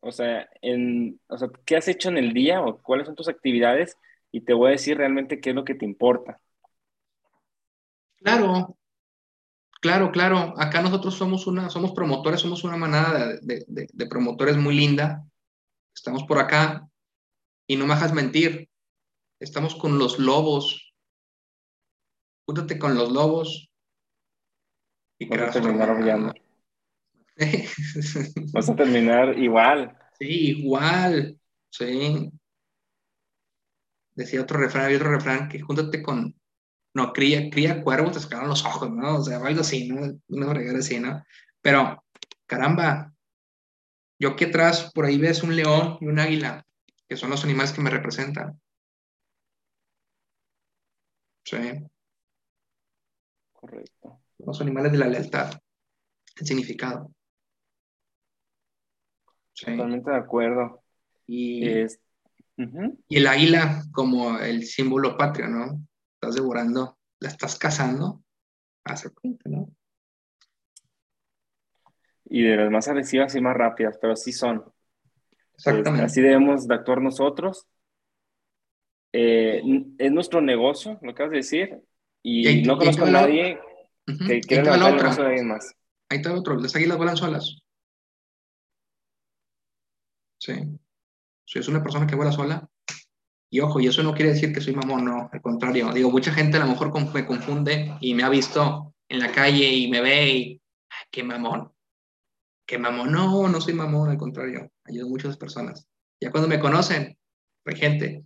o 0.00 0.10
sea, 0.10 0.48
en, 0.62 1.20
o 1.28 1.36
sea, 1.36 1.48
¿qué 1.64 1.76
has 1.76 1.88
hecho 1.88 2.08
en 2.08 2.18
el 2.18 2.32
día 2.32 2.62
o 2.62 2.78
cuáles 2.78 3.06
son 3.06 3.14
tus 3.14 3.28
actividades? 3.28 3.96
Y 4.32 4.40
te 4.42 4.54
voy 4.54 4.68
a 4.68 4.72
decir 4.72 4.96
realmente 4.96 5.40
qué 5.40 5.50
es 5.50 5.56
lo 5.56 5.64
que 5.64 5.74
te 5.74 5.84
importa. 5.84 6.40
Claro, 8.16 8.76
claro, 9.80 10.12
claro. 10.12 10.54
Acá 10.56 10.82
nosotros 10.82 11.14
somos 11.14 11.46
una, 11.46 11.70
somos 11.70 11.92
promotores, 11.92 12.40
somos 12.40 12.64
una 12.64 12.76
manada 12.76 13.38
de, 13.42 13.64
de, 13.66 13.88
de 13.92 14.06
promotores 14.06 14.56
muy 14.56 14.74
linda. 14.74 15.26
Estamos 15.94 16.24
por 16.24 16.38
acá 16.38 16.88
y 17.66 17.76
no 17.76 17.86
me 17.86 17.94
hagas 17.94 18.12
mentir, 18.12 18.68
estamos 19.38 19.74
con 19.74 19.98
los 19.98 20.18
lobos. 20.18 20.92
Júntate 22.46 22.78
con 22.78 22.94
los 22.96 23.12
lobos. 23.12 23.70
Y 25.18 25.26
Vas 25.26 25.54
a 25.56 25.60
terminar 25.60 26.34
Vas 28.52 28.68
a 28.68 28.74
terminar 28.74 29.38
igual. 29.38 29.96
Sí, 30.18 30.58
igual. 30.58 31.38
Sí. 31.70 32.32
Decía 34.16 34.42
otro 34.42 34.58
refrán, 34.58 34.86
había 34.86 34.96
otro 34.96 35.12
refrán 35.12 35.48
que 35.48 35.60
júntate 35.60 36.02
con, 36.02 36.39
no, 36.94 37.12
cría, 37.12 37.50
cría 37.50 37.82
cuervos, 37.82 38.12
te 38.12 38.20
sacaron 38.20 38.48
los 38.48 38.64
ojos, 38.64 38.90
¿no? 38.90 39.18
O 39.18 39.22
sea, 39.22 39.38
algo 39.38 39.60
así, 39.60 39.88
¿no? 39.88 40.18
Una 40.28 40.52
regala 40.52 40.80
así, 40.80 40.98
¿no? 40.98 41.22
Pero, 41.60 42.02
caramba, 42.46 43.12
yo 44.18 44.36
que 44.36 44.46
atrás 44.46 44.90
por 44.92 45.04
ahí 45.04 45.18
ves 45.18 45.42
un 45.42 45.54
león 45.54 45.98
y 46.00 46.06
un 46.06 46.18
águila 46.18 46.66
que 47.08 47.16
son 47.16 47.30
los 47.30 47.44
animales 47.44 47.72
que 47.72 47.80
me 47.80 47.90
representan. 47.90 48.60
Sí. 51.44 51.56
Correcto. 53.52 54.20
Los 54.38 54.60
animales 54.60 54.92
de 54.92 54.98
la 54.98 55.08
lealtad, 55.08 55.60
el 56.36 56.46
significado. 56.46 57.10
Totalmente 59.54 60.10
de 60.10 60.16
acuerdo. 60.16 60.82
Y, 61.26 61.66
y 61.66 63.16
el 63.16 63.26
águila 63.26 63.84
como 63.92 64.38
el 64.38 64.64
símbolo 64.64 65.16
patrio, 65.16 65.48
¿no? 65.48 65.86
Estás 66.20 66.34
devorando, 66.34 66.98
la 67.20 67.30
estás 67.30 67.58
cazando, 67.58 68.22
hace 68.84 69.08
cuenta, 69.08 69.48
¿no? 69.48 69.70
Y 72.26 72.42
de 72.42 72.56
las 72.56 72.70
más 72.70 72.88
agresivas 72.88 73.34
y 73.34 73.40
más 73.40 73.56
rápidas, 73.56 73.96
pero 73.98 74.14
sí 74.16 74.30
son. 74.30 74.70
Exactamente. 75.54 76.04
así 76.04 76.20
debemos 76.20 76.68
de 76.68 76.74
actuar 76.74 77.00
nosotros. 77.00 77.66
Eh, 79.14 79.62
es 79.96 80.12
nuestro 80.12 80.42
negocio, 80.42 80.98
lo 81.00 81.14
que 81.14 81.22
vas 81.22 81.32
a 81.32 81.36
decir, 81.36 81.80
y, 82.22 82.64
no 82.64 82.76
conozco 82.76 83.06
a 83.06 83.10
nadie 83.10 83.58
que 84.04 84.42
quiera 84.42 84.76
levantar 84.76 84.90
el 84.90 84.96
negocio 84.96 85.22
de 85.22 85.28
alguien 85.30 85.48
más. 85.48 85.74
Ahí 86.10 86.18
está 86.18 86.32
el 86.32 86.36
otro, 86.36 86.54
las 86.56 86.76
águilas 86.76 86.98
vuelan 86.98 87.16
solas. 87.16 87.62
Sí. 90.38 90.52
Soy 91.46 91.62
una 91.68 91.82
persona 91.82 92.06
que 92.06 92.14
vuela 92.14 92.30
sola. 92.30 92.69
Y 93.50 93.60
ojo, 93.60 93.80
y 93.80 93.88
eso 93.88 94.02
no 94.02 94.14
quiere 94.14 94.32
decir 94.32 94.52
que 94.52 94.60
soy 94.60 94.74
mamón, 94.74 95.04
no, 95.04 95.28
al 95.32 95.42
contrario. 95.42 95.92
Digo, 95.92 96.10
mucha 96.10 96.32
gente 96.32 96.56
a 96.56 96.60
lo 96.60 96.68
mejor 96.68 96.92
me 97.12 97.26
confunde 97.26 97.96
y 98.00 98.14
me 98.14 98.22
ha 98.22 98.28
visto 98.28 98.94
en 99.08 99.18
la 99.18 99.32
calle 99.32 99.68
y 99.72 99.90
me 99.90 100.00
ve 100.00 100.28
y, 100.28 100.62
qué 101.10 101.24
mamón 101.24 101.72
que 102.70 102.78
mamón, 102.78 103.10
no, 103.10 103.48
no 103.48 103.60
soy 103.60 103.74
mamón, 103.74 104.10
al 104.10 104.16
contrario, 104.16 104.70
ayudo 104.84 105.06
a 105.06 105.08
muchas 105.08 105.36
personas. 105.36 105.88
Ya 106.20 106.30
cuando 106.30 106.48
me 106.48 106.60
conocen, 106.60 107.18
hay 107.64 107.74
gente, 107.74 108.22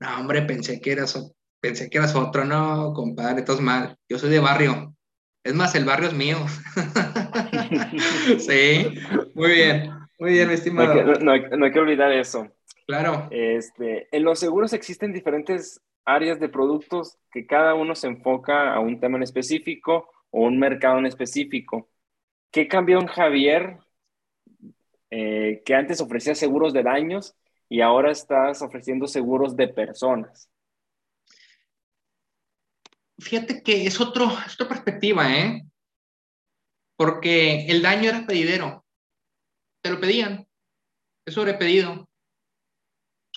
no, 0.00 0.18
hombre, 0.18 0.40
pensé 0.40 0.80
que 0.80 0.92
eras, 0.92 1.30
pensé 1.60 1.90
que 1.90 1.98
eras 1.98 2.14
otro, 2.14 2.46
no, 2.46 2.94
compadre, 2.94 3.40
estás 3.40 3.60
mal, 3.60 3.98
yo 4.08 4.18
soy 4.18 4.30
de 4.30 4.38
barrio. 4.38 4.96
Es 5.44 5.52
más, 5.54 5.74
el 5.74 5.84
barrio 5.84 6.08
es 6.08 6.14
mío. 6.14 6.38
sí, 8.38 8.94
muy 9.34 9.50
bien, 9.50 9.90
muy 10.18 10.32
bien, 10.32 10.48
mi 10.48 10.54
estimado. 10.54 10.94
No 11.20 11.32
hay, 11.32 11.72
que, 11.72 11.78
olvidar 11.78 12.12
eso. 12.12 12.48
Claro. 12.86 13.28
Este, 13.30 14.08
en 14.14 14.24
los 14.24 14.38
seguros 14.38 14.72
existen 14.72 15.12
diferentes 15.12 15.80
áreas 16.04 16.40
de 16.40 16.48
productos 16.48 17.18
que 17.30 17.46
cada 17.46 17.74
uno 17.74 17.94
se 17.94 18.08
enfoca 18.08 18.74
a 18.74 18.80
un 18.80 18.98
tema 19.00 19.16
en 19.16 19.22
específico 19.22 20.10
o 20.30 20.42
un 20.42 20.58
mercado 20.58 20.98
en 20.98 21.06
específico. 21.06 21.88
¿Qué 22.50 22.68
cambió 22.68 22.98
en 23.00 23.06
Javier 23.06 23.78
eh, 25.10 25.62
que 25.64 25.74
antes 25.74 26.00
ofrecía 26.00 26.34
seguros 26.34 26.72
de 26.72 26.82
daños 26.82 27.34
y 27.68 27.80
ahora 27.80 28.10
estás 28.10 28.62
ofreciendo 28.62 29.06
seguros 29.06 29.56
de 29.56 29.68
personas? 29.68 30.50
Fíjate 33.18 33.62
que 33.62 33.86
es, 33.86 34.00
otro, 34.00 34.26
otra 34.26 34.68
perspectiva, 34.68 35.32
¿eh? 35.32 35.62
Porque 36.96 37.66
el 37.66 37.80
daño 37.82 38.10
era 38.10 38.26
pedidero. 38.26 38.84
Te 39.80 39.90
lo 39.90 40.00
pedían. 40.00 40.46
Es 41.24 41.34
sobrepedido. 41.34 42.08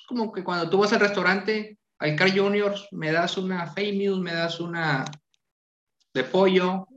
Como 0.07 0.31
que 0.31 0.43
cuando 0.43 0.69
tú 0.69 0.79
vas 0.79 0.93
al 0.93 0.99
restaurante, 0.99 1.77
al 1.99 2.15
Car 2.15 2.37
Juniors, 2.37 2.87
me 2.91 3.11
das 3.11 3.37
una 3.37 3.67
Famous, 3.67 4.19
me 4.19 4.33
das 4.33 4.59
una 4.59 5.05
de 6.13 6.23
pollo, 6.23 6.87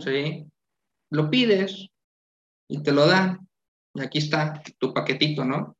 ¿sí? 0.00 0.46
lo 1.10 1.30
pides 1.30 1.88
y 2.68 2.82
te 2.82 2.92
lo 2.92 3.06
dan. 3.06 3.46
Y 3.94 4.00
aquí 4.00 4.18
está 4.18 4.62
tu 4.78 4.94
paquetito, 4.94 5.44
¿no? 5.44 5.76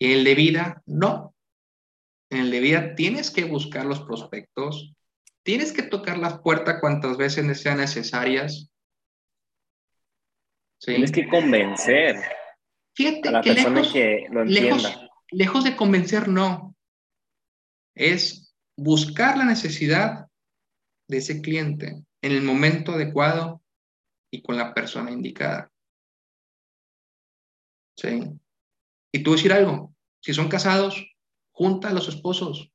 En 0.00 0.10
el 0.10 0.24
de 0.24 0.34
vida, 0.34 0.82
no. 0.86 1.34
En 2.30 2.40
el 2.40 2.50
de 2.50 2.60
vida 2.60 2.94
tienes 2.94 3.30
que 3.30 3.44
buscar 3.44 3.86
los 3.86 4.00
prospectos, 4.00 4.92
tienes 5.42 5.72
que 5.72 5.82
tocar 5.82 6.18
la 6.18 6.42
puerta 6.42 6.80
cuantas 6.80 7.16
veces 7.16 7.60
sean 7.60 7.78
necesarias. 7.78 8.70
Tienes 10.80 11.12
que 11.12 11.28
convencer 11.28 12.16
a 13.06 13.40
persona 13.42 13.82
que 13.92 14.26
lo 14.30 14.42
entienda. 14.42 15.10
lejos 15.30 15.64
de 15.64 15.76
convencer, 15.76 16.28
no. 16.28 16.74
Es 17.94 18.54
buscar 18.76 19.36
la 19.36 19.44
necesidad 19.44 20.28
de 21.08 21.18
ese 21.18 21.40
cliente 21.40 22.04
en 22.22 22.32
el 22.32 22.42
momento 22.42 22.92
adecuado 22.92 23.62
y 24.30 24.42
con 24.42 24.56
la 24.56 24.74
persona 24.74 25.10
indicada. 25.10 25.70
¿Sí? 27.96 28.20
Y 29.12 29.22
tú 29.22 29.32
decir 29.32 29.52
algo, 29.52 29.94
si 30.22 30.34
son 30.34 30.48
casados, 30.48 31.16
junta 31.52 31.88
a 31.88 31.92
los 31.92 32.08
esposos, 32.08 32.70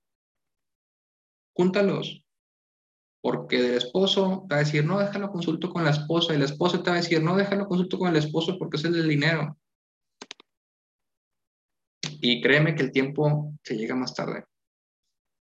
júntalos, 1.56 2.26
porque 3.22 3.62
del 3.62 3.76
esposo 3.76 4.46
te 4.50 4.56
va 4.56 4.62
a 4.62 4.64
decir, 4.66 4.84
no, 4.84 5.00
déjalo 5.00 5.32
consulto 5.32 5.70
con 5.70 5.86
la 5.86 5.92
esposa, 5.92 6.34
y 6.34 6.38
la 6.38 6.46
esposa 6.46 6.84
te 6.84 6.90
va 6.90 6.98
a 6.98 7.02
decir, 7.02 7.24
no, 7.24 7.38
déjalo 7.38 7.68
consulto 7.68 7.98
con 7.98 8.10
el 8.10 8.18
esposo 8.18 8.58
porque 8.58 8.78
es 8.78 8.84
el 8.84 8.94
del 8.94 9.08
dinero. 9.08 9.58
Y 12.22 12.42
créeme 12.42 12.76
que 12.76 12.84
el 12.84 12.92
tiempo 12.92 13.54
se 13.64 13.76
llega 13.76 13.96
más 13.96 14.14
tarde. 14.14 14.46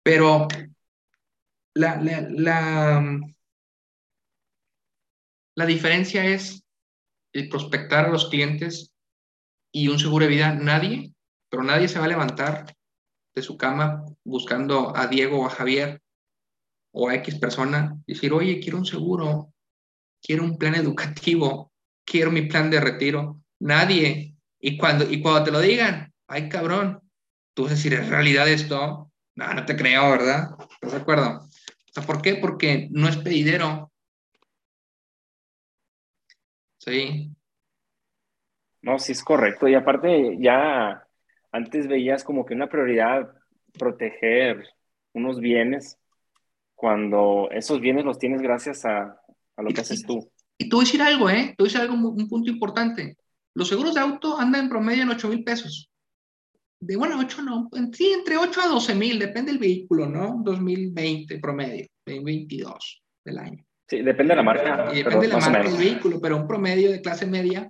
Pero 0.02 0.48
la, 1.74 2.00
la, 2.00 3.20
la 5.54 5.66
diferencia 5.66 6.24
es 6.24 6.64
el 7.32 7.48
prospectar 7.48 8.06
a 8.06 8.10
los 8.10 8.28
clientes 8.28 8.92
y 9.72 9.88
un 9.88 9.98
seguro 9.98 10.24
de 10.24 10.30
vida. 10.30 10.54
Nadie, 10.54 11.12
pero 11.50 11.62
nadie 11.62 11.88
se 11.88 11.98
va 11.98 12.06
a 12.06 12.08
levantar 12.08 12.74
de 13.34 13.42
su 13.42 13.56
cama 13.56 14.04
buscando 14.24 14.96
a 14.96 15.06
Diego 15.06 15.40
o 15.40 15.46
a 15.46 15.50
Javier 15.50 16.00
o 16.92 17.08
a 17.08 17.14
X 17.16 17.38
persona 17.38 17.96
y 18.06 18.14
decir, 18.14 18.32
oye, 18.32 18.60
quiero 18.60 18.78
un 18.78 18.86
seguro, 18.86 19.52
quiero 20.22 20.44
un 20.44 20.58
plan 20.58 20.74
educativo, 20.74 21.72
quiero 22.04 22.30
mi 22.30 22.42
plan 22.42 22.70
de 22.70 22.80
retiro. 22.80 23.40
Nadie. 23.60 24.34
Y 24.60 24.76
cuando, 24.76 25.08
y 25.08 25.20
cuando 25.22 25.44
te 25.44 25.50
lo 25.52 25.60
digan, 25.60 26.12
ay 26.28 26.48
cabrón, 26.48 27.00
tú 27.54 27.64
vas 27.64 27.72
a 27.72 27.74
decir, 27.74 27.94
¿es 27.94 28.08
realidad 28.08 28.48
esto? 28.48 29.10
No, 29.34 29.54
no 29.54 29.64
te 29.64 29.76
creo, 29.76 30.10
¿verdad? 30.10 30.50
¿Estás 30.70 30.92
de 30.92 30.98
acuerdo? 30.98 31.48
¿por 32.06 32.22
qué? 32.22 32.36
Porque 32.36 32.88
no 32.92 33.08
es 33.08 33.16
pedidero, 33.16 33.90
Sí. 36.78 37.34
No, 38.82 38.98
sí 38.98 39.12
es 39.12 39.22
correcto. 39.22 39.68
Y 39.68 39.74
aparte, 39.74 40.38
ya 40.40 41.04
antes 41.50 41.88
veías 41.88 42.24
como 42.24 42.46
que 42.46 42.54
una 42.54 42.68
prioridad 42.68 43.28
proteger 43.76 44.64
unos 45.12 45.40
bienes 45.40 45.98
cuando 46.74 47.48
esos 47.50 47.80
bienes 47.80 48.04
los 48.04 48.18
tienes 48.18 48.40
gracias 48.40 48.84
a, 48.84 49.20
lo 49.56 49.70
que 49.70 49.80
haces 49.80 50.04
tú. 50.06 50.30
Y 50.56 50.68
te 50.68 50.76
voy 50.76 50.84
a 50.84 50.86
decir 50.86 51.02
algo, 51.02 51.28
¿eh? 51.28 51.48
Te 51.48 51.62
voy 51.62 51.68
a 51.68 51.70
decir 51.70 51.80
algo, 51.80 51.94
un 51.94 52.28
punto 52.28 52.50
importante. 52.50 53.18
Los 53.54 53.68
seguros 53.68 53.94
de 53.94 54.00
auto 54.00 54.38
andan 54.38 54.64
en 54.64 54.68
promedio 54.70 55.02
en 55.02 55.10
8 55.10 55.28
mil 55.28 55.44
pesos. 55.44 55.90
De 56.80 56.96
bueno, 56.96 57.18
8 57.18 57.42
no, 57.42 57.68
sí, 57.92 58.12
entre 58.12 58.36
8 58.36 58.60
a 58.60 58.68
12 58.68 58.94
mil, 58.94 59.18
depende 59.18 59.50
del 59.50 59.58
vehículo, 59.58 60.06
¿no? 60.06 60.40
2020 60.44 61.38
promedio, 61.38 61.86
2022 62.06 63.02
del 63.24 63.38
año. 63.38 63.64
Sí, 63.88 64.02
depende 64.02 64.32
de 64.32 64.36
la 64.36 64.42
marca. 64.42 64.92
depende 64.92 65.26
de 65.26 65.32
la 65.32 65.38
marca 65.38 65.62
del 65.70 65.78
vehículo, 65.78 66.20
pero 66.20 66.36
un 66.36 66.46
promedio 66.46 66.90
de 66.90 67.00
clase 67.00 67.26
media 67.26 67.68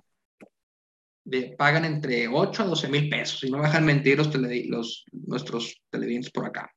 de, 1.23 1.55
pagan 1.57 1.85
entre 1.85 2.27
8 2.27 2.63
a 2.63 2.65
12 2.65 2.87
mil 2.89 3.09
pesos. 3.09 3.43
Y 3.43 3.51
no 3.51 3.61
dejan 3.61 3.85
mentir 3.85 4.17
los, 4.17 4.33
los 4.35 5.05
nuestros 5.11 5.81
televidentes 5.89 6.31
por 6.31 6.45
acá. 6.45 6.71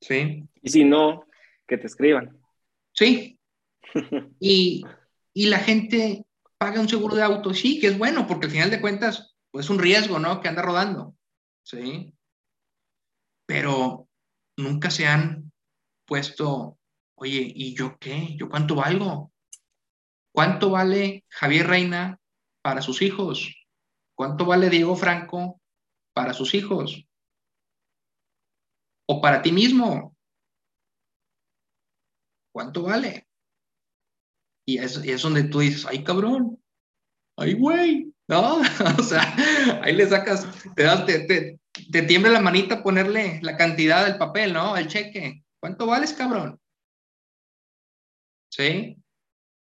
¿Sí? 0.00 0.44
Y 0.60 0.70
si 0.70 0.84
no, 0.84 1.24
que 1.66 1.78
te 1.78 1.86
escriban. 1.86 2.38
Sí. 2.92 3.38
y, 4.40 4.84
y 5.32 5.46
la 5.46 5.58
gente 5.58 6.26
paga 6.58 6.80
un 6.80 6.88
seguro 6.88 7.16
de 7.16 7.22
auto, 7.22 7.54
sí, 7.54 7.80
que 7.80 7.88
es 7.88 7.98
bueno, 7.98 8.26
porque 8.26 8.46
al 8.46 8.52
final 8.52 8.70
de 8.70 8.80
cuentas, 8.80 9.34
pues 9.50 9.66
es 9.66 9.70
un 9.70 9.78
riesgo, 9.78 10.18
¿no? 10.18 10.40
Que 10.40 10.48
anda 10.48 10.62
rodando. 10.62 11.16
¿Sí? 11.64 12.14
Pero 13.46 14.08
nunca 14.56 14.90
se 14.90 15.06
han 15.06 15.52
puesto 16.06 16.78
Oye, 17.22 17.52
¿y 17.54 17.72
yo 17.76 17.96
qué? 18.00 18.36
¿Yo 18.36 18.48
cuánto 18.48 18.74
valgo? 18.74 19.32
¿Cuánto 20.34 20.70
vale 20.70 21.24
Javier 21.28 21.68
Reina 21.68 22.20
para 22.62 22.82
sus 22.82 23.00
hijos? 23.00 23.64
¿Cuánto 24.16 24.44
vale 24.44 24.68
Diego 24.70 24.96
Franco 24.96 25.60
para 26.14 26.32
sus 26.34 26.52
hijos? 26.54 27.06
¿O 29.06 29.20
para 29.20 29.40
ti 29.40 29.52
mismo? 29.52 30.16
¿Cuánto 32.52 32.82
vale? 32.82 33.28
Y 34.66 34.78
es, 34.78 34.96
es 34.96 35.22
donde 35.22 35.44
tú 35.44 35.60
dices, 35.60 35.86
ay 35.86 36.02
cabrón, 36.02 36.60
ay 37.36 37.54
güey, 37.54 38.11
¿no? 38.28 38.60
o 38.98 39.02
sea, 39.02 39.34
ahí 39.82 39.94
le 39.94 40.06
sacas, 40.06 40.46
te, 40.74 40.82
das, 40.82 41.06
te, 41.06 41.58
te, 41.90 42.02
tiembla 42.02 42.30
la 42.30 42.40
manita 42.40 42.82
ponerle 42.82 43.40
la 43.42 43.56
cantidad 43.56 44.04
del 44.04 44.18
papel, 44.18 44.52
¿no? 44.52 44.76
El 44.76 44.88
cheque. 44.88 45.42
¿Cuánto 45.60 45.86
vales, 45.86 46.12
cabrón? 46.12 46.58
¿sí? 48.52 49.02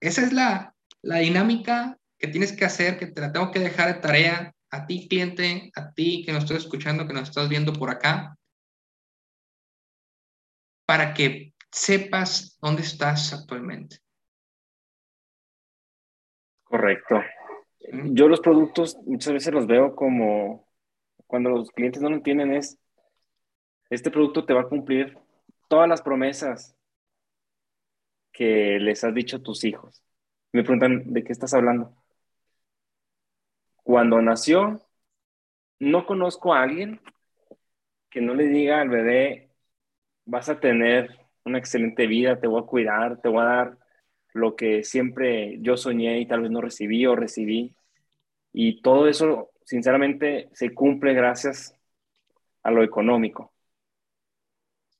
Esa 0.00 0.22
es 0.22 0.32
la, 0.32 0.74
dinámica 1.02 1.96
que 2.18 2.28
tienes 2.28 2.52
que 2.52 2.64
hacer, 2.64 2.98
que 2.98 3.06
te 3.06 3.20
la 3.20 3.32
tengo 3.32 3.50
que 3.50 3.60
dejar 3.60 3.94
de 3.94 4.00
tarea 4.00 4.54
a 4.70 4.86
ti, 4.86 5.08
cliente, 5.08 5.70
a 5.74 5.92
ti 5.92 6.22
que 6.24 6.32
nos 6.32 6.44
estás 6.44 6.64
escuchando, 6.64 7.06
que 7.06 7.14
nos 7.14 7.28
estás 7.28 7.48
viendo 7.48 7.72
por 7.72 7.90
acá, 7.90 8.36
para 10.86 11.14
que 11.14 11.54
sepas 11.70 12.58
dónde 12.60 12.82
estás 12.82 13.32
actualmente. 13.32 13.98
Correcto. 16.64 17.20
Yo 17.80 18.28
los 18.28 18.40
productos 18.40 18.98
muchas 19.06 19.32
veces 19.32 19.52
los 19.52 19.66
veo 19.66 19.96
como 19.96 20.68
cuando 21.26 21.50
los 21.50 21.70
clientes 21.70 22.02
no 22.02 22.10
lo 22.10 22.16
entienden 22.16 22.52
es, 22.52 22.78
este 23.88 24.10
producto 24.10 24.44
te 24.44 24.52
va 24.52 24.62
a 24.62 24.68
cumplir 24.68 25.16
todas 25.68 25.88
las 25.88 26.02
promesas 26.02 26.76
que 28.32 28.78
les 28.80 29.02
has 29.04 29.14
dicho 29.14 29.36
a 29.36 29.42
tus 29.42 29.64
hijos. 29.64 30.02
Me 30.52 30.62
preguntan, 30.62 31.12
¿de 31.12 31.24
qué 31.24 31.32
estás 31.32 31.54
hablando? 31.54 31.94
Cuando 33.82 34.20
nació, 34.20 34.80
no 35.78 36.06
conozco 36.06 36.54
a 36.54 36.62
alguien 36.62 37.00
que 38.10 38.20
no 38.20 38.34
le 38.34 38.46
diga 38.46 38.80
al 38.80 38.88
bebé, 38.88 39.50
vas 40.24 40.48
a 40.48 40.60
tener 40.60 41.16
una 41.44 41.58
excelente 41.58 42.06
vida, 42.06 42.40
te 42.40 42.46
voy 42.46 42.62
a 42.62 42.66
cuidar, 42.66 43.20
te 43.20 43.28
voy 43.28 43.42
a 43.42 43.44
dar 43.44 43.78
lo 44.34 44.56
que 44.56 44.84
siempre 44.84 45.58
yo 45.60 45.76
soñé 45.76 46.20
y 46.20 46.26
tal 46.26 46.42
vez 46.42 46.50
no 46.50 46.60
recibí 46.60 47.06
o 47.06 47.16
recibí. 47.16 47.74
Y 48.52 48.82
todo 48.82 49.08
eso, 49.08 49.50
sinceramente, 49.64 50.50
se 50.52 50.74
cumple 50.74 51.14
gracias 51.14 51.74
a 52.62 52.70
lo 52.70 52.82
económico. 52.82 53.52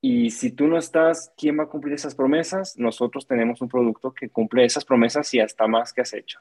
Y 0.03 0.31
si 0.31 0.53
tú 0.53 0.67
no 0.67 0.79
estás, 0.79 1.33
¿quién 1.37 1.59
va 1.59 1.65
a 1.65 1.69
cumplir 1.69 1.95
esas 1.95 2.15
promesas? 2.15 2.77
Nosotros 2.79 3.27
tenemos 3.27 3.61
un 3.61 3.69
producto 3.69 4.15
que 4.15 4.31
cumple 4.31 4.65
esas 4.65 4.85
promesas 4.85 5.33
y 5.35 5.41
hasta 5.41 5.67
más 5.67 5.93
que 5.93 6.01
has 6.01 6.15
hecho. 6.15 6.41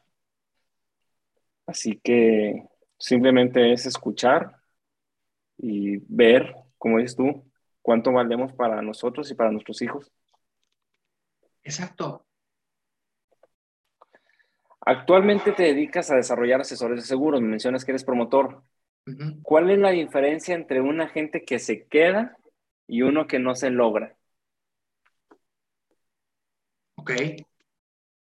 Así 1.65 1.99
que 2.03 2.67
simplemente 2.97 3.73
es 3.73 3.85
escuchar 3.85 4.55
y 5.57 5.97
ver, 6.07 6.55
como 6.77 6.99
dices 6.99 7.17
tú, 7.17 7.43
cuánto 7.81 8.11
valemos 8.11 8.53
para 8.53 8.81
nosotros 8.81 9.29
y 9.31 9.35
para 9.35 9.51
nuestros 9.51 9.81
hijos. 9.81 10.11
Exacto. 11.63 12.25
Actualmente 14.89 15.51
te 15.51 15.61
dedicas 15.61 16.09
a 16.09 16.15
desarrollar 16.15 16.61
asesores 16.61 17.01
de 17.01 17.05
seguros, 17.05 17.41
me 17.41 17.49
mencionas 17.49 17.85
que 17.85 17.91
eres 17.91 18.03
promotor. 18.03 18.63
¿Cuál 19.43 19.69
es 19.69 19.77
la 19.77 19.91
diferencia 19.91 20.55
entre 20.55 20.81
un 20.81 20.99
agente 20.99 21.45
que 21.45 21.59
se 21.59 21.85
queda 21.85 22.35
y 22.87 23.03
uno 23.03 23.27
que 23.27 23.37
no 23.37 23.53
se 23.53 23.69
logra. 23.69 24.17
Ok. 26.95 27.11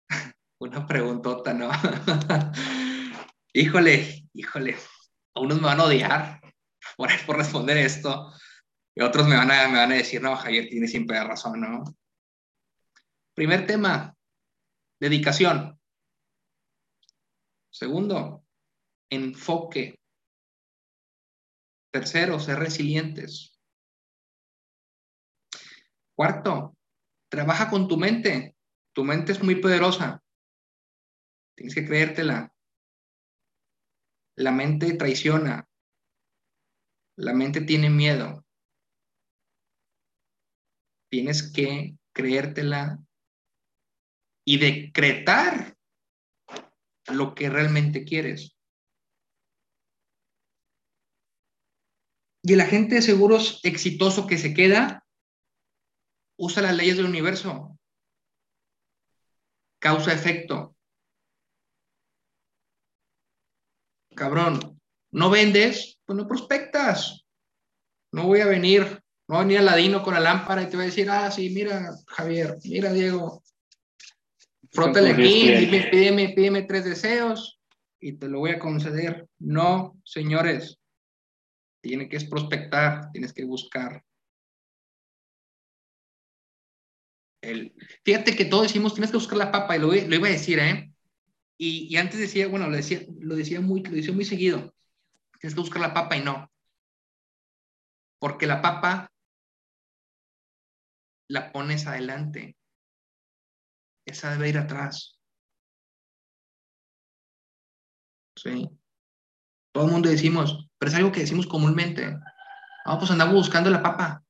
Una 0.60 0.88
preguntota, 0.88 1.54
¿no? 1.54 1.70
híjole, 3.54 4.28
híjole. 4.34 4.76
Unos 5.36 5.62
me 5.62 5.68
van 5.68 5.80
a 5.82 5.84
odiar 5.84 6.42
por, 6.98 7.10
por 7.28 7.38
responder 7.38 7.78
esto 7.78 8.34
y 8.96 9.04
otros 9.04 9.28
me 9.28 9.36
van, 9.36 9.52
a, 9.52 9.68
me 9.68 9.78
van 9.78 9.92
a 9.92 9.96
decir, 9.96 10.20
no, 10.20 10.36
Javier 10.36 10.68
tiene 10.68 10.88
siempre 10.88 11.24
razón, 11.24 11.62
¿no? 11.62 11.84
Primer 13.36 13.68
tema, 13.68 14.16
dedicación. 15.00 15.75
Segundo, 17.76 18.46
enfoque. 19.10 20.00
Tercero, 21.92 22.40
ser 22.40 22.58
resilientes. 22.58 23.60
Cuarto, 26.16 26.78
trabaja 27.30 27.70
con 27.70 27.90
tu 27.90 27.98
mente. 27.98 28.56
Tu 28.94 29.04
mente 29.04 29.34
es 29.34 29.44
muy 29.44 29.56
poderosa. 29.56 30.24
Tienes 31.58 31.76
que 31.76 31.86
creértela. 31.86 32.56
La 34.38 34.54
mente 34.54 34.94
traiciona. 34.94 35.68
La 37.18 37.34
mente 37.34 37.60
tiene 37.60 37.90
miedo. 37.90 38.46
Tienes 41.10 41.52
que 41.52 41.98
creértela 42.14 43.00
y 44.46 44.60
decretar 44.60 45.75
lo 47.08 47.36
que 47.36 47.50
realmente 47.50 48.04
quieres. 48.04 48.56
Y 52.42 52.54
el 52.54 52.62
agente 52.62 52.96
de 52.96 53.02
seguros 53.02 53.60
exitoso 53.64 54.28
que 54.28 54.38
se 54.38 54.54
queda 54.54 55.04
usa 56.38 56.62
las 56.62 56.76
leyes 56.76 56.98
del 56.98 57.08
universo. 57.08 57.78
Causa-efecto. 59.80 60.76
Cabrón, 64.16 64.80
no 65.12 65.30
vendes, 65.30 66.00
pues 66.06 66.18
no 66.18 66.28
prospectas. 66.28 67.26
No 68.12 68.28
voy 68.28 68.42
a 68.42 68.46
venir, 68.46 69.02
no 69.28 69.36
va 69.36 69.42
a 69.42 69.44
venir 69.44 69.60
Aladino 69.60 70.04
con 70.04 70.14
la 70.14 70.20
lámpara 70.20 70.62
y 70.62 70.70
te 70.70 70.78
va 70.78 70.84
a 70.84 70.88
decir, 70.88 71.10
ah, 71.10 71.32
sí, 71.32 71.50
mira, 71.50 71.92
Javier, 72.08 72.58
mira, 72.64 72.94
Diego, 72.94 73.44
frótale 74.76 75.12
aquí, 75.12 75.50
pídeme, 75.90 76.30
pídeme 76.30 76.64
tres 76.64 76.84
deseos 76.84 77.60
y 78.00 78.14
te 78.14 78.28
lo 78.28 78.40
voy 78.40 78.52
a 78.52 78.60
conceder. 78.60 79.28
No, 79.40 79.98
señores, 80.04 80.78
tiene 81.82 82.10
que 82.10 82.20
prospectar, 82.22 83.12
tienes 83.12 83.34
que 83.34 83.46
buscar. 83.46 84.04
El, 87.42 87.74
fíjate 88.04 88.36
que 88.36 88.46
todos 88.46 88.64
decimos, 88.64 88.94
tienes 88.94 89.12
que 89.12 89.18
buscar 89.18 89.38
la 89.38 89.52
papa, 89.52 89.76
y 89.76 89.80
lo, 89.80 89.88
lo 89.88 90.16
iba 90.16 90.28
a 90.28 90.32
decir, 90.32 90.60
¿eh? 90.60 90.92
Y, 91.58 91.88
y, 91.90 91.98
antes 91.98 92.20
decía, 92.20 92.48
bueno, 92.48 92.68
lo 92.68 92.76
decía, 92.76 93.02
lo 93.20 93.36
decía 93.36 93.62
muy, 93.62 93.82
lo 93.84 93.96
decía 93.96 94.14
muy 94.14 94.26
seguido, 94.26 94.74
tienes 95.40 95.56
que 95.56 95.62
buscar 95.62 95.82
la 95.82 95.94
papa 95.94 96.18
y 96.18 96.22
no. 96.22 96.52
Porque 98.20 98.48
la 98.48 98.62
papa 98.62 99.12
la 101.30 101.52
pones 101.52 101.88
adelante. 101.88 102.56
Esa 104.06 104.32
debe 104.32 104.50
ir 104.50 104.58
atrás. 104.58 105.20
Sí. 108.36 108.70
Todo 109.72 109.86
el 109.86 109.92
mundo 109.92 110.10
decimos, 110.10 110.70
pero 110.78 110.92
es 110.92 110.96
algo 110.96 111.12
que 111.12 111.22
decimos 111.22 111.48
comúnmente. 111.48 112.06
Vamos, 112.86 113.00
pues 113.00 113.12
andamos 113.12 113.34
buscando 113.34 113.70
la 113.70 113.82
papa. 113.82 114.24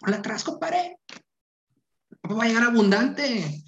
Ponla 0.00 0.18
atrás, 0.18 0.42
compadre. 0.42 0.98
La 2.10 2.18
papa 2.20 2.34
va 2.34 2.44
a 2.44 2.46
llegar 2.48 2.64
abundante. 2.64 3.64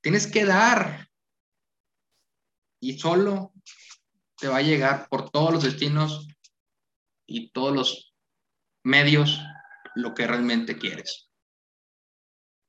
Tienes 0.00 0.26
que 0.26 0.44
dar. 0.44 1.08
Y 2.80 2.98
solo 2.98 3.52
te 4.38 4.48
va 4.48 4.58
a 4.58 4.62
llegar 4.62 5.08
por 5.08 5.30
todos 5.30 5.52
los 5.52 5.64
destinos 5.64 6.28
y 7.26 7.50
todos 7.50 7.74
los 7.74 8.14
medios 8.84 9.40
lo 9.94 10.14
que 10.14 10.26
realmente 10.26 10.78
quieres. 10.78 11.25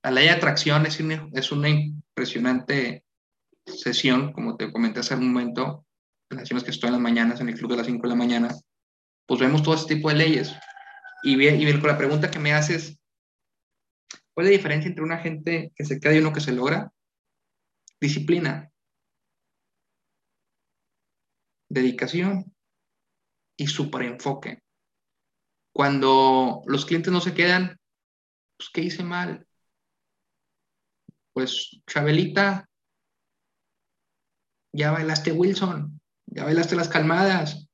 La 0.08 0.12
ley 0.12 0.28
de 0.28 0.32
atracción 0.32 0.86
es 0.86 1.02
una, 1.02 1.30
es 1.34 1.52
una 1.52 1.68
impresionante 1.68 3.04
sesión, 3.66 4.32
como 4.32 4.56
te 4.56 4.72
comenté 4.72 5.02
hace 5.02 5.16
un 5.16 5.34
momento, 5.34 5.86
en 6.30 6.38
las 6.38 6.64
que 6.64 6.72
estoy 6.72 6.88
en 6.88 6.94
las 6.94 7.02
mañanas, 7.02 7.42
en 7.42 7.50
el 7.50 7.56
club 7.56 7.72
de 7.72 7.76
las 7.76 7.88
5 7.88 8.04
de 8.04 8.08
la 8.08 8.16
mañana, 8.16 8.56
pues 9.26 9.42
vemos 9.42 9.64
todo 9.64 9.76
este 9.76 9.96
tipo 9.96 10.08
de 10.08 10.16
leyes. 10.16 10.54
Y, 11.24 11.46
y 11.46 11.80
con 11.82 11.90
la 11.90 11.98
pregunta 11.98 12.32
que 12.32 12.40
me 12.40 12.54
haces, 12.54 12.98
¿cuál 14.34 14.48
es 14.48 14.52
la 14.54 14.58
diferencia 14.58 14.88
entre 14.88 15.04
una 15.04 15.18
gente 15.18 15.74
que 15.76 15.84
se 15.84 16.00
queda 16.00 16.16
y 16.16 16.20
uno 16.20 16.32
que 16.32 16.40
se 16.40 16.54
logra? 16.54 16.90
Disciplina, 18.00 18.72
dedicación 21.70 22.56
y 23.58 23.68
super 23.68 24.04
enfoque. 24.04 24.62
Cuando 25.74 26.62
los 26.66 26.86
clientes 26.86 27.12
no 27.12 27.20
se 27.20 27.34
quedan, 27.34 27.78
pues 28.58 28.70
¿qué 28.70 28.84
hice 28.84 29.04
mal? 29.04 29.47
Pues 31.38 31.80
Chabelita, 31.86 32.68
ya 34.74 34.90
bailaste 34.90 35.32
Wilson, 35.32 36.02
ya 36.26 36.46
bailaste 36.46 36.76
las 36.76 36.90
calmadas, 36.90 37.70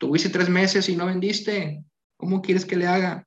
tuviste 0.00 0.30
tres 0.30 0.48
meses 0.48 0.88
y 0.88 0.96
no 0.96 1.06
vendiste, 1.06 1.84
¿cómo 2.16 2.42
quieres 2.42 2.66
que 2.66 2.74
le 2.74 2.88
haga? 2.88 3.24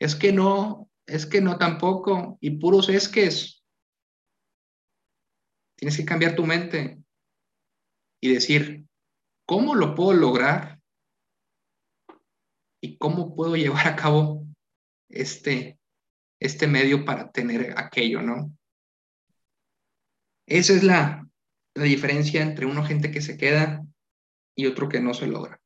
Es 0.00 0.16
que 0.16 0.32
no, 0.32 0.90
es 1.06 1.24
que 1.24 1.40
no 1.40 1.56
tampoco, 1.56 2.36
y 2.40 2.58
puros 2.58 2.88
esques. 2.88 3.62
Tienes 5.76 5.96
que 5.98 6.04
cambiar 6.04 6.34
tu 6.34 6.44
mente 6.44 7.00
y 8.20 8.34
decir, 8.34 8.88
¿cómo 9.46 9.76
lo 9.76 9.94
puedo 9.94 10.14
lograr? 10.14 10.80
¿Y 12.82 12.98
cómo 12.98 13.36
puedo 13.36 13.54
llevar 13.54 13.86
a 13.86 13.94
cabo 13.94 14.44
este, 15.08 15.78
este 16.40 16.66
medio 16.66 17.04
para 17.04 17.30
tener 17.30 17.74
aquello, 17.76 18.22
no? 18.22 18.50
Esa 20.46 20.74
es 20.74 20.84
la, 20.84 21.22
diferencia 21.74 22.40
entre 22.40 22.64
uno 22.64 22.84
gente 22.84 23.10
que 23.10 23.20
se 23.20 23.36
queda 23.36 23.84
y 24.54 24.66
otro 24.66 24.88
que 24.88 25.00
no 25.00 25.12
se 25.12 25.26
logra. 25.26 25.60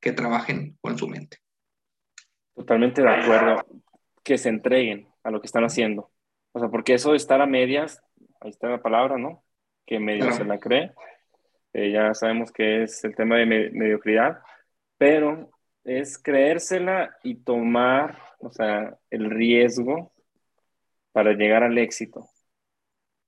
Que 0.00 0.12
trabajen 0.12 0.78
con 0.80 0.96
su 0.98 1.08
mente. 1.08 1.38
Totalmente 2.54 3.02
de 3.02 3.08
acuerdo. 3.08 3.66
Que 4.22 4.38
se 4.38 4.50
entreguen 4.50 5.08
a 5.24 5.30
lo 5.30 5.40
que 5.40 5.46
están 5.46 5.64
haciendo. 5.64 6.12
O 6.52 6.60
sea, 6.60 6.68
porque 6.68 6.94
eso 6.94 7.10
de 7.10 7.16
estar 7.16 7.40
a 7.40 7.46
medias, 7.46 8.00
ahí 8.40 8.50
está 8.50 8.68
la 8.68 8.82
palabra, 8.82 9.18
¿no? 9.18 9.44
Que 9.84 9.98
medio 9.98 10.30
se 10.32 10.44
la 10.44 10.60
cree. 10.60 10.92
Eh, 11.72 11.90
ya 11.90 12.14
sabemos 12.14 12.52
que 12.52 12.84
es 12.84 13.02
el 13.02 13.16
tema 13.16 13.36
de 13.36 13.46
mediocridad, 13.46 14.40
pero 14.96 15.50
es 15.84 16.18
creérsela 16.18 17.16
y 17.22 17.36
tomar, 17.36 18.18
o 18.40 18.50
sea, 18.50 18.98
el 19.10 19.30
riesgo 19.30 20.12
para 21.12 21.32
llegar 21.32 21.62
al 21.62 21.78
éxito 21.78 22.28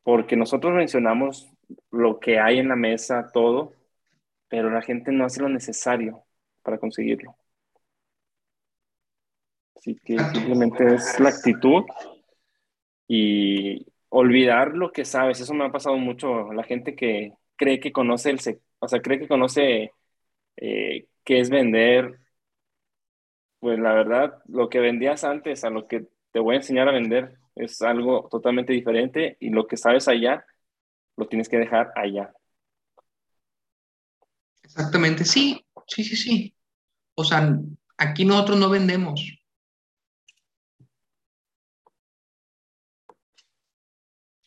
porque 0.07 0.37
nosotros 0.37 0.73
mencionamos 0.73 1.51
lo 1.91 2.21
que 2.21 2.39
hay 2.39 2.61
en 2.61 2.69
la 2.69 2.77
mesa, 2.77 3.33
todo, 3.33 3.73
pero 4.47 4.71
la 4.71 4.81
gente 4.81 5.11
no 5.11 5.25
hace 5.25 5.43
lo 5.43 5.49
necesario 5.49 6.23
para 6.63 6.79
conseguirlo. 6.79 7.37
Así 9.75 9.97
que 9.97 10.17
simplemente 10.17 10.95
es 10.95 11.19
la 11.19 11.31
actitud 11.31 11.83
y 13.09 13.85
olvidar 14.09 14.77
lo 14.77 14.93
que 14.93 15.05
sabes. 15.05 15.41
Eso 15.41 15.55
me 15.55 15.65
ha 15.65 15.73
pasado 15.73 15.97
mucho. 15.97 16.53
La 16.53 16.63
gente 16.63 16.95
que 16.95 17.33
cree 17.57 17.81
que 17.81 17.91
conoce 17.91 18.31
el, 18.31 18.39
o 18.79 18.87
sea, 18.87 19.01
cree 19.03 19.19
que 19.19 19.27
conoce 19.27 19.91
eh, 20.57 21.09
qué 21.25 21.41
es 21.41 21.51
vender. 21.51 22.21
Pues 23.67 23.81
la 23.81 23.95
verdad, 23.95 24.39
lo 24.47 24.69
que 24.69 24.79
vendías 24.79 25.25
antes 25.25 25.65
a 25.65 25.71
lo 25.71 25.89
que 25.89 26.07
te 26.31 26.39
voy 26.39 26.55
a 26.55 26.59
enseñar 26.59 26.89
a 26.89 26.93
vender 26.93 27.37
es 27.57 27.83
algo 27.83 28.29
totalmente 28.31 28.73
diferente 28.73 29.37
y 29.41 29.51
lo 29.51 29.67
que 29.67 29.77
sabes 29.77 30.07
allá 30.07 30.47
lo 31.17 31.27
tienes 31.27 31.49
que 31.49 31.57
dejar 31.57 31.91
allá. 31.97 32.33
Exactamente, 34.63 35.25
sí, 35.25 35.67
sí, 35.89 36.05
sí, 36.05 36.15
sí. 36.15 36.57
O 37.17 37.25
sea, 37.25 37.59
aquí 37.99 38.25
nosotros 38.25 38.57
no 38.57 38.71
vendemos. 38.71 39.37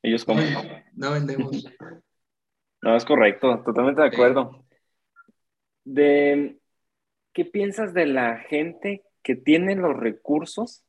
Ellos 0.02 0.24
como... 0.24 0.40
No 0.94 1.12
vendemos. 1.12 1.52
No, 2.82 2.96
es 2.96 3.04
correcto, 3.04 3.62
totalmente 3.66 4.02
de 4.02 4.08
acuerdo. 4.08 4.66
De, 5.84 6.58
¿Qué 7.34 7.44
piensas 7.44 7.94
de 7.94 8.06
la 8.06 8.38
gente 8.38 9.04
que 9.24 9.36
tiene 9.36 9.76
los 9.76 9.96
recursos 9.98 10.84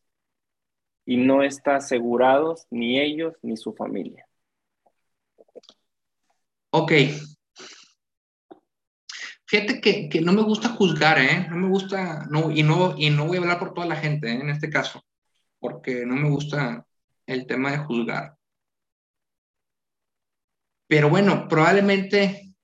y 1.05 1.17
no 1.17 1.43
está 1.43 1.77
asegurados 1.77 2.67
ni 2.71 3.01
ellos 3.01 3.35
ni 3.43 3.57
su 3.57 3.73
familia. 3.75 4.27
Ok. 6.71 6.93
Fíjate 9.47 9.81
que, 9.81 10.21
no 10.21 10.33
me 10.33 10.43
gusta 10.43 10.69
juzgar, 10.69 11.19
¿eh? 11.19 11.49
No 11.51 11.57
me 11.57 11.69
gusta, 11.69 12.27
no, 12.31 12.53
y, 12.53 12.63
no, 12.63 12.95
y 12.97 13.11
no 13.11 13.27
voy 13.27 13.39
a 13.39 13.41
hablar 13.41 13.59
por 13.59 13.75
toda 13.75 13.87
la 13.87 13.97
gente 13.97 14.31
¿eh? 14.31 14.35
en 14.35 14.49
este 14.49 14.71
caso, 14.71 15.03
porque 15.59 16.07
no 16.07 16.15
me 16.15 16.29
gusta 16.31 16.87
el 17.27 17.47
tema 17.47 17.73
de 17.73 17.79
juzgar. 17.79 18.37
Pero 20.87 21.11
bueno, 21.11 21.49
probablemente, 21.49 22.55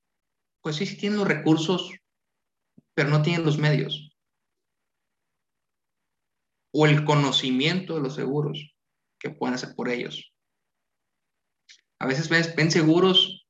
pues 0.60 0.76
sí, 0.76 0.86
sí 0.86 0.96
tienen 0.96 1.18
los 1.18 1.26
recursos, 1.26 1.92
pero 2.94 3.08
no 3.08 3.22
tienen 3.22 3.44
los 3.44 3.58
medios 3.58 4.15
o 6.78 6.84
el 6.84 7.06
conocimiento 7.06 7.94
de 7.94 8.02
los 8.02 8.16
seguros 8.16 8.74
que 9.18 9.30
pueden 9.30 9.54
hacer 9.54 9.74
por 9.74 9.88
ellos. 9.88 10.30
A 11.98 12.06
veces 12.06 12.28
ven, 12.28 12.70
seguros 12.70 13.46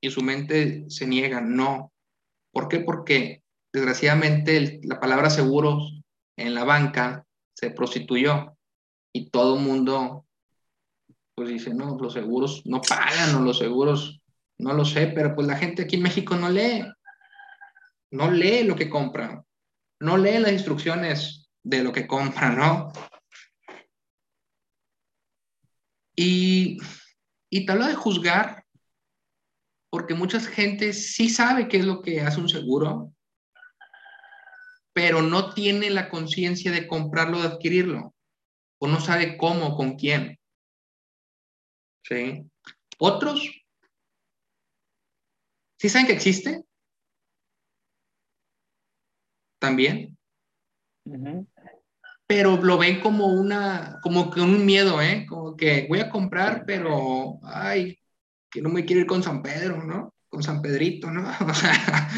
y 0.00 0.10
su 0.10 0.22
mente 0.22 0.86
se 0.88 1.06
niega, 1.06 1.40
no. 1.40 1.92
¿Por 2.52 2.66
qué? 2.66 2.80
Porque 2.80 3.44
desgraciadamente 3.72 4.80
la 4.82 4.98
palabra 4.98 5.30
seguros 5.30 6.00
en 6.36 6.54
la 6.54 6.64
banca 6.64 7.24
se 7.54 7.70
prostituyó 7.70 8.56
y 9.12 9.30
todo 9.30 9.56
el 9.56 9.62
mundo 9.62 10.26
pues 11.36 11.48
dice, 11.48 11.72
no, 11.74 11.96
los 11.96 12.14
seguros 12.14 12.62
no 12.64 12.80
pagan 12.80 13.36
o 13.36 13.40
los 13.42 13.58
seguros 13.58 14.20
No 14.58 14.72
lo 14.72 14.84
sé, 14.84 15.06
pero 15.14 15.36
pues 15.36 15.46
la 15.46 15.56
gente 15.56 15.82
aquí 15.82 15.94
en 15.94 16.02
México 16.02 16.34
no 16.34 16.48
lee. 16.48 16.84
No 18.10 18.32
lee 18.32 18.64
lo 18.64 18.74
que 18.74 18.90
compra. 18.90 19.44
No 20.00 20.16
lee 20.16 20.40
las 20.40 20.52
instrucciones 20.52 21.45
de 21.66 21.82
lo 21.82 21.92
que 21.92 22.06
compra, 22.06 22.50
¿no? 22.50 22.92
Y, 26.14 26.78
y 27.50 27.66
te 27.66 27.72
hablo 27.72 27.86
de 27.86 27.96
juzgar, 27.96 28.64
porque 29.90 30.14
mucha 30.14 30.38
gente 30.38 30.92
sí 30.92 31.28
sabe 31.28 31.66
qué 31.66 31.78
es 31.78 31.84
lo 31.84 32.02
que 32.02 32.20
hace 32.20 32.40
un 32.40 32.48
seguro, 32.48 33.12
pero 34.92 35.22
no 35.22 35.52
tiene 35.54 35.90
la 35.90 36.08
conciencia 36.08 36.70
de 36.70 36.86
comprarlo, 36.86 37.40
de 37.40 37.48
adquirirlo, 37.48 38.14
o 38.78 38.86
no 38.86 39.00
sabe 39.00 39.36
cómo, 39.36 39.76
con 39.76 39.96
quién. 39.96 40.38
¿Sí? 42.04 42.48
Otros, 42.98 43.40
¿sí 45.80 45.88
saben 45.88 46.06
que 46.06 46.12
existe? 46.12 46.62
También. 49.58 50.16
Pero 52.26 52.56
lo 52.56 52.76
ven 52.78 53.00
como 53.00 53.26
una, 53.28 53.98
como 54.02 54.30
que 54.30 54.40
un 54.40 54.66
miedo, 54.66 55.00
¿eh? 55.00 55.26
Como 55.28 55.56
que 55.56 55.86
voy 55.88 56.00
a 56.00 56.10
comprar, 56.10 56.64
pero, 56.66 57.38
ay, 57.44 57.98
que 58.50 58.60
no 58.60 58.68
me 58.68 58.84
quiero 58.84 59.02
ir 59.02 59.06
con 59.06 59.22
San 59.22 59.42
Pedro, 59.42 59.84
¿no? 59.84 60.12
con 60.28 60.42
San 60.42 60.60
Pedrito, 60.60 61.10
¿no? 61.10 61.22
O 61.48 61.54
sea, 61.54 62.10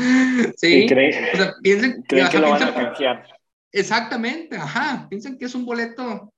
sí. 0.56 0.86
o 0.86 1.36
sea, 1.36 1.54
piensen 1.62 2.02
que, 2.02 2.38
lo 2.38 2.50
van 2.50 2.62
a 2.62 2.74
confiar. 2.74 3.26
Exactamente, 3.70 4.56
ajá. 4.56 5.06
Piensen 5.08 5.38
que 5.38 5.44
es 5.44 5.54
un 5.54 5.64
boleto 5.64 6.32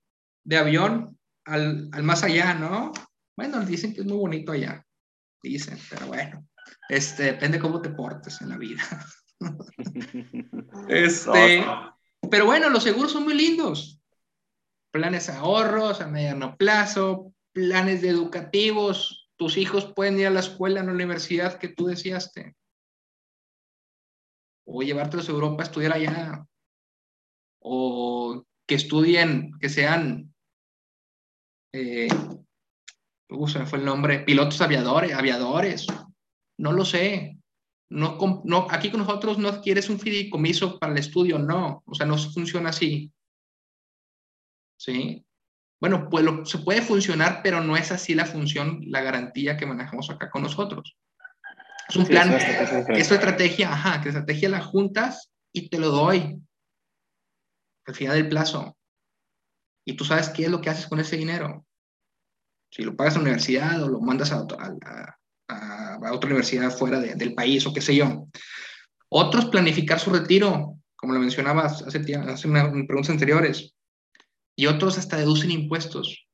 de 0.45 0.57
avión 0.59 1.19
al, 1.47 1.89
al, 1.93 2.03
más 2.03 2.23
allá, 2.23 2.55
¿no? 2.55 2.93
Bueno, 3.37 3.61
dicen 3.65 3.95
que 3.95 4.01
es 4.01 4.07
muy 4.07 4.19
bonito 4.19 4.53
allá. 4.53 4.85
Dicen, 5.43 5.79
pero 5.89 6.07
bueno, 6.07 6.47
este, 6.89 7.23
depende 7.25 7.59
cómo 7.59 7.81
te 7.81 7.91
portes 7.91 8.41
en 8.43 8.51
la 8.51 8.59
vida. 8.59 8.83
este, 10.89 11.65
pero 12.31 12.47
bueno, 12.47 12.69
los 12.71 12.83
seguros 12.83 13.13
son 13.13 13.25
muy 13.25 13.35
lindos. 13.35 14.01
Planes 14.93 15.27
de 15.27 15.35
ahorros 15.35 16.01
a 16.01 16.07
mediano 16.07 16.57
plazo, 16.57 17.35
planes 17.53 18.03
educativos, 18.03 19.29
tus 19.37 19.57
hijos 19.57 19.93
pueden 19.95 20.19
ir 20.19 20.27
a 20.27 20.31
la 20.31 20.41
escuela, 20.41 20.81
en 20.81 20.87
la 20.87 20.93
universidad 20.93 21.59
que 21.59 21.69
tú 21.69 21.87
deseaste. 21.87 22.57
O 24.67 24.83
llevártelos 24.83 25.29
a 25.29 25.33
Europa 25.33 25.63
a 25.63 25.67
estudiar 25.67 25.93
allá. 25.93 26.47
O 27.61 28.45
que 28.67 28.75
estudien, 28.75 29.53
que 29.61 29.69
sean, 29.69 30.35
eh, 31.73 32.09
se 33.49 33.59
me 33.59 33.67
fue 33.67 33.79
el 33.79 33.85
nombre, 33.85 34.21
pilotos 34.21 34.61
aviadores, 34.61 35.15
aviadores. 35.15 35.87
No 36.59 36.73
lo 36.73 36.85
sé. 36.85 37.40
No, 37.91 38.43
no, 38.45 38.69
aquí 38.71 38.91
con 38.91 39.01
nosotros 39.01 39.39
no 39.39 39.61
quieres 39.61 39.91
un 39.91 39.99
fideicomiso 39.99 40.79
para 40.79 40.93
el 40.93 40.99
estudio, 40.99 41.39
no. 41.39 41.83
O 41.87 41.95
sea, 41.95 42.07
no 42.07 42.17
funciona 42.17 42.71
así. 42.71 43.13
¿Sí? 44.79 45.27
Bueno, 45.81 46.09
pues 46.09 46.25
se 46.45 46.59
puede 46.59 46.83
funcionar, 46.83 47.41
pero 47.43 47.61
no 47.63 47.77
es 47.77 47.91
así 47.91 48.15
la 48.15 48.27
función, 48.27 48.81
la 48.87 49.01
garantía 49.01 49.57
que 49.57 49.67
manejamos 49.67 50.09
acá 50.11 50.31
con 50.31 50.43
nosotros. 50.43 50.97
Es 51.89 51.97
un 51.97 52.07
plan, 52.07 52.33
es 52.33 53.11
estrategia, 53.11 53.73
ajá, 53.73 54.01
que 54.01 54.11
estrategia 54.11 54.49
la 54.49 54.61
juntas 54.61 55.33
y 55.53 55.69
te 55.69 55.79
lo 55.79 55.89
doy 55.89 56.41
al 57.87 57.95
final 57.95 58.17
del 58.17 58.29
plazo. 58.29 58.77
Y 59.85 59.95
tú 59.95 60.05
sabes 60.05 60.29
qué 60.29 60.45
es 60.45 60.51
lo 60.51 60.61
que 60.61 60.71
haces 60.71 60.87
con 60.87 61.01
ese 61.01 61.17
dinero. 61.17 61.67
Si 62.71 62.85
lo 62.85 62.95
pagas 62.95 63.15
a 63.15 63.19
la 63.19 63.23
universidad 63.23 63.83
o 63.83 63.89
lo 63.89 64.01
mandas 64.01 64.31
a, 64.31 64.41
a, 64.41 65.19
otra 66.13 66.29
universidad 66.29 66.71
fuera 66.71 67.01
del 67.01 67.35
país 67.35 67.67
o 67.67 67.73
qué 67.73 67.81
sé 67.81 67.95
yo. 67.95 68.27
Otros 69.09 69.47
planificar 69.47 69.99
su 69.99 70.11
retiro, 70.11 70.79
como 70.97 71.13
lo 71.13 71.21
mencionabas 71.21 71.83
hace, 71.83 71.99
hace 72.17 72.49
unas 72.49 72.71
preguntas 72.87 73.11
anteriores 73.11 73.75
y 74.57 74.67
otros 74.67 74.99
hasta 74.99 75.17
deducen 75.17 75.51
impuestos. 75.51 76.27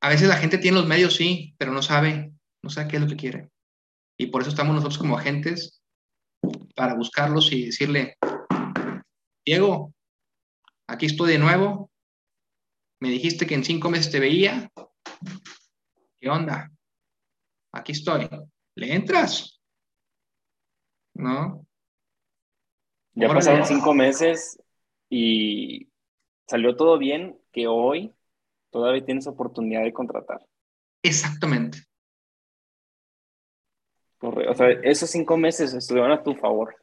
A 0.00 0.08
veces 0.08 0.28
la 0.28 0.36
gente 0.36 0.58
tiene 0.58 0.78
los 0.78 0.86
medios, 0.86 1.16
sí, 1.16 1.56
pero 1.58 1.72
no 1.72 1.82
sabe, 1.82 2.32
no 2.62 2.70
sabe 2.70 2.88
qué 2.88 2.96
es 2.96 3.02
lo 3.02 3.08
que 3.08 3.16
quiere. 3.16 3.50
Y 4.16 4.26
por 4.28 4.42
eso 4.42 4.50
estamos 4.50 4.74
nosotros 4.74 4.98
como 4.98 5.18
agentes 5.18 5.82
para 6.76 6.94
buscarlos 6.94 7.50
y 7.52 7.66
decirle, 7.66 8.16
Diego, 9.44 9.92
aquí 10.86 11.06
estoy 11.06 11.32
de 11.32 11.38
nuevo. 11.38 11.90
Me 13.00 13.10
dijiste 13.10 13.46
que 13.46 13.54
en 13.54 13.64
cinco 13.64 13.90
meses 13.90 14.10
te 14.10 14.20
veía. 14.20 14.70
¿Qué 16.20 16.28
onda? 16.28 16.70
Aquí 17.72 17.92
estoy. 17.92 18.28
¿Le 18.74 18.94
entras? 18.94 19.60
¿No? 21.14 21.66
Ya 23.14 23.28
pasaron 23.28 23.64
cinco 23.64 23.94
meses 23.94 24.58
y 25.08 25.88
salió 26.46 26.76
todo 26.76 26.98
bien 26.98 27.38
que 27.52 27.66
hoy 27.66 28.14
todavía 28.70 29.04
tienes 29.04 29.26
oportunidad 29.26 29.82
de 29.82 29.92
contratar. 29.92 30.44
Exactamente. 31.02 31.78
O 34.20 34.54
sea, 34.54 34.70
esos 34.82 35.10
cinco 35.10 35.36
meses 35.36 35.72
estuvieron 35.72 36.12
a 36.12 36.22
tu 36.22 36.34
favor. 36.34 36.76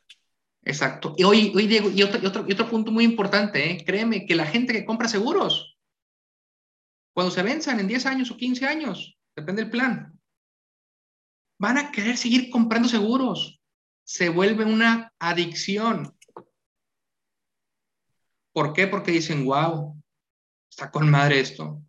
Exacto. 0.64 1.14
Y 1.18 1.24
hoy, 1.24 1.52
hoy 1.56 1.68
Diego, 1.68 1.90
y 1.90 2.04
otro, 2.04 2.22
y 2.22 2.26
otro, 2.26 2.46
y 2.48 2.54
otro 2.54 2.70
punto 2.70 2.92
muy 2.92 3.04
importante, 3.04 3.72
¿eh? 3.72 3.84
créeme 3.86 4.26
que 4.26 4.36
la 4.36 4.46
gente 4.46 4.74
que 4.74 4.86
compra 4.86 5.08
seguros, 5.08 5.73
cuando 7.14 7.32
se 7.32 7.44
venzan 7.44 7.80
en 7.80 7.88
10 7.88 8.06
años 8.06 8.32
o 8.32 8.38
15 8.38 8.66
años, 8.66 9.18
depende 9.36 9.62
del 9.62 9.72
plan, 9.72 10.20
van 11.60 11.78
a 11.78 11.92
querer 11.92 12.18
seguir 12.18 12.50
comprando 12.50 12.90
seguros. 12.90 13.62
Se 14.04 14.30
vuelve 14.30 14.66
una 14.66 15.14
adicción. 15.20 16.18
¿Por 18.52 18.74
qué? 18.74 18.88
Porque 18.88 19.12
dicen, 19.12 19.46
wow, 19.46 19.96
está 20.70 20.92
con 20.92 21.10
madre 21.10 21.40
esto. 21.40 21.82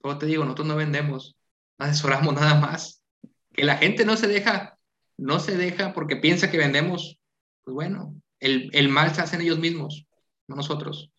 Como 0.00 0.18
te 0.18 0.26
digo, 0.26 0.44
nosotros 0.44 0.66
no 0.66 0.76
vendemos, 0.76 1.36
asesoramos 1.78 2.34
nada 2.34 2.58
más. 2.58 3.04
Que 3.52 3.64
la 3.64 3.76
gente 3.76 4.04
no 4.04 4.16
se 4.16 4.26
deja, 4.26 4.78
no 5.16 5.38
se 5.38 5.56
deja 5.56 5.92
porque 5.92 6.16
piensa 6.16 6.50
que 6.50 6.58
vendemos. 6.58 7.18
Pues 7.62 7.74
bueno, 7.74 8.20
el, 8.40 8.70
el 8.72 8.88
mal 8.88 9.14
se 9.14 9.20
hacen 9.20 9.42
ellos 9.42 9.58
mismos, 9.58 10.06
no 10.50 10.56
nosotros. 10.56 11.10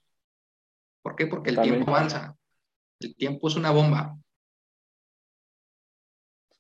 ¿Por 1.02 1.16
qué? 1.16 1.26
Porque 1.26 1.52
el 1.52 1.62
tiempo 1.62 1.90
avanza. 1.90 2.38
El 3.00 3.16
tiempo 3.16 3.48
es 3.48 3.56
una 3.56 3.72
bomba. 3.72 4.18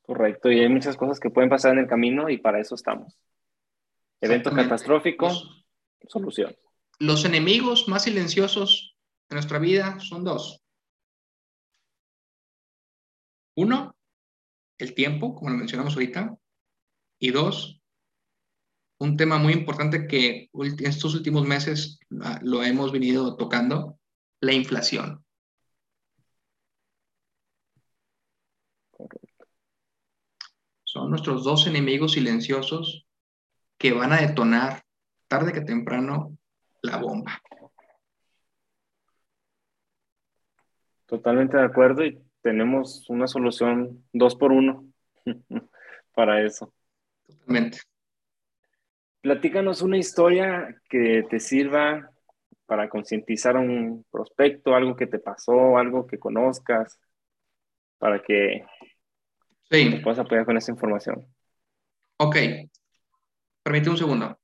Correcto, 0.02 0.50
y 0.52 0.60
hay 0.60 0.70
muchas 0.70 0.98
cosas 0.98 1.20
que 1.20 1.30
pueden 1.30 1.50
pasar 1.50 1.74
en 1.74 1.80
el 1.80 1.88
camino 1.88 2.30
y 2.30 2.38
para 2.38 2.60
eso 2.60 2.76
estamos. 2.76 3.18
Evento 4.22 4.52
catastrófico, 4.52 5.30
solución. 6.08 6.56
Los 7.00 7.26
enemigos 7.26 7.88
más 7.88 8.04
silenciosos 8.04 8.96
de 9.30 9.36
nuestra 9.36 9.60
vida 9.60 10.00
son 10.00 10.24
dos. 10.24 10.64
Uno, 13.56 13.96
el 14.78 14.94
tiempo, 14.94 15.36
como 15.36 15.50
lo 15.50 15.58
mencionamos 15.58 15.94
ahorita. 15.94 16.38
Y 17.20 17.32
dos, 17.32 17.81
un 19.02 19.18
tema 19.18 19.39
muy 19.39 19.54
importante 19.54 20.06
que 20.06 20.52
en 20.54 20.86
estos 20.86 21.16
últimos 21.16 21.47
meses 21.47 21.99
ah, 22.22 22.39
lo 22.43 22.62
hemos 22.62 22.91
venido 22.91 23.36
tocando, 23.36 23.97
la 24.39 24.54
inflación. 24.54 25.26
Son 30.84 31.10
nuestros 31.10 31.43
dos 31.43 31.66
enemigos 31.66 32.12
silenciosos 32.12 33.08
que 33.80 33.91
van 33.91 34.14
a 34.14 34.22
detonar 34.22 34.84
tarde 35.28 35.52
que 35.52 35.62
temprano 35.62 36.38
la 36.84 36.97
bomba. 36.97 37.41
Totalmente 41.08 41.58
de 41.58 41.64
acuerdo 41.64 42.06
y 42.06 42.22
tenemos 42.43 43.10
una 43.10 43.26
solución 43.26 44.06
dos 44.14 44.36
por 44.36 44.52
uno 44.52 44.86
para 46.14 46.45
eso. 46.45 46.72
Totalmente. 47.26 47.91
Platícanos 49.22 49.82
una 49.82 49.98
historia 49.98 50.82
que 50.90 51.24
te 51.30 51.40
sirva 51.40 52.12
para 52.66 52.90
concientizar 52.90 53.56
a 53.56 53.60
un 53.60 54.06
prospecto, 54.12 54.76
algo 54.76 54.96
que 54.96 55.08
te 55.08 55.20
pasó, 55.20 55.78
algo 55.78 56.08
que 56.08 56.18
conozcas, 56.18 57.00
para 57.98 58.22
que 58.22 58.66
sí. 59.70 60.00
puedas 60.04 60.20
apoyar 60.20 60.46
con 60.46 60.58
esa 60.58 60.72
información. 60.72 61.28
Ok, 62.18 62.36
Permíteme 63.64 63.92
un 63.92 63.98
segundo. 63.98 64.41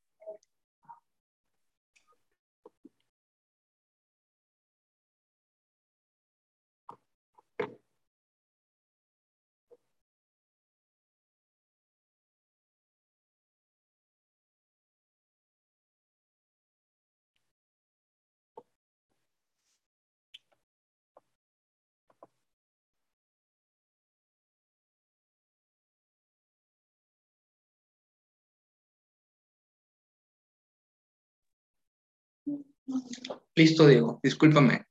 Listo, 33.56 33.88
Diego, 33.88 34.20
discúlpame. 34.24 34.86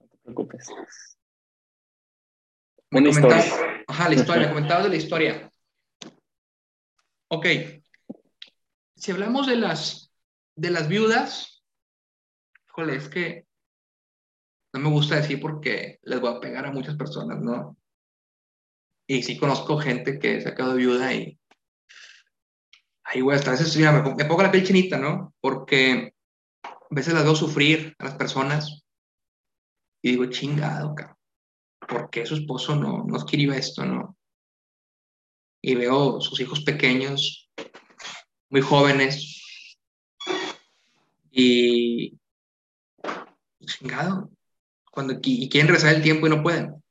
No 0.00 0.08
te 0.08 0.18
preocupes. 0.18 0.68
Me 2.90 3.00
Una 3.00 3.10
historia. 3.10 3.44
Ajá, 3.86 4.08
la 4.08 4.14
historia, 4.14 4.42
me 4.46 4.54
comentabas 4.54 4.84
de 4.84 4.90
la 4.90 4.96
historia. 4.96 5.52
Ok. 7.28 7.46
Si 8.94 9.10
hablamos 9.10 9.46
de 9.46 9.56
las, 9.56 10.12
de 10.54 10.70
las 10.70 10.88
viudas, 10.88 11.62
híjole, 12.68 12.96
es 12.96 13.08
que 13.08 13.46
no 14.72 14.80
me 14.80 14.90
gusta 14.90 15.16
decir 15.16 15.40
porque 15.40 15.98
les 16.02 16.20
voy 16.20 16.34
a 16.34 16.40
pegar 16.40 16.66
a 16.66 16.72
muchas 16.72 16.96
personas, 16.96 17.40
¿no? 17.40 17.76
Y 19.08 19.22
sí 19.22 19.38
conozco 19.38 19.78
gente 19.78 20.18
que 20.18 20.40
se 20.40 20.48
ha 20.48 20.54
quedado 20.54 20.74
viuda 20.74 21.12
y. 21.12 21.38
Ay, 23.04 23.20
güey, 23.20 23.36
hasta 23.36 23.50
a 23.50 23.52
veces 23.52 23.76
mira, 23.76 23.92
me 24.02 24.24
pongo 24.24 24.42
la 24.42 24.50
piel 24.50 24.66
chinita, 24.66 24.98
¿no? 24.98 25.32
Porque 25.40 26.15
a 26.90 26.94
veces 26.94 27.14
las 27.14 27.24
veo 27.24 27.34
sufrir 27.34 27.94
a 27.98 28.04
las 28.04 28.14
personas 28.14 28.84
y 30.02 30.12
digo, 30.12 30.26
chingado, 30.26 30.94
cabrón. 30.94 31.16
¿Por 31.88 32.10
qué 32.10 32.26
su 32.26 32.34
esposo 32.34 32.74
no, 32.74 33.04
no 33.04 33.16
escribió 33.16 33.52
esto, 33.52 33.84
no? 33.84 34.16
Y 35.62 35.74
veo 35.74 36.20
sus 36.20 36.38
hijos 36.40 36.62
pequeños, 36.62 37.50
muy 38.50 38.60
jóvenes, 38.60 39.36
y 41.30 42.18
chingado, 43.66 44.30
cuando 44.90 45.18
y 45.22 45.48
quieren 45.48 45.68
regresar 45.68 45.94
el 45.94 46.02
tiempo 46.02 46.26
y 46.26 46.30
no 46.30 46.42
pueden. 46.42 46.82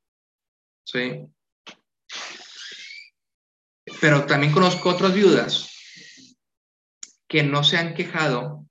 Sí. 0.84 1.26
Pero 4.00 4.26
también 4.26 4.54
conozco 4.54 4.90
otras 4.90 5.14
viudas 5.14 5.70
que 7.28 7.44
no 7.44 7.64
se 7.64 7.78
han 7.78 7.96
quejado 7.96 8.65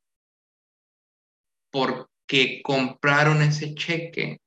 porque 1.75 2.63
compraron 2.63 3.43
ese 3.43 3.75
cheque 3.75 4.41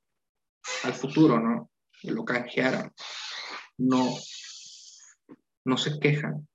al 0.84 0.94
futuro, 0.94 1.38
¿no? 1.38 1.70
Y 2.02 2.12
lo 2.12 2.24
canjearon. 2.24 2.94
No, 3.78 4.16
no 5.66 5.78
se 5.78 6.00
quejan. 6.00 6.48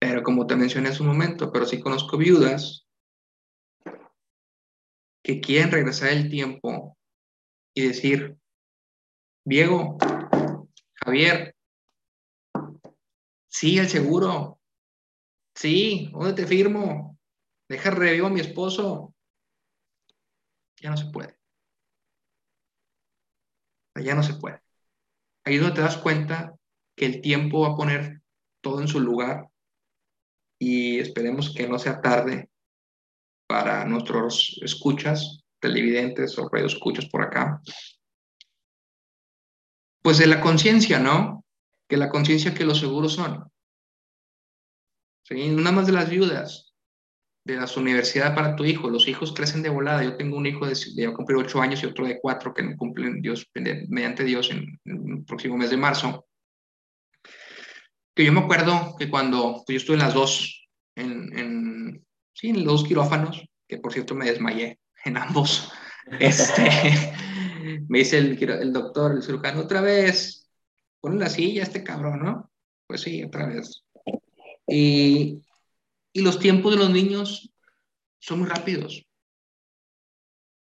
Pero 0.00 0.22
como 0.22 0.46
te 0.46 0.56
mencioné 0.56 0.88
hace 0.88 1.02
un 1.02 1.08
momento, 1.08 1.52
pero 1.52 1.66
sí 1.66 1.80
conozco 1.80 2.16
viudas 2.16 2.86
que 5.22 5.42
quieren 5.42 5.70
regresar 5.70 6.08
el 6.08 6.30
tiempo 6.30 6.96
y 7.74 7.88
decir, 7.88 8.38
Diego, 9.44 9.98
Javier, 10.94 11.54
sí, 13.48 13.76
el 13.76 13.88
seguro, 13.90 14.58
sí, 15.54 16.08
¿dónde 16.10 16.32
te 16.32 16.46
firmo? 16.46 17.17
Deja 17.68 17.90
revivo 17.90 18.28
a 18.28 18.30
mi 18.30 18.40
esposo. 18.40 19.14
Ya 20.80 20.90
no 20.90 20.96
se 20.96 21.06
puede. 21.06 21.38
Ya 23.94 24.14
no 24.14 24.22
se 24.22 24.34
puede. 24.34 24.62
Ahí 25.44 25.56
es 25.56 25.60
donde 25.60 25.76
te 25.76 25.82
das 25.82 25.96
cuenta 25.96 26.54
que 26.96 27.06
el 27.06 27.20
tiempo 27.20 27.60
va 27.60 27.74
a 27.74 27.76
poner 27.76 28.22
todo 28.60 28.80
en 28.80 28.88
su 28.88 29.00
lugar 29.00 29.48
y 30.58 30.98
esperemos 30.98 31.54
que 31.54 31.68
no 31.68 31.78
sea 31.78 32.00
tarde 32.00 32.50
para 33.46 33.84
nuestros 33.84 34.58
escuchas, 34.62 35.44
televidentes 35.60 36.38
o 36.38 36.48
radio 36.48 36.66
escuchas 36.66 37.06
por 37.06 37.22
acá. 37.22 37.60
Pues 40.02 40.18
de 40.18 40.26
la 40.26 40.40
conciencia, 40.40 40.98
¿no? 40.98 41.44
Que 41.88 41.96
la 41.96 42.08
conciencia 42.08 42.54
que 42.54 42.64
los 42.64 42.78
seguros 42.78 43.14
son. 43.14 43.50
¿Sí? 45.24 45.50
Una 45.50 45.72
más 45.72 45.86
de 45.86 45.92
las 45.92 46.08
viudas, 46.08 46.67
de 47.48 47.56
las 47.56 47.78
universidades 47.78 48.34
para 48.34 48.54
tu 48.54 48.64
hijo. 48.64 48.90
Los 48.90 49.08
hijos 49.08 49.32
crecen 49.32 49.62
de 49.62 49.70
volada. 49.70 50.04
Yo 50.04 50.16
tengo 50.16 50.36
un 50.36 50.46
hijo 50.46 50.66
de, 50.66 50.76
de 50.94 51.12
cumplir 51.14 51.38
ocho 51.38 51.62
años 51.62 51.82
y 51.82 51.86
otro 51.86 52.06
de 52.06 52.20
cuatro 52.20 52.52
que 52.52 52.76
cumplen 52.76 53.22
Dios, 53.22 53.46
mediante 53.54 54.22
Dios 54.24 54.50
en, 54.50 54.78
en 54.84 55.10
el 55.10 55.24
próximo 55.24 55.56
mes 55.56 55.70
de 55.70 55.78
marzo. 55.78 56.26
Que 58.14 58.26
yo 58.26 58.32
me 58.32 58.40
acuerdo 58.40 58.96
que 58.98 59.08
cuando 59.08 59.62
pues 59.66 59.74
yo 59.74 59.76
estuve 59.76 59.96
en 59.96 60.02
las 60.02 60.12
dos, 60.12 60.68
en, 60.94 61.38
en, 61.38 62.06
sí, 62.34 62.50
en 62.50 62.64
los 62.64 62.80
dos 62.80 62.84
quirófanos, 62.84 63.42
que 63.66 63.78
por 63.78 63.94
cierto 63.94 64.14
me 64.14 64.26
desmayé 64.26 64.78
en 65.06 65.16
ambos, 65.16 65.72
este, 66.20 67.14
me 67.88 68.00
dice 68.00 68.18
el, 68.18 68.42
el 68.42 68.72
doctor, 68.74 69.12
el 69.12 69.22
cirujano, 69.22 69.60
otra 69.60 69.80
vez, 69.80 70.50
pon 71.00 71.18
la 71.18 71.30
silla 71.30 71.62
este 71.62 71.82
cabrón, 71.82 72.22
¿no? 72.22 72.50
Pues 72.86 73.00
sí, 73.00 73.24
otra 73.24 73.46
vez. 73.46 73.84
Y, 74.66 75.40
y 76.12 76.22
los 76.22 76.38
tiempos 76.38 76.72
de 76.72 76.78
los 76.78 76.90
niños 76.90 77.52
son 78.18 78.40
muy 78.40 78.48
rápidos. 78.48 79.06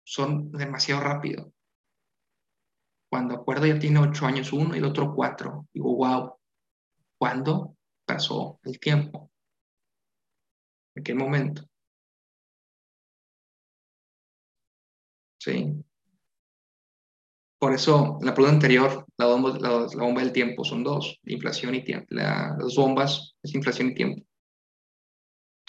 Son 0.04 0.50
demasiado 0.52 1.02
rápidos. 1.02 1.52
Cuando 3.10 3.34
acuerdo 3.34 3.66
ya 3.66 3.78
tiene 3.78 4.00
ocho 4.00 4.26
años 4.26 4.52
uno 4.52 4.74
y 4.74 4.78
el 4.78 4.84
otro 4.84 5.14
cuatro. 5.14 5.66
Digo, 5.72 5.96
wow, 5.96 6.38
¿cuándo 7.18 7.76
pasó 8.04 8.60
el 8.64 8.78
tiempo? 8.78 9.30
¿En 10.94 11.04
qué 11.04 11.14
momento? 11.14 11.62
Sí. 15.38 15.84
Por 17.58 17.72
eso, 17.74 18.18
la 18.22 18.34
pregunta 18.34 18.54
anterior, 18.54 19.04
la 19.16 19.26
bomba, 19.26 19.58
la, 19.58 19.70
la 19.70 20.04
bomba 20.04 20.22
del 20.22 20.32
tiempo 20.32 20.64
son 20.64 20.84
dos, 20.84 21.18
inflación 21.24 21.74
y 21.74 21.84
tiempo. 21.84 22.06
La, 22.10 22.56
las 22.58 22.76
bombas 22.76 23.34
es 23.42 23.54
inflación 23.54 23.90
y 23.90 23.94
tiempo. 23.94 24.27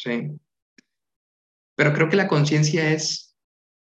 Sí. 0.02 0.40
Pero 1.76 1.94
creo 1.94 2.10
que 2.10 2.16
la 2.16 2.28
conciencia 2.28 2.92
es 2.92 3.36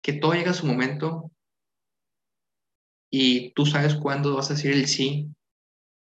que 0.03 0.13
todo 0.13 0.35
llega 0.35 0.53
a 0.53 0.55
su 0.55 0.67
momento 0.67 1.33
y 3.11 3.53
tú 3.53 3.67
sabes 3.67 3.95
cuándo 3.97 4.37
vas 4.37 4.51
a 4.51 4.55
decir 4.55 4.73
el 4.73 4.87
sí 4.87 5.29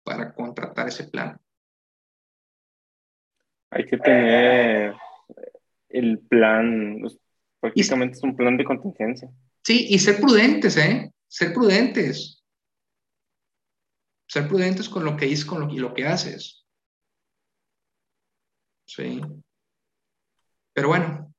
para 0.02 0.34
contratar 0.34 0.88
ese 0.88 1.04
plan. 1.04 1.38
Hay 3.70 3.86
que 3.86 3.98
tener 3.98 4.94
el 5.88 6.18
plan, 6.20 6.98
pues, 7.00 7.18
prácticamente 7.60 8.16
es 8.16 8.22
un 8.22 8.36
plan 8.36 8.56
de 8.56 8.64
contingencia. 8.64 9.30
Sí, 9.64 9.86
y 9.88 9.98
ser 9.98 10.20
prudentes, 10.20 10.76
¿eh? 10.76 11.12
Ser 11.28 11.52
prudentes. 11.52 12.42
Ser 14.26 14.48
prudentes 14.48 14.88
con 14.88 15.04
lo 15.04 15.16
que 15.16 15.26
dices 15.26 15.44
con 15.44 15.60
lo, 15.60 15.72
y 15.72 15.78
lo 15.78 15.94
que 15.94 16.06
haces. 16.06 16.66
Sí. 18.84 19.20
Pero 20.74 20.88
bueno, 20.88 21.32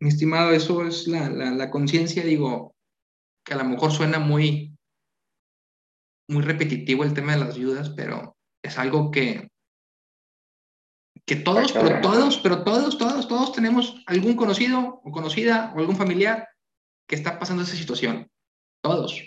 mi 0.00 0.08
estimado, 0.08 0.52
eso 0.52 0.86
es 0.86 1.06
la, 1.06 1.28
la, 1.30 1.50
la 1.50 1.70
conciencia, 1.70 2.24
digo, 2.24 2.74
que 3.44 3.54
a 3.54 3.56
lo 3.56 3.64
mejor 3.64 3.92
suena 3.92 4.18
muy, 4.18 4.76
muy 6.28 6.42
repetitivo 6.42 7.04
el 7.04 7.14
tema 7.14 7.32
de 7.32 7.44
las 7.44 7.56
viudas, 7.56 7.90
pero 7.90 8.36
es 8.62 8.78
algo 8.78 9.10
que, 9.10 9.48
que 11.26 11.36
todos, 11.36 11.72
pero 11.72 12.00
todos, 12.00 12.38
pero 12.38 12.64
todos, 12.64 12.98
todos, 12.98 13.28
todos 13.28 13.52
tenemos 13.52 14.02
algún 14.06 14.36
conocido 14.36 15.00
o 15.02 15.10
conocida 15.10 15.72
o 15.74 15.78
algún 15.78 15.96
familiar 15.96 16.48
que 17.08 17.16
está 17.16 17.38
pasando 17.38 17.62
esa 17.62 17.76
situación. 17.76 18.30
Todos. 18.82 19.22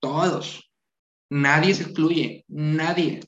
Todos. 0.00 0.70
Nadie 1.30 1.74
se 1.74 1.84
excluye. 1.84 2.44
Nadie. 2.48 3.20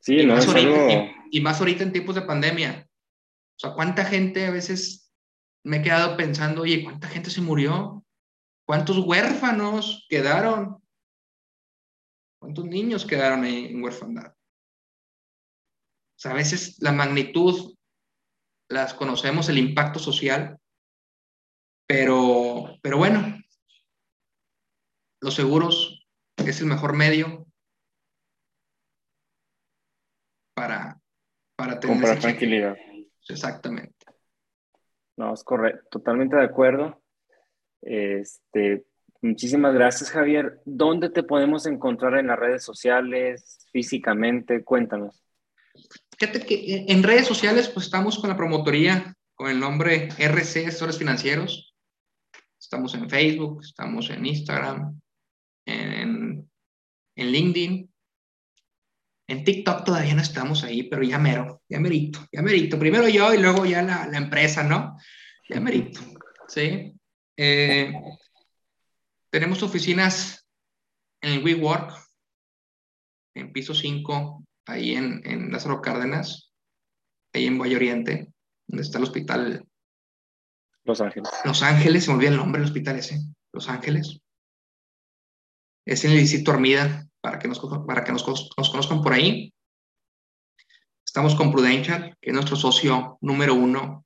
Sí, 0.00 0.24
no 0.24 0.36
es 0.36 0.48
algo... 0.48 1.14
y, 1.34 1.40
más 1.40 1.58
ahorita 1.58 1.82
en 1.82 1.92
tiempos 1.92 2.14
de 2.14 2.22
pandemia. 2.22 2.88
O 3.56 3.58
sea, 3.58 3.72
¿cuánta 3.74 4.04
gente 4.04 4.46
a 4.46 4.50
veces 4.50 5.12
me 5.64 5.78
he 5.78 5.82
quedado 5.82 6.16
pensando, 6.16 6.62
oye, 6.62 6.84
¿cuánta 6.84 7.08
gente 7.08 7.30
se 7.30 7.40
murió? 7.40 8.04
¿Cuántos 8.66 8.98
huérfanos 8.98 10.06
quedaron? 10.08 10.82
¿Cuántos 12.40 12.64
niños 12.66 13.04
quedaron 13.04 13.42
ahí 13.42 13.66
en 13.66 13.82
huérfandad? 13.82 14.32
O 14.32 16.18
sea, 16.18 16.30
a 16.30 16.34
veces 16.34 16.76
la 16.80 16.92
magnitud 16.92 17.76
las 18.68 18.94
conocemos, 18.94 19.48
el 19.48 19.58
impacto 19.58 19.98
social, 19.98 20.58
pero, 21.88 22.78
pero 22.80 22.96
bueno, 22.96 23.42
los 25.20 25.34
seguros 25.34 26.06
es 26.36 26.60
el 26.60 26.66
mejor 26.66 26.94
medio 26.94 27.46
para, 30.54 30.93
para 31.56 31.78
tener 31.80 31.96
comprar 31.96 32.18
tranquilidad. 32.18 32.76
Exactamente. 33.28 33.94
No, 35.16 35.32
es 35.32 35.44
correcto, 35.44 35.82
totalmente 35.90 36.36
de 36.36 36.44
acuerdo. 36.44 37.00
Este, 37.82 38.84
muchísimas 39.22 39.74
gracias, 39.74 40.10
Javier. 40.10 40.60
¿Dónde 40.64 41.10
te 41.10 41.22
podemos 41.22 41.66
encontrar 41.66 42.18
en 42.18 42.26
las 42.28 42.38
redes 42.38 42.64
sociales, 42.64 43.66
físicamente? 43.72 44.64
Cuéntanos. 44.64 45.22
Fíjate 46.18 46.40
que 46.40 46.86
en 46.88 47.02
redes 47.02 47.26
sociales, 47.26 47.68
pues 47.68 47.86
estamos 47.86 48.18
con 48.18 48.30
la 48.30 48.36
promotoría 48.36 49.16
con 49.34 49.50
el 49.50 49.58
nombre 49.58 50.08
RC 50.18 50.66
Asesores 50.66 50.98
Financieros. 50.98 51.74
Estamos 52.58 52.94
en 52.94 53.10
Facebook, 53.10 53.62
estamos 53.62 54.10
en 54.10 54.24
Instagram, 54.24 55.00
en, 55.66 56.50
en 57.16 57.26
LinkedIn. 57.32 57.93
En 59.26 59.42
TikTok 59.42 59.84
todavía 59.84 60.14
no 60.14 60.22
estamos 60.22 60.64
ahí, 60.64 60.82
pero 60.84 61.02
ya 61.02 61.18
mero, 61.18 61.62
ya 61.68 61.80
merito, 61.80 62.26
ya 62.30 62.42
merito. 62.42 62.78
Primero 62.78 63.08
yo 63.08 63.32
y 63.32 63.38
luego 63.38 63.64
ya 63.64 63.82
la, 63.82 64.06
la 64.06 64.18
empresa, 64.18 64.62
¿no? 64.62 64.98
Ya 65.48 65.60
merito, 65.60 66.00
¿sí? 66.48 66.94
Eh, 67.36 67.92
tenemos 69.30 69.62
oficinas 69.62 70.46
en 71.22 71.32
el 71.32 71.44
WeWork, 71.44 71.92
en 73.34 73.52
piso 73.52 73.74
5, 73.74 74.44
ahí 74.66 74.94
en, 74.94 75.22
en 75.24 75.50
Lázaro 75.50 75.80
Cárdenas, 75.80 76.52
ahí 77.32 77.46
en 77.46 77.58
Valle 77.58 77.76
Oriente, 77.76 78.32
donde 78.66 78.82
está 78.82 78.98
el 78.98 79.04
hospital. 79.04 79.66
Los 80.84 81.00
Ángeles. 81.00 81.30
Los 81.44 81.62
Ángeles, 81.62 82.04
se 82.04 82.10
me 82.10 82.16
olvida 82.16 82.30
el 82.30 82.36
nombre 82.36 82.60
del 82.60 82.68
hospital 82.68 82.98
ese, 82.98 83.18
Los 83.52 83.68
Ángeles. 83.68 84.20
Es 85.86 86.04
en 86.04 86.12
el 86.12 86.18
distrito 86.18 86.52
Armida, 86.52 87.06
para 87.24 87.38
que 87.38 87.48
nos, 87.48 87.58
para 87.86 88.04
que 88.04 88.12
nos, 88.12 88.26
nos 88.28 88.70
conozcan 88.70 89.00
por 89.00 89.14
ahí. 89.14 89.50
Estamos 91.02 91.34
con 91.34 91.50
Prudential, 91.50 92.18
que 92.20 92.28
es 92.28 92.34
nuestro 92.34 92.54
socio 92.54 93.16
número 93.22 93.54
uno 93.54 94.04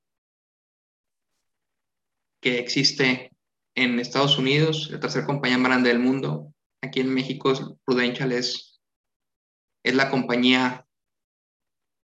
que 2.41 2.61
existe 2.61 3.33
en 3.75 3.99
Estados 3.99 4.39
Unidos, 4.39 4.89
la 4.93 5.01
tercera 5.01 5.27
compañía 5.27 5.59
más 5.59 5.71
grande 5.71 5.89
del 5.89 5.99
mundo. 5.99 6.55
Aquí 6.81 7.01
en 7.01 7.13
México, 7.13 7.53
Prudential 7.85 8.31
es, 8.31 8.81
es 9.83 9.97
la 9.97 10.11
compañía 10.11 10.87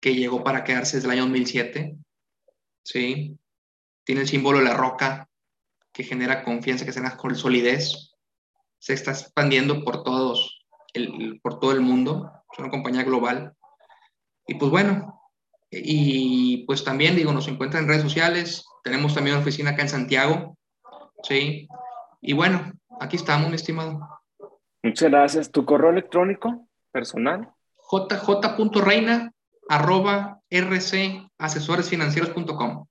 que 0.03 0.15
llegó 0.15 0.45
para 0.45 0.65
quedarse 0.65 0.99
desde 0.99 1.09
el 1.09 1.13
año 1.13 1.23
2007. 1.23 1.97
¿sí? 2.85 3.39
Tiene 4.05 4.21
el 4.21 4.29
símbolo 4.29 4.59
de 4.59 4.65
la 4.65 4.77
roca 4.77 5.31
que 5.93 6.05
genera 6.05 6.45
confianza, 6.45 6.85
que 6.85 6.93
genera 6.93 7.17
solidez. 7.37 8.19
Se 8.79 8.93
está 8.93 9.13
expandiendo 9.13 9.83
por, 9.83 10.03
todos, 10.03 10.60
el, 10.95 11.41
por 11.43 11.61
todo 11.61 11.73
el 11.73 11.81
mundo. 11.81 12.31
Es 12.53 12.59
una 12.59 12.71
compañía 12.71 13.05
global. 13.05 13.55
Y 14.47 14.55
pues 14.55 14.71
bueno, 14.71 15.21
y 15.71 16.65
pues 16.67 16.85
también 16.85 17.17
digo, 17.17 17.33
nos 17.33 17.49
encuentran 17.49 17.85
en 17.85 17.89
redes 17.89 18.03
sociales. 18.03 18.67
Tenemos 18.83 19.15
también 19.15 19.37
una 19.37 19.43
oficina 19.43 19.71
acá 19.71 19.83
en 19.83 19.89
Santiago. 19.89 20.59
Sí. 21.23 21.69
Y 22.21 22.33
bueno, 22.33 22.73
aquí 23.01 23.15
estamos, 23.17 23.49
mi 23.49 23.57
estimado. 23.57 24.01
Muchas 24.83 25.11
gracias. 25.11 25.51
¿Tu 25.51 25.65
correo 25.65 25.91
electrónico 25.91 26.69
personal? 26.91 27.51
jj.reina 27.77 29.33
arroba 29.69 30.41
rcasesoresfinancieros.com. 30.51 32.87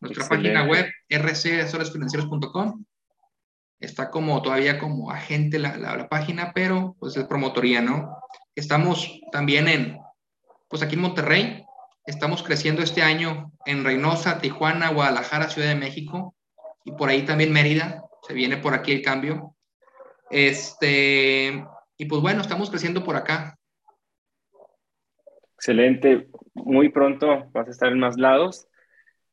Nuestra 0.00 0.28
página 0.28 0.66
web, 0.66 0.86
rcasesoresfinancieros.com. 1.08 2.84
Está 3.80 4.10
como 4.10 4.40
todavía 4.42 4.78
como 4.78 5.10
agente 5.10 5.58
la, 5.58 5.76
la, 5.76 6.08
página, 6.08 6.52
pero 6.54 6.96
pues 6.98 7.16
es 7.16 7.24
promotoría, 7.24 7.82
¿no? 7.82 8.16
Estamos 8.54 9.20
también 9.32 9.68
en, 9.68 9.98
pues 10.68 10.82
aquí 10.82 10.94
en 10.94 11.02
Monterrey, 11.02 11.64
estamos 12.06 12.42
creciendo 12.42 12.82
este 12.82 13.02
año 13.02 13.52
en 13.66 13.84
Reynosa, 13.84 14.40
Tijuana, 14.40 14.90
Guadalajara, 14.90 15.48
Ciudad 15.48 15.68
de 15.68 15.74
México 15.74 16.34
y 16.84 16.92
por 16.92 17.08
ahí 17.08 17.24
también 17.24 17.52
Mérida, 17.52 18.04
se 18.26 18.34
viene 18.34 18.56
por 18.56 18.74
aquí 18.74 18.92
el 18.92 19.02
cambio. 19.02 19.56
Este, 20.30 21.64
y 21.96 22.04
pues 22.06 22.22
bueno, 22.22 22.40
estamos 22.40 22.70
creciendo 22.70 23.04
por 23.04 23.16
acá. 23.16 23.58
Excelente. 25.56 26.28
Muy 26.54 26.90
pronto 26.90 27.48
vas 27.52 27.68
a 27.68 27.70
estar 27.70 27.90
en 27.90 27.98
más 27.98 28.16
lados. 28.18 28.68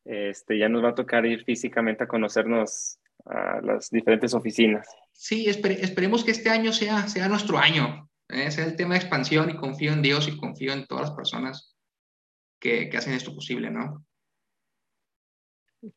Este, 0.06 0.58
ya 0.58 0.70
nos 0.70 0.84
va 0.84 0.90
a 0.90 0.96
tocar 0.96 1.26
ir 1.26 1.44
físicamente 1.44 2.04
a 2.04 2.08
conocernos 2.08 3.00
a 3.26 3.62
las 3.62 3.90
diferentes 3.90 4.34
oficinas. 4.34 4.88
Sí, 5.12 5.48
esperemos 5.48 6.24
que 6.24 6.32
este 6.32 6.50
año 6.50 6.74
sea, 6.74 7.08
sea 7.08 7.28
nuestro 7.28 7.58
año, 7.58 8.10
¿eh? 8.30 8.50
sea 8.52 8.66
el 8.66 8.76
tema 8.76 8.96
de 8.96 9.02
expansión 9.02 9.50
y 9.50 9.56
confío 9.56 9.94
en 9.94 10.02
Dios 10.02 10.28
y 10.28 10.38
confío 10.38 10.74
en 10.74 10.86
todas 10.86 11.10
las 11.10 11.16
personas 11.16 11.76
que, 12.60 12.90
que 12.90 12.98
hacen 12.98 13.14
esto 13.14 13.34
posible, 13.34 13.70
¿no? 13.70 14.06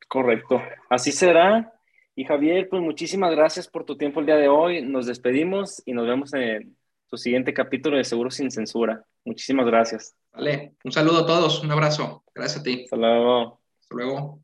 Correcto. 0.09 0.63
Así 0.89 1.13
será. 1.13 1.73
Y 2.17 2.25
Javier, 2.25 2.69
pues 2.69 2.81
muchísimas 2.81 3.35
gracias 3.35 3.69
por 3.69 3.85
tu 3.85 3.97
tiempo 3.97 4.21
el 4.21 4.27
día 4.27 4.37
de 4.37 4.49
hoy. 4.49 4.83
Nos 4.83 5.07
despedimos 5.07 5.83
y 5.85 5.93
nos 5.93 6.07
vemos 6.07 6.33
en 6.35 6.77
tu 7.09 7.17
siguiente 7.17 7.53
capítulo 7.53 7.97
de 7.97 8.05
Seguro 8.05 8.31
sin 8.31 8.51
Censura. 8.51 9.05
Muchísimas 9.25 9.67
gracias. 9.67 10.17
Vale, 10.33 10.75
un 10.85 10.93
saludo 10.93 11.21
a 11.21 11.27
todos, 11.27 11.63
un 11.63 11.71
abrazo. 11.71 12.25
Gracias 12.35 12.61
a 12.61 12.63
ti. 12.63 12.83
Hasta 12.85 12.97
luego. 12.97 13.61
Hasta 13.81 13.95
luego. 13.95 14.44